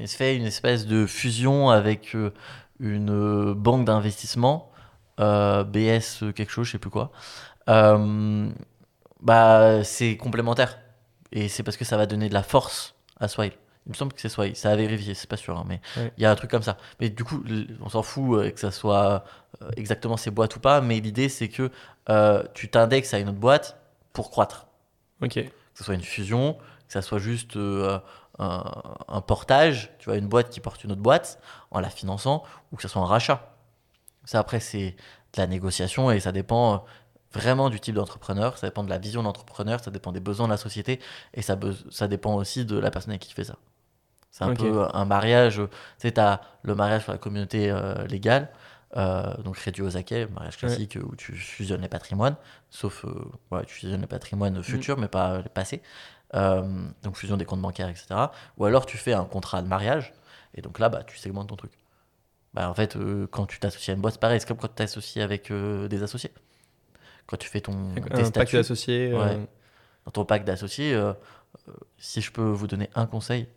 [0.07, 2.33] fait une espèce de fusion avec euh,
[2.79, 4.71] une euh, banque d'investissement,
[5.19, 7.11] euh, BS quelque chose, je sais plus quoi.
[7.67, 10.79] bah, c'est complémentaire.
[11.31, 13.53] Et c'est parce que ça va donner de la force à Swile.
[13.85, 15.81] Il me semble que c'est Swile, ça a vérifié, c'est pas sûr, hein, mais
[16.17, 16.75] il y a un truc comme ça.
[16.99, 17.43] Mais du coup,
[17.81, 19.23] on s'en fout que ça soit
[19.77, 21.69] exactement ces boîtes ou pas, mais l'idée c'est que
[22.55, 23.77] tu t'indexes à une autre boîte
[24.11, 24.65] pour croître.
[25.21, 25.33] Ok.
[25.33, 26.57] Que ce soit une fusion,
[26.95, 27.57] ça soit juste
[28.39, 31.39] un, portage, tu vois, une boîte qui porte une autre boîte
[31.71, 33.51] en la finançant, ou que ce soit un rachat.
[34.25, 34.95] Ça, après, c'est
[35.33, 36.77] de la négociation et ça dépend euh,
[37.33, 40.51] vraiment du type d'entrepreneur, ça dépend de la vision d'entrepreneur, ça dépend des besoins de
[40.51, 40.99] la société
[41.33, 41.57] et ça,
[41.91, 43.57] ça dépend aussi de la personne avec qui fait ça.
[44.31, 48.05] C'est un peu un mariage, tu sais, tu as le mariage sur la communauté euh,
[48.07, 48.49] légale,
[48.97, 52.35] euh, donc réduit aux acquets, mariage classique où tu fusionnes les patrimoines,
[52.69, 53.05] sauf
[53.65, 55.01] tu fusionnes les patrimoines futurs, mm.
[55.01, 55.81] mais pas les passés.
[56.35, 56.63] Euh,
[57.03, 58.07] donc fusion des comptes bancaires, etc.
[58.57, 60.13] Ou alors tu fais un contrat de mariage,
[60.53, 61.71] et donc là, bah, tu segmentes ton truc.
[62.53, 64.67] Bah, en fait, euh, quand tu t'associes à une boîte, c'est pareil, c'est comme quand
[64.67, 66.31] tu t'associes avec euh, des associés.
[67.27, 69.11] Quand tu fais ton un pack d'associés.
[70.05, 70.95] Dans ton pack d'associés,
[71.97, 73.47] si je peux vous donner un conseil,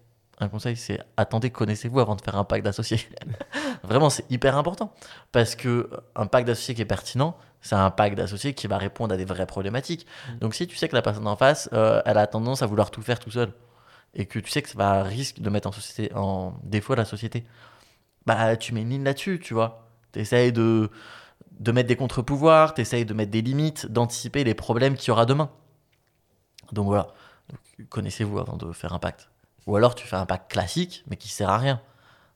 [0.40, 3.00] un conseil, c'est attendez, connaissez-vous avant de faire un pack d'associés.
[3.82, 4.94] Vraiment, c'est hyper important.
[5.32, 9.14] Parce que un pack d'associés qui est pertinent, c'est un pack d'associés qui va répondre
[9.14, 10.06] à des vraies problématiques.
[10.06, 10.38] Mm.
[10.38, 12.90] Donc si tu sais que la personne en face, euh, elle a tendance à vouloir
[12.90, 13.52] tout faire tout seul,
[14.14, 17.04] et que tu sais que ça va risque de mettre en, société, en défaut la
[17.04, 17.44] société,
[18.26, 19.88] bah tu mets une ligne là-dessus, tu vois.
[20.12, 20.90] Tu essayes de,
[21.60, 25.10] de mettre des contre-pouvoirs, tu essayes de mettre des limites, d'anticiper les problèmes qu'il y
[25.10, 25.50] aura demain.
[26.72, 27.08] Donc voilà,
[27.88, 29.28] connaissez-vous avant de faire un pacte.
[29.66, 31.80] Ou alors tu fais un pacte classique, mais qui sert à rien.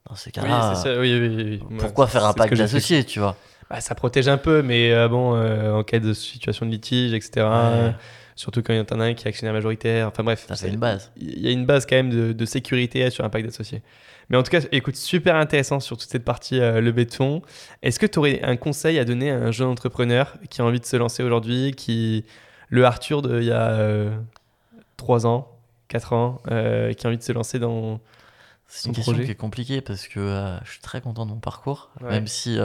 [0.09, 0.75] Dans ces cas-là,
[1.79, 3.37] pourquoi faire un pacte d'associés, tu vois?
[3.73, 7.15] Bah, ça protège un peu, mais euh, bon, euh, en cas de situation de litige,
[7.15, 7.47] etc.
[8.37, 10.09] Surtout quand il y en a un qui est actionnaire majoritaire.
[10.09, 10.47] Enfin bref.
[10.55, 11.11] C'est une base.
[11.17, 13.81] Il y a une base quand même de, de sécurité sur un pacte d'associés.
[14.29, 17.41] Mais en tout cas, écoute, super intéressant sur toute cette partie euh, le béton.
[17.83, 20.81] Est-ce que tu aurais un conseil à donner à un jeune entrepreneur qui a envie
[20.81, 22.27] de se lancer aujourd'hui, qui
[22.69, 24.11] le Arthur de il y a
[24.99, 25.49] 3 ans,
[25.89, 28.01] 4 ans, qui a envie de se lancer dans
[28.67, 31.91] c'est une question qui est compliquée parce que je suis très content de mon parcours,
[32.03, 32.59] même si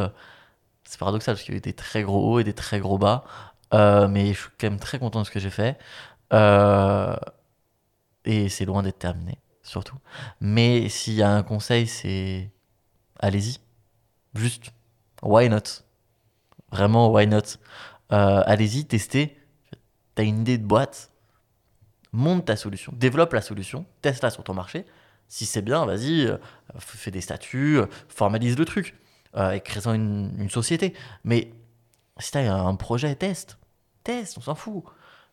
[0.87, 2.97] c'est paradoxal parce qu'il y a eu des très gros hauts et des très gros
[2.97, 3.25] bas.
[3.73, 5.77] Euh, mais je suis quand même très content de ce que j'ai fait.
[6.33, 7.15] Euh,
[8.23, 9.97] et c'est loin d'être terminé, surtout.
[10.39, 12.49] Mais s'il y a un conseil, c'est
[13.19, 13.59] allez-y.
[14.33, 14.71] Juste,
[15.21, 15.83] why not?
[16.71, 17.57] Vraiment, why not?
[18.13, 19.37] Euh, Allez-y, testez.
[20.15, 21.11] T'as une idée de boîte,
[22.13, 24.85] monte ta solution, développe la solution, teste-la sur ton marché.
[25.27, 26.31] Si c'est bien, vas-y,
[26.79, 28.95] fais des statuts, formalise le truc
[29.35, 30.93] euh, et créant une, société.
[31.23, 31.51] Mais
[32.19, 33.57] si tu as un projet, teste.
[34.03, 34.83] Teste, on s'en fout.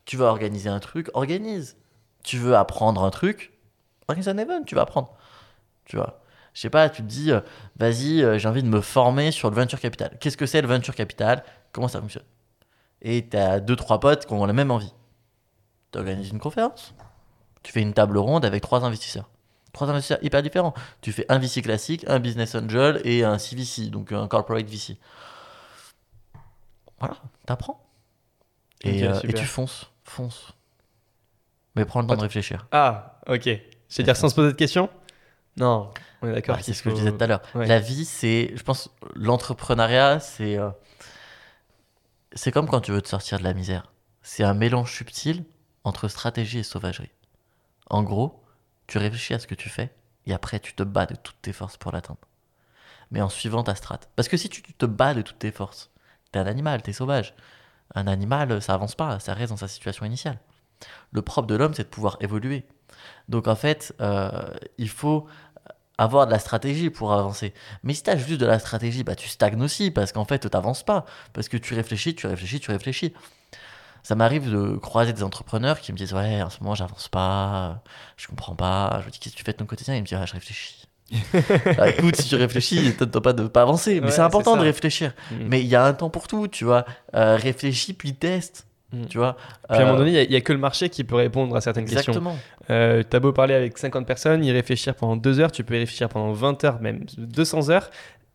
[0.05, 1.77] Tu veux organiser un truc, organise.
[2.23, 3.53] Tu veux apprendre un truc,
[4.09, 5.15] organise un event, tu vas apprendre.
[5.85, 6.21] Tu vois.
[6.55, 7.41] Je sais pas, tu te dis, euh,
[7.77, 10.17] vas-y, euh, j'ai envie de me former sur le venture capital.
[10.21, 11.43] Qu'est-ce que c'est le venture capital?
[11.73, 12.25] Comment ça fonctionne?
[13.03, 14.95] Et tu as deux, trois potes qui ont la même envie.
[15.93, 16.95] Tu organises une conférence,
[17.63, 19.29] tu fais une table ronde avec trois investisseurs
[19.75, 20.73] trois investisseurs hyper différents.
[21.03, 24.97] Tu fais un VC classique, un business angel et un CVC, donc un corporate VC.
[26.99, 27.85] Voilà, t'apprends.
[28.83, 30.55] Et, euh, et tu fonces, fonces.
[31.77, 32.67] Mais prends le temps de réfléchir.
[32.73, 33.51] Ah, ok.
[33.89, 34.89] C'est-à-dire sans se poser de questions?
[35.57, 35.91] Non,
[36.23, 36.59] on est d'accord.
[36.61, 37.43] c'est ce que je disais tout à l'heure.
[37.55, 40.71] La vie, c'est, je pense, l'entrepreneuriat, c'est, euh,
[42.33, 43.93] c'est comme quand tu veux te sortir de la misère.
[44.23, 45.45] C'est un mélange subtil
[45.85, 47.11] entre stratégie et sauvagerie.
[47.91, 48.44] En gros,
[48.87, 49.91] tu réfléchis à ce que tu fais
[50.27, 52.21] et après tu te bats de toutes tes forces pour l'atteindre.
[53.11, 54.09] Mais en suivant ta strate.
[54.17, 55.91] Parce que si tu te bats de toutes tes forces,
[56.33, 57.35] t'es un animal, t'es sauvage.
[57.95, 60.39] Un animal, ça avance pas, ça reste dans sa situation initiale.
[61.13, 62.67] Le propre de l'homme, c'est de pouvoir évoluer.
[63.29, 64.49] Donc en fait, euh,
[64.79, 65.27] il faut
[65.99, 67.55] avoir de la stratégie pour avancer.
[67.83, 70.41] Mais si tu as juste de la stratégie, bah, tu stagnes aussi parce qu'en fait,
[70.41, 71.05] tu n'avances pas.
[71.33, 73.13] Parce que tu réfléchis, tu réfléchis, tu réfléchis.
[74.05, 77.83] Ça m'arrive de croiser des entrepreneurs qui me disent Ouais, en ce moment, j'avance pas,
[78.19, 78.99] je comprends pas.
[79.01, 79.97] Je me dis Qu'est-ce que tu fais de ton quotidien?
[79.97, 80.87] Ils me disent ah, Je réfléchis.
[81.77, 84.03] bah, écoute, si tu réfléchis, t'attends pas de pas avancer.
[84.03, 85.15] Mais c'est important de réfléchir.
[85.31, 85.35] Mm.
[85.49, 86.85] Mais il y a un temps pour tout, tu vois.
[87.15, 88.67] Euh, réfléchis, puis teste.
[88.93, 89.07] Mm.
[89.07, 89.39] Tu vois
[89.71, 91.57] Puis à un moment euh, donné, il n'y a, que le marché qui peut répondre
[91.57, 92.33] à certaines Exactement.
[92.33, 92.69] questions.
[92.69, 95.77] Euh, tu as beau parler avec 50 personnes, y réfléchir pendant 2 heures, tu peux
[95.77, 97.89] y réfléchir pendant 20 heures, même 200 heures.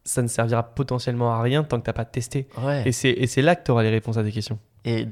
[0.04, 2.48] Ça ne servira potentiellement à rien tant que tu n'as pas testé.
[2.86, 4.58] Et c'est là que tu auras les réponses à tes questions.
[4.84, 5.08] Et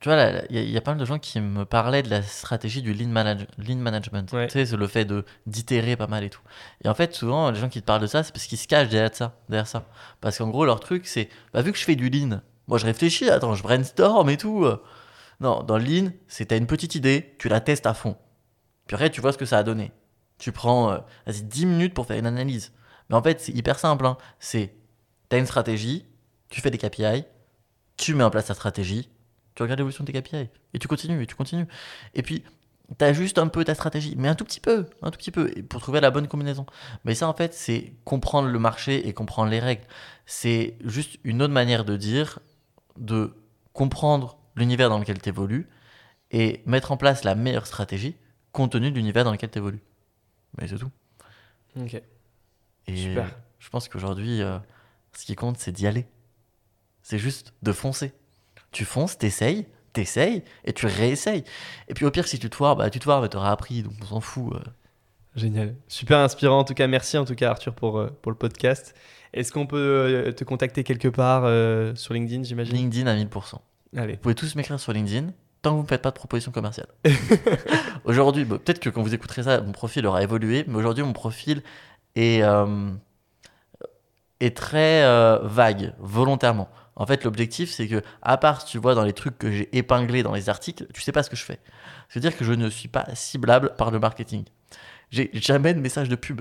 [0.00, 2.82] tu vois, il y, a pas mal de gens qui me parlaient de la stratégie
[2.82, 3.12] du lean,
[3.58, 4.30] lean management.
[4.30, 6.40] Tu sais, c'est le fait de d'itérer pas mal et tout.
[6.84, 8.68] Et en fait, souvent, les gens qui te parlent de ça, c'est parce qu'ils se
[8.68, 9.34] cachent derrière ça.
[9.48, 9.86] Derrière ça.
[10.20, 12.86] Parce qu'en gros, leur truc, c'est bah, vu que je fais du lean, moi je
[12.86, 14.64] réfléchis, attends, je brainstorm et tout.
[15.40, 18.16] Non, dans le lean, c'est t'as une petite idée, tu la testes à fond.
[18.86, 19.92] Puis après, tu vois ce que ça a donné.
[20.38, 22.72] Tu prends euh, vas-y, 10 minutes pour faire une analyse.
[23.10, 24.06] Mais en fait, c'est hyper simple.
[24.06, 24.16] Hein.
[24.38, 24.74] C'est
[25.28, 26.06] t'as une stratégie,
[26.50, 27.24] tu fais des KPI,
[27.96, 29.10] tu mets en place ta stratégie,
[29.58, 31.66] tu regardes l'évolution de tes KPI et tu continues et tu continues.
[32.14, 32.44] Et puis,
[32.96, 35.32] tu as juste un peu ta stratégie, mais un tout petit peu, un tout petit
[35.32, 36.64] peu, pour trouver la bonne combinaison.
[37.04, 39.82] Mais ça, en fait, c'est comprendre le marché et comprendre les règles.
[40.26, 42.38] C'est juste une autre manière de dire,
[42.98, 43.34] de
[43.72, 45.68] comprendre l'univers dans lequel tu évolues
[46.30, 48.14] et mettre en place la meilleure stratégie
[48.52, 49.82] compte tenu de l'univers dans lequel tu évolues.
[50.56, 50.90] Mais c'est tout.
[51.74, 52.00] Ok.
[52.86, 53.36] Et Super.
[53.58, 54.56] je pense qu'aujourd'hui, euh,
[55.14, 56.06] ce qui compte, c'est d'y aller.
[57.02, 58.12] C'est juste de foncer
[58.72, 61.44] tu fonces, t'essayes, t'essayes, et tu réessayes.
[61.88, 63.82] Et puis au pire, si tu te foires, bah, tu te foires, mais t'auras appris,
[63.82, 64.54] donc on s'en fout.
[64.54, 64.60] Euh.
[65.36, 65.74] Génial.
[65.88, 66.86] Super inspirant en tout cas.
[66.86, 68.94] Merci en tout cas Arthur pour, euh, pour le podcast.
[69.32, 71.42] Est-ce qu'on peut euh, te contacter quelque part
[71.96, 72.74] sur LinkedIn, j'imagine?
[72.74, 73.54] LinkedIn à 1000%.
[73.96, 74.14] Allez.
[74.14, 76.86] Vous pouvez tous m'écrire sur LinkedIn tant que vous ne faites pas de proposition commerciale.
[78.04, 81.62] aujourd'hui, peut-être que quand vous écouterez ça, mon profil aura évolué, mais aujourd'hui, mon profil
[82.14, 82.42] est,
[84.38, 85.02] est très
[85.42, 86.68] vague, volontairement.
[86.98, 90.24] En fait, l'objectif, c'est que, à part, tu vois, dans les trucs que j'ai épinglés
[90.24, 91.60] dans les articles, tu sais pas ce que je fais.
[92.08, 94.44] C'est-à-dire que je ne suis pas ciblable par le marketing.
[95.10, 96.40] J'ai jamais de message de pub.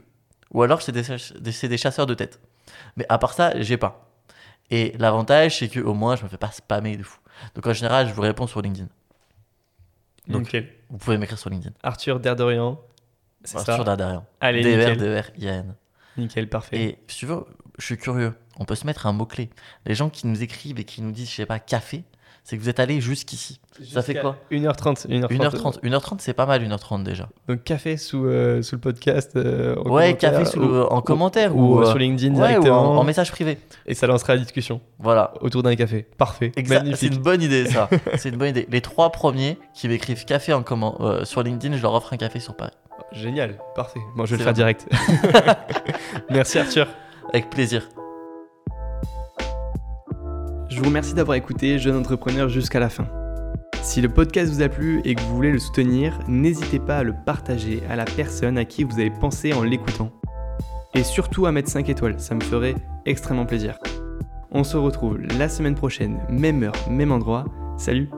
[0.51, 1.03] Ou alors, c'est des,
[1.67, 2.41] des, chasseurs de tête.
[2.95, 4.09] Mais à part ça, j'ai pas.
[4.71, 7.19] Et l'avantage, c'est qu'au moins, je me fais pas spammer de fou.
[7.53, 8.89] Donc, en général, je vous réponds sur LinkedIn.
[10.27, 10.55] Donc,
[10.89, 11.75] vous pouvez m'écrire sur LinkedIn.
[11.83, 12.81] Arthur Derdorian.
[13.53, 14.25] Arthur Derdorian.
[14.41, 15.75] Allez, D -R -D -R -I -A -N.
[16.17, 16.81] Nickel, parfait.
[16.81, 17.45] Et si tu veux,
[17.77, 18.33] je suis curieux.
[18.59, 19.49] On peut se mettre un mot-clé.
[19.85, 22.03] Les gens qui nous écrivent et qui nous disent, je sais pas, café,
[22.47, 23.59] c'est que vous êtes allé jusqu'ici.
[23.91, 25.07] Ça fait quoi 1h30.
[25.07, 27.27] 1h30, 1h30, c'est pas mal 1h30 déjà.
[27.49, 31.85] Donc café sous, euh, sous le podcast euh, Ouais, café sous en commentaire ou, euh,
[31.85, 32.95] sur LinkedIn directement.
[32.95, 33.57] Ou en, message privé.
[33.85, 34.79] Et ça lancera la discussion.
[34.97, 35.33] Voilà.
[35.41, 36.07] Autour d'un café.
[36.17, 36.53] Parfait.
[36.55, 37.89] C'est une bonne idée ça.
[38.15, 38.65] c'est une bonne idée.
[38.71, 42.39] Les trois premiers qui m'écrivent café en comment, sur LinkedIn, je leur offre un café
[42.39, 42.71] sur Paris.
[43.11, 43.99] Génial, parfait.
[44.15, 44.87] Moi, je vais le faire direct.
[46.29, 46.87] Merci Arthur.
[47.33, 47.89] Avec plaisir.
[50.77, 53.07] Je vous remercie d'avoir écouté Jeune Entrepreneur jusqu'à la fin.
[53.81, 57.03] Si le podcast vous a plu et que vous voulez le soutenir, n'hésitez pas à
[57.03, 60.11] le partager à la personne à qui vous avez pensé en l'écoutant.
[60.93, 62.75] Et surtout à mettre 5 étoiles, ça me ferait
[63.07, 63.79] extrêmement plaisir.
[64.51, 67.45] On se retrouve la semaine prochaine, même heure, même endroit.
[67.79, 68.11] Salut